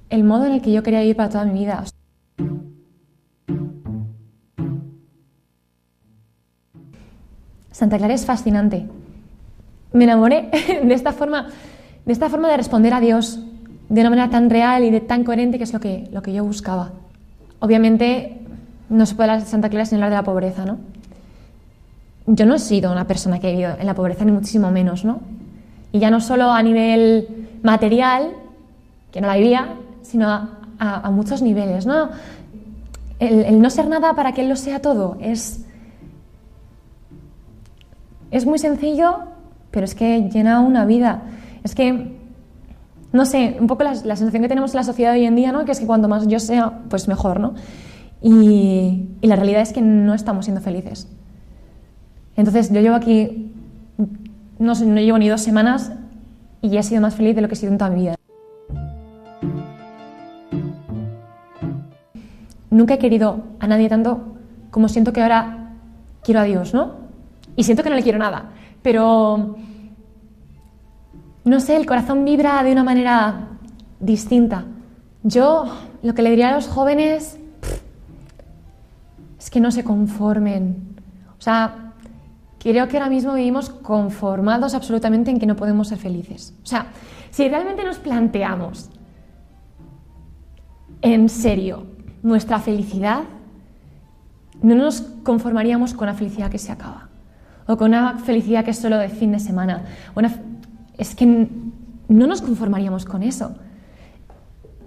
el 0.09 0.25
modo 0.25 0.47
en 0.47 0.53
el 0.53 0.63
que 0.63 0.73
yo 0.73 0.83
quería 0.83 1.01
vivir 1.01 1.17
para 1.17 1.29
toda 1.29 1.45
mi 1.45 1.59
vida. 1.59 1.85
Santa 7.71 7.99
Clara 7.99 8.15
es 8.15 8.25
fascinante. 8.25 8.89
Me 9.93 10.05
enamoré 10.05 10.51
de 10.85 10.95
esta 10.95 11.13
forma, 11.13 11.49
de 12.07 12.13
esta 12.13 12.31
forma 12.31 12.49
de 12.49 12.57
responder 12.57 12.95
a 12.95 13.01
Dios 13.01 13.41
de 13.93 14.01
una 14.01 14.09
manera 14.09 14.31
tan 14.31 14.49
real 14.49 14.85
y 14.85 14.91
de 14.91 15.01
tan 15.01 15.23
coherente 15.23 15.59
que 15.59 15.65
es 15.65 15.73
lo 15.75 15.79
que, 15.79 16.09
lo 16.11 16.23
que 16.23 16.33
yo 16.33 16.43
buscaba. 16.43 16.93
Obviamente 17.61 18.41
no 18.89 19.05
se 19.05 19.15
puede 19.15 19.29
hablar 19.29 19.45
de 19.45 19.51
Santa 19.51 19.69
Clara 19.69 19.85
sin 19.85 19.97
hablar 19.97 20.09
de 20.09 20.17
la 20.17 20.23
pobreza, 20.23 20.65
¿no? 20.65 20.79
Yo 22.27 22.47
no 22.47 22.55
he 22.55 22.59
sido 22.59 22.91
una 22.91 23.07
persona 23.07 23.39
que 23.39 23.49
ha 23.49 23.51
vivido 23.51 23.77
en 23.79 23.85
la 23.85 23.93
pobreza, 23.93 24.25
ni 24.25 24.33
muchísimo 24.33 24.71
menos, 24.71 25.05
¿no? 25.05 25.21
Y 25.93 25.99
ya 25.99 26.11
no 26.11 26.23
solo 26.23 26.51
a 26.51 26.63
nivel 26.63 27.29
material, 27.63 28.31
que 29.11 29.21
no 29.21 29.27
la 29.27 29.37
vivía, 29.37 29.75
sino 30.01 30.49
a 30.79 31.11
muchos 31.11 31.43
niveles, 31.43 31.85
¿no? 31.85 32.09
El, 33.19 33.45
el, 33.45 33.61
no 33.61 33.69
ser 33.69 33.89
nada 33.89 34.15
para 34.15 34.33
que 34.33 34.41
Él 34.41 34.49
lo 34.49 34.57
sea 34.57 34.81
todo 34.81 35.19
es, 35.21 35.67
es 38.31 38.47
muy 38.47 38.59
sencillo, 38.59 39.19
pero 39.71 39.85
es 39.85 39.95
que 39.95 40.31
llena 40.31 40.61
una 40.61 40.87
vida. 40.87 41.25
Es 41.63 41.75
que, 41.75 42.22
no 43.13 43.27
sé, 43.27 43.57
un 43.61 43.67
poco 43.67 43.85
la, 43.85 43.95
sensación 43.95 44.43
que 44.43 44.49
tenemos 44.49 44.73
en 44.73 44.77
la 44.77 44.85
sociedad 44.85 45.13
hoy 45.13 45.25
en 45.27 45.37
día, 45.37 45.53
¿no? 45.53 45.65
Que 45.65 45.73
es 45.73 45.81
que 45.81 45.87
cuanto 45.87 46.09
más 46.09 46.27
yo 46.27 46.41
sea, 46.41 46.81
pues 46.89 47.09
mejor, 47.09 47.41
¿no? 47.41 47.55
Y, 48.23 49.09
y 49.21 49.27
la 49.27 49.37
realidad 49.37 49.61
es 49.61 49.73
que 49.73 49.83
no 49.83 50.15
estamos 50.15 50.47
siendo 50.47 50.61
felices. 50.63 51.09
Entonces 52.37 52.73
yo 52.73 52.81
llevo 52.81 52.95
aquí, 52.95 53.53
no, 54.59 54.75
sé, 54.75 54.87
no 54.87 55.01
llevo 55.01 55.19
ni 55.19 55.29
dos 55.29 55.43
semanas 55.43 55.93
y 56.63 56.71
ya 56.71 56.81
he 56.81 56.83
sido 56.83 57.03
más 57.03 57.15
feliz 57.15 57.35
de 57.35 57.43
lo 57.43 57.49
que 57.49 57.55
he 57.55 57.57
sido 57.57 57.73
en 57.73 57.79
toda 57.79 57.91
mi 57.91 58.01
vida. 58.01 58.15
Nunca 62.71 62.95
he 62.95 62.99
querido 62.99 63.43
a 63.61 63.67
nadie 63.67 63.91
tanto 63.91 64.33
como 64.71 64.89
siento 64.89 65.13
que 65.13 65.21
ahora 65.21 65.73
quiero 66.23 66.41
a 66.41 66.45
Dios, 66.45 66.73
¿no? 66.73 66.93
Y 67.57 67.65
siento 67.65 67.83
que 67.83 67.91
no 67.91 67.97
le 67.97 68.03
quiero 68.03 68.19
nada, 68.19 68.53
pero 68.83 69.57
no 71.45 71.61
sé, 71.61 71.77
el 71.77 71.87
corazón 71.87 72.25
vibra 72.25 72.63
de 72.63 72.73
una 72.73 72.85
manera 72.85 73.49
distinta. 74.01 74.65
Yo 75.23 75.65
lo 76.03 76.15
que 76.15 76.23
le 76.23 76.31
diría 76.31 76.51
a 76.51 76.55
los 76.55 76.69
jóvenes 76.69 77.39
es 79.39 79.51
que 79.51 79.61
no 79.61 79.71
se 79.71 79.85
conformen. 79.85 80.97
O 81.39 81.43
sea, 81.43 81.93
creo 82.59 82.87
que 82.89 82.97
ahora 82.97 83.11
mismo 83.11 83.35
vivimos 83.35 83.71
conformados 83.71 84.75
absolutamente 84.75 85.31
en 85.31 85.39
que 85.41 85.47
no 85.47 85.57
podemos 85.57 85.89
ser 85.89 85.99
felices. 85.99 86.55
O 86.63 86.67
sea, 86.67 86.87
si 87.31 87.49
realmente 87.49 87.85
nos 87.85 87.99
planteamos 87.99 88.91
en 91.01 91.29
serio 91.29 91.87
nuestra 92.23 92.61
felicidad, 92.61 93.25
no 94.63 94.77
nos 94.77 95.01
conformaríamos 95.01 95.95
con 95.95 96.09
una 96.09 96.17
felicidad 96.17 96.51
que 96.51 96.59
se 96.59 96.71
acaba 96.71 97.09
o 97.67 97.77
con 97.77 97.89
una 97.89 98.19
felicidad 98.19 98.65
que 98.65 98.71
es 98.71 98.79
solo 98.79 98.99
de 98.99 99.09
fin 99.09 99.33
de 99.33 99.41
semana. 99.41 99.85
Es 100.99 101.15
que 101.15 101.27
no 101.27 102.27
nos 102.27 102.43
conformaríamos 102.43 103.05
con 103.05 103.23
eso. 103.23 103.55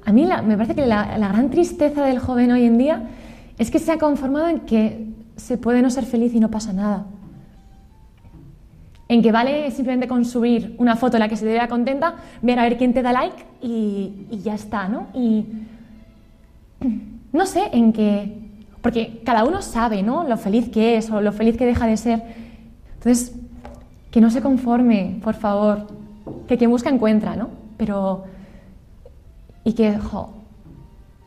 A 0.05 0.11
mí 0.11 0.25
me 0.25 0.55
parece 0.55 0.75
que 0.75 0.85
la, 0.85 1.17
la 1.17 1.29
gran 1.29 1.49
tristeza 1.49 2.05
del 2.05 2.19
joven 2.19 2.51
hoy 2.51 2.65
en 2.65 2.77
día 2.77 3.09
es 3.57 3.71
que 3.71 3.79
se 3.79 3.91
ha 3.91 3.97
conformado 3.97 4.47
en 4.47 4.59
que 4.61 5.07
se 5.35 5.57
puede 5.57 5.81
no 5.81 5.89
ser 5.89 6.05
feliz 6.05 6.33
y 6.33 6.39
no 6.39 6.51
pasa 6.51 6.73
nada 6.73 7.05
en 9.07 9.21
que 9.21 9.31
vale 9.31 9.69
simplemente 9.71 10.07
con 10.07 10.25
subir 10.25 10.75
una 10.77 10.95
foto 10.95 11.17
en 11.17 11.21
la 11.21 11.29
que 11.29 11.35
se 11.35 11.45
te 11.45 11.51
vea 11.51 11.67
contenta, 11.67 12.15
ver 12.41 12.59
a 12.59 12.63
ver 12.63 12.77
quién 12.77 12.93
te 12.93 13.01
da 13.01 13.11
like 13.11 13.45
y, 13.61 14.25
y, 14.31 14.39
ya 14.43 14.55
está, 14.55 14.87
¿no? 14.87 15.07
Y 15.13 15.45
no 17.31 17.45
sé 17.45 17.69
en 17.71 17.93
qué, 17.93 18.35
porque 18.81 19.21
cada 19.23 19.43
uno 19.45 19.61
sabe, 19.61 20.01
¿no? 20.01 20.23
Lo 20.23 20.37
feliz 20.37 20.69
que 20.69 20.97
es 20.97 21.09
o 21.11 21.21
lo 21.21 21.31
feliz 21.31 21.55
que 21.55 21.65
deja 21.65 21.85
de 21.85 21.97
ser. 21.97 22.23
Entonces, 22.95 23.35
que 24.15 24.21
no 24.21 24.29
se 24.29 24.41
conforme, 24.41 25.19
por 25.21 25.33
favor, 25.33 25.87
que 26.47 26.57
quien 26.57 26.71
busca 26.71 26.89
encuentra, 26.89 27.35
¿no? 27.35 27.49
pero... 27.75 28.23
Y 29.65 29.73
que, 29.73 29.99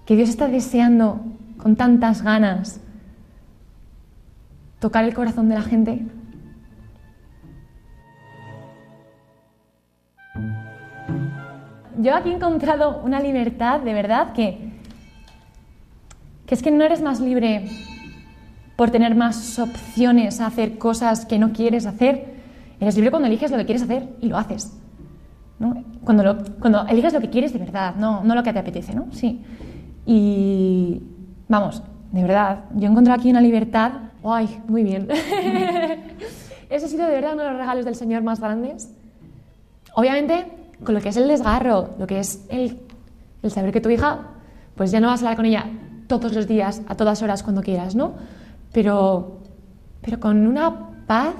que 0.06 0.16
Dios 0.16 0.30
está 0.30 0.48
deseando 0.48 1.20
con 1.58 1.76
tantas 1.76 2.22
ganas 2.22 2.80
tocar 4.80 5.04
el 5.04 5.12
corazón 5.12 5.50
de 5.50 5.54
la 5.54 5.60
gente. 5.60 6.06
Yo 11.98 12.14
aquí 12.14 12.30
he 12.30 12.36
encontrado 12.36 13.02
una 13.04 13.20
libertad, 13.20 13.80
de 13.80 13.92
verdad, 13.92 14.32
que, 14.32 14.72
que 16.46 16.54
es 16.54 16.62
que 16.62 16.70
no 16.70 16.84
eres 16.84 17.02
más 17.02 17.20
libre 17.20 17.68
por 18.76 18.90
tener 18.90 19.14
más 19.14 19.58
opciones 19.58 20.40
a 20.40 20.46
hacer 20.46 20.78
cosas 20.78 21.26
que 21.26 21.38
no 21.38 21.52
quieres 21.52 21.84
hacer. 21.84 22.37
Eres 22.80 22.94
libre 22.94 23.10
cuando 23.10 23.26
eliges 23.26 23.50
lo 23.50 23.56
que 23.58 23.64
quieres 23.64 23.82
hacer 23.82 24.08
y 24.20 24.28
lo 24.28 24.36
haces. 24.38 24.72
¿no? 25.58 25.82
Cuando, 26.04 26.22
lo, 26.22 26.38
cuando 26.60 26.86
eliges 26.86 27.12
lo 27.12 27.20
que 27.20 27.30
quieres 27.30 27.52
de 27.52 27.58
verdad, 27.58 27.94
no, 27.96 28.22
no 28.22 28.34
lo 28.34 28.42
que 28.42 28.52
te 28.52 28.58
apetece, 28.58 28.94
¿no? 28.94 29.08
Sí. 29.10 29.44
Y 30.06 31.02
vamos, 31.48 31.82
de 32.12 32.22
verdad, 32.22 32.64
yo 32.74 32.88
he 32.88 32.90
encontrado 32.90 33.18
aquí 33.18 33.30
una 33.30 33.40
libertad. 33.40 33.92
¡Ay, 34.24 34.60
muy 34.68 34.82
bien! 34.82 35.08
Ese 36.70 36.86
ha 36.86 36.88
sido 36.88 37.06
de 37.06 37.12
verdad 37.14 37.34
uno 37.34 37.42
de 37.42 37.50
los 37.50 37.58
regalos 37.58 37.84
del 37.84 37.94
Señor 37.94 38.22
más 38.22 38.40
grandes. 38.40 38.94
Obviamente, 39.94 40.46
con 40.84 40.94
lo 40.94 41.00
que 41.00 41.08
es 41.08 41.16
el 41.16 41.28
desgarro, 41.28 41.90
lo 41.98 42.06
que 42.06 42.20
es 42.20 42.44
el, 42.48 42.78
el 43.42 43.50
saber 43.50 43.72
que 43.72 43.80
tu 43.80 43.90
hija, 43.90 44.20
pues 44.76 44.90
ya 44.90 45.00
no 45.00 45.08
vas 45.08 45.20
a 45.20 45.26
hablar 45.26 45.36
con 45.36 45.46
ella 45.46 45.66
todos 46.06 46.32
los 46.32 46.46
días, 46.46 46.82
a 46.88 46.94
todas 46.94 47.22
horas, 47.22 47.42
cuando 47.42 47.62
quieras, 47.62 47.94
¿no? 47.94 48.14
Pero, 48.72 49.38
pero 50.00 50.20
con 50.20 50.46
una 50.46 50.90
paz. 51.06 51.34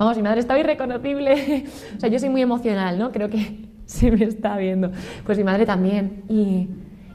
Vamos, 0.00 0.16
mi 0.16 0.22
madre 0.22 0.40
está 0.40 0.58
irreconocible. 0.58 1.66
o 1.96 2.00
sea, 2.00 2.08
yo 2.08 2.18
soy 2.18 2.30
muy 2.30 2.40
emocional, 2.40 2.98
¿no? 2.98 3.12
Creo 3.12 3.28
que 3.28 3.68
se 3.84 4.10
me 4.10 4.24
está 4.24 4.56
viendo. 4.56 4.90
Pues 5.26 5.36
mi 5.36 5.44
madre 5.44 5.66
también. 5.66 6.24
Y, 6.26 6.70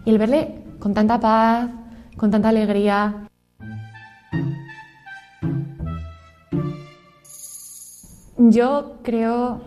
y 0.06 0.12
el 0.12 0.20
verle 0.20 0.60
con 0.78 0.94
tanta 0.94 1.20
paz, 1.20 1.68
con 2.16 2.30
tanta 2.30 2.50
alegría. 2.50 3.28
Yo 8.38 9.00
creo 9.02 9.62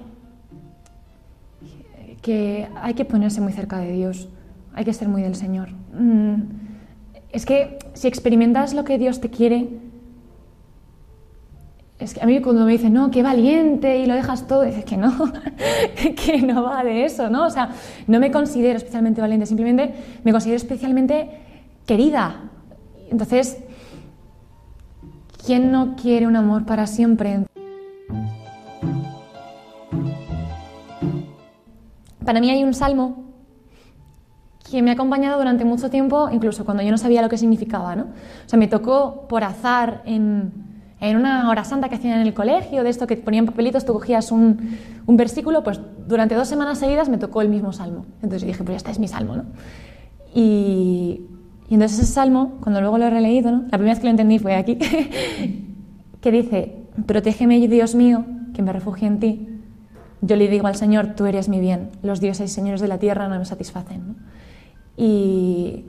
que 2.23 2.69
hay 2.77 2.95
que 2.95 3.05
ponerse 3.05 3.41
muy 3.41 3.53
cerca 3.53 3.79
de 3.79 3.91
Dios, 3.91 4.29
hay 4.75 4.85
que 4.85 4.93
ser 4.93 5.09
muy 5.09 5.23
del 5.23 5.35
Señor. 5.35 5.71
Mm, 5.93 6.35
es 7.31 7.45
que 7.47 7.79
si 7.95 8.07
experimentas 8.07 8.75
lo 8.75 8.85
que 8.85 8.97
Dios 8.97 9.21
te 9.21 9.29
quiere, 9.29 9.88
es 11.99 12.15
que 12.15 12.23
a 12.23 12.27
mí 12.27 12.41
cuando 12.41 12.65
me 12.65 12.73
dicen, 12.73 12.93
no, 12.93 13.11
qué 13.11 13.23
valiente 13.23 13.99
y 13.99 14.07
lo 14.07 14.15
dejas 14.15 14.47
todo, 14.47 14.63
dices 14.63 14.85
que 14.85 14.97
no, 14.97 15.13
que 16.25 16.43
no 16.43 16.63
va 16.63 16.85
de 16.85 17.05
eso, 17.05 17.29
¿no? 17.29 17.47
O 17.47 17.51
sea, 17.51 17.71
no 18.07 18.21
me 18.21 18.31
considero 18.31 18.77
especialmente 18.77 19.21
valiente, 19.21 19.47
simplemente 19.47 19.95
me 20.23 20.31
considero 20.31 20.57
especialmente 20.57 21.29
querida. 21.87 22.51
Entonces, 23.11 23.59
¿quién 25.45 25.73
no 25.73 25.97
quiere 25.97 26.29
un 26.29 26.37
amor 26.37 26.65
para 26.67 26.87
siempre? 26.87 27.45
Para 32.25 32.41
mí 32.41 32.51
hay 32.51 32.63
un 32.63 32.75
salmo 32.75 33.25
que 34.71 34.83
me 34.83 34.91
ha 34.91 34.95
acompañado 34.95 35.39
durante 35.39 35.65
mucho 35.65 35.91
tiempo, 35.91 36.29
incluso 36.31 36.65
cuando 36.65 36.83
yo 36.83 36.91
no 36.93 36.99
sabía 36.99 37.23
lo 37.23 37.29
que 37.29 37.39
significaba, 37.39 37.97
¿no? 37.97 38.03
O 38.03 38.49
sea, 38.49 38.59
me 38.59 38.69
tocó 38.69 39.27
por 39.27 39.43
azar 39.43 40.03
en, 40.05 40.68
en 41.01 41.17
una 41.17 41.49
hora 41.49 41.65
santa 41.65 41.89
que 41.89 41.95
hacían 41.95 42.21
en 42.21 42.27
el 42.27 42.35
colegio, 42.35 42.83
de 42.83 42.91
esto 42.91 43.07
que 43.07 43.17
ponían 43.17 43.47
papelitos, 43.47 43.85
tú 43.85 43.93
cogías 43.93 44.33
un, 44.33 44.77
un, 45.07 45.17
versículo, 45.17 45.63
pues 45.63 45.81
durante 46.09 46.35
dos 46.35 46.49
semanas 46.49 46.79
seguidas 46.79 47.09
me 47.09 47.19
tocó 47.19 47.41
el 47.41 47.49
mismo 47.49 47.73
salmo. 47.73 48.07
Entonces 48.23 48.47
dije, 48.47 48.65
pues 48.65 48.79
este 48.79 48.91
es 48.91 48.99
mi 48.99 49.07
salmo, 49.07 49.37
¿no? 49.37 49.45
Y, 50.35 51.23
y 51.69 51.75
entonces 51.75 52.01
ese 52.01 52.13
salmo, 52.13 52.59
cuando 52.61 52.81
luego 52.81 52.99
lo 52.99 53.05
he 53.05 53.11
releído, 53.11 53.53
¿no? 53.53 53.63
la 53.63 53.79
primera 53.79 53.93
vez 53.93 54.01
que 54.01 54.05
lo 54.05 54.11
entendí 54.11 54.39
fue 54.39 54.57
aquí, 54.57 54.79
que 56.21 56.31
dice, 56.33 56.77
protégeme 57.07 57.67
Dios 57.69 57.95
mío, 57.95 58.25
que 58.55 58.63
me 58.63 58.73
refugio 58.73 59.07
en 59.07 59.21
ti. 59.21 59.49
Yo 60.21 60.35
le 60.35 60.49
digo 60.49 60.67
al 60.67 60.75
Señor, 60.75 61.15
tú 61.15 61.27
eres 61.27 61.49
mi 61.49 61.61
bien, 61.61 61.91
los 62.03 62.21
dioses 62.21 62.51
y 62.51 62.55
señores 62.55 62.81
de 62.81 62.89
la 62.89 62.99
tierra 62.99 63.29
no 63.29 63.39
me 63.39 63.45
satisfacen. 63.45 64.09
¿no? 64.09 64.15
Y 64.97 65.85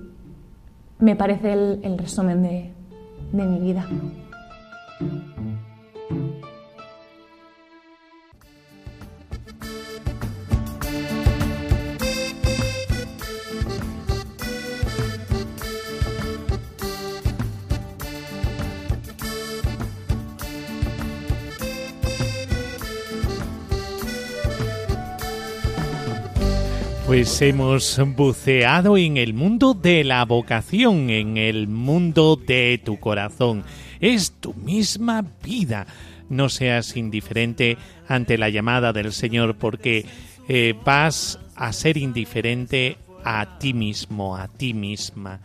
me 1.00 1.16
parece 1.16 1.54
el, 1.54 1.80
el 1.82 1.98
resumen 1.98 2.44
de, 2.44 2.74
de 3.32 3.46
mi 3.46 3.60
vida. 3.60 3.88
Pues 27.10 27.42
hemos 27.42 28.00
buceado 28.16 28.96
en 28.96 29.18
el 29.18 29.34
mundo 29.34 29.74
de 29.74 30.04
la 30.04 30.24
vocación, 30.26 31.10
en 31.10 31.38
el 31.38 31.68
mundo 31.68 32.36
de 32.36 32.80
tu 32.86 33.00
corazón. 33.00 33.64
Es 34.00 34.32
tu 34.40 34.54
misma 34.54 35.26
vida. 35.44 35.88
No 36.30 36.50
seas 36.50 36.96
indiferente 36.96 37.78
ante 38.08 38.38
la 38.38 38.50
llamada 38.50 38.94
del 38.94 39.12
Señor 39.12 39.56
porque 39.56 40.06
eh, 40.48 40.76
vas 40.86 41.40
a 41.56 41.74
ser 41.74 41.98
indiferente 41.98 42.98
a 43.24 43.60
ti 43.60 43.74
mismo, 43.74 44.38
a 44.38 44.48
ti 44.48 44.74
misma. 44.74 45.42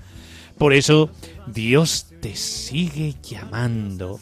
Por 0.58 0.72
eso 0.72 1.10
Dios 1.46 2.06
te 2.20 2.36
sigue 2.36 3.14
llamando. 3.22 4.20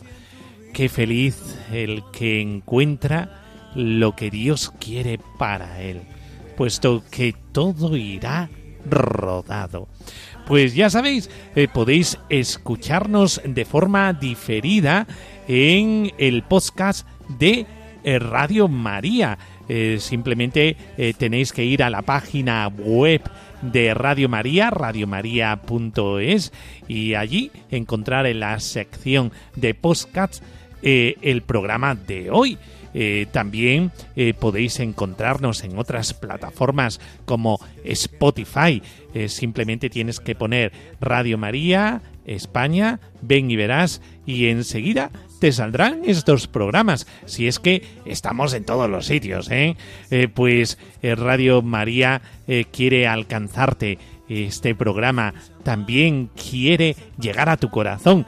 Qué 0.72 0.88
feliz 0.88 1.58
el 1.70 2.02
que 2.12 2.40
encuentra 2.40 3.42
lo 3.74 4.16
que 4.16 4.30
Dios 4.30 4.72
quiere 4.78 5.18
para 5.38 5.82
él 5.82 6.02
puesto 6.62 7.02
que 7.10 7.34
todo 7.52 7.96
irá 7.96 8.48
rodado. 8.88 9.88
Pues 10.46 10.74
ya 10.74 10.90
sabéis, 10.90 11.30
eh, 11.54 11.68
podéis 11.72 12.18
escucharnos 12.28 13.40
de 13.44 13.64
forma 13.64 14.12
diferida 14.12 15.06
en 15.46 16.12
el 16.18 16.42
podcast 16.42 17.06
de 17.38 17.66
eh, 18.04 18.18
Radio 18.18 18.68
María. 18.68 19.38
Eh, 19.68 19.98
simplemente 20.00 20.76
tenéis 21.18 21.52
que 21.52 21.64
ir 21.64 21.82
a 21.82 21.90
la 21.90 22.02
página 22.02 22.66
web 22.66 23.22
de 23.62 23.94
Radio 23.94 24.28
María, 24.28 24.70
radiomaria.es, 24.70 26.52
y 26.88 27.14
allí 27.14 27.52
encontrar 27.70 28.26
en 28.26 28.40
la 28.40 28.58
sección 28.58 29.30
de 29.54 29.74
podcasts 29.74 30.42
el 30.82 31.42
programa 31.42 31.94
de 31.94 32.28
hoy. 32.30 32.58
Eh, 32.94 33.26
también 33.30 33.90
eh, 34.16 34.34
podéis 34.34 34.80
encontrarnos 34.80 35.64
en 35.64 35.78
otras 35.78 36.14
plataformas 36.14 37.00
como 37.24 37.60
Spotify. 37.84 38.82
Eh, 39.14 39.28
simplemente 39.28 39.90
tienes 39.90 40.20
que 40.20 40.34
poner 40.34 40.72
Radio 41.00 41.38
María, 41.38 42.02
España, 42.24 43.00
ven 43.20 43.50
y 43.50 43.56
verás 43.56 44.00
y 44.26 44.46
enseguida 44.46 45.10
te 45.40 45.50
saldrán 45.50 46.02
estos 46.04 46.46
programas, 46.46 47.08
si 47.26 47.48
es 47.48 47.58
que 47.58 47.82
estamos 48.04 48.54
en 48.54 48.64
todos 48.64 48.88
los 48.88 49.06
sitios, 49.06 49.50
pues 50.34 50.78
Radio 51.02 51.62
María 51.62 52.22
quiere 52.70 53.08
alcanzarte 53.08 53.98
este 54.32 54.74
programa 54.74 55.34
también 55.62 56.28
quiere 56.28 56.96
llegar 57.18 57.48
a 57.48 57.56
tu 57.56 57.70
corazón. 57.70 58.26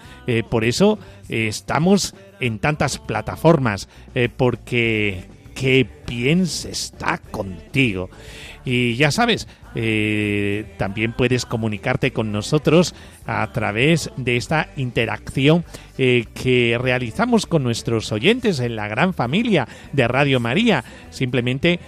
por 0.50 0.64
eso 0.64 0.98
estamos 1.28 2.14
en 2.40 2.58
tantas 2.58 2.98
plataformas, 2.98 3.88
eh, 4.14 4.28
porque 4.34 5.24
qué 5.54 5.88
bien 6.06 6.46
se 6.46 6.70
está 6.70 7.18
contigo. 7.18 8.10
Y 8.64 8.96
ya 8.96 9.10
sabes, 9.10 9.48
eh, 9.74 10.64
también 10.76 11.12
puedes 11.12 11.46
comunicarte 11.46 12.12
con 12.12 12.32
nosotros 12.32 12.94
a 13.26 13.50
través 13.52 14.10
de 14.16 14.36
esta 14.36 14.68
interacción 14.76 15.64
eh, 15.98 16.24
que 16.34 16.78
realizamos 16.80 17.46
con 17.46 17.62
nuestros 17.62 18.12
oyentes 18.12 18.60
en 18.60 18.76
la 18.76 18.88
gran 18.88 19.14
familia 19.14 19.68
de 19.92 20.08
Radio 20.08 20.40
María. 20.40 20.84
Simplemente 21.10 21.80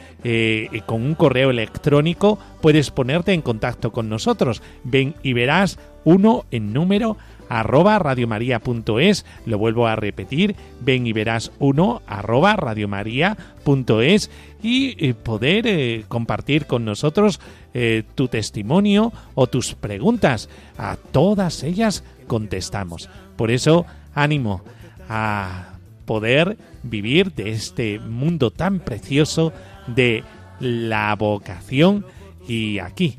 con 0.86 1.02
un 1.02 1.14
correo 1.14 1.50
electrónico 1.50 2.36
puedes 2.60 2.90
ponerte 2.90 3.32
en 3.32 3.42
contacto 3.42 3.92
con 3.92 4.08
nosotros. 4.08 4.60
Ven 4.82 5.14
y 5.22 5.34
verás 5.34 5.78
uno 6.04 6.46
en 6.50 6.72
número 6.72 7.16
arroba 7.48 7.98
radiomaria.es. 7.98 9.24
Lo 9.44 9.58
vuelvo 9.58 9.86
a 9.86 9.96
repetir, 9.96 10.56
ven 10.80 11.06
y 11.06 11.12
verás 11.12 11.52
uno 11.58 12.02
arroba 12.06 12.56
radiomaria.es 12.56 14.30
y 14.62 15.06
eh, 15.06 15.14
poder 15.14 15.66
eh, 15.66 16.04
compartir 16.08 16.66
con 16.66 16.84
nosotros 16.84 17.40
eh, 17.74 18.02
tu 18.14 18.28
testimonio 18.28 19.12
o 19.34 19.46
tus 19.46 19.74
preguntas. 19.74 20.48
A 20.78 20.96
todas 20.96 21.62
ellas 21.62 22.04
contestamos. 22.26 23.08
Por 23.36 23.50
eso, 23.50 23.86
ánimo 24.14 24.62
a 25.08 25.74
poder 26.04 26.56
vivir 26.82 27.32
de 27.32 27.50
este 27.50 27.98
mundo 27.98 28.50
tan 28.50 28.80
precioso 28.80 29.52
de 29.86 30.24
la 30.60 31.14
vocación 31.16 32.06
y 32.48 32.78
aquí, 32.78 33.18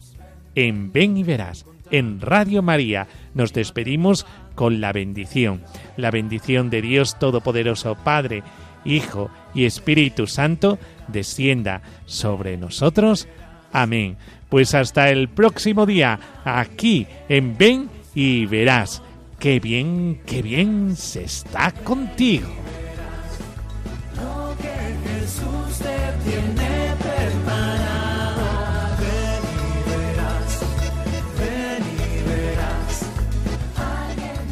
en 0.55 0.91
Ven 0.91 1.17
y 1.17 1.23
Verás, 1.23 1.65
en 1.91 2.21
Radio 2.21 2.61
María, 2.61 3.07
nos 3.33 3.53
despedimos 3.53 4.25
con 4.55 4.81
la 4.81 4.91
bendición, 4.91 5.63
la 5.95 6.11
bendición 6.11 6.69
de 6.69 6.81
Dios 6.81 7.19
Todopoderoso, 7.19 7.95
Padre, 7.95 8.43
Hijo 8.85 9.29
y 9.53 9.65
Espíritu 9.65 10.27
Santo, 10.27 10.79
descienda 11.07 11.81
sobre 12.05 12.57
nosotros. 12.57 13.27
Amén. 13.71 14.17
Pues 14.49 14.73
hasta 14.73 15.09
el 15.09 15.27
próximo 15.29 15.85
día, 15.85 16.19
aquí 16.45 17.05
en 17.29 17.57
Ven 17.57 17.89
y 18.15 18.45
Verás. 18.45 19.01
Qué 19.39 19.59
bien, 19.59 20.21
qué 20.25 20.41
bien 20.41 20.95
se 20.95 21.25
está 21.25 21.71
contigo. 21.71 22.47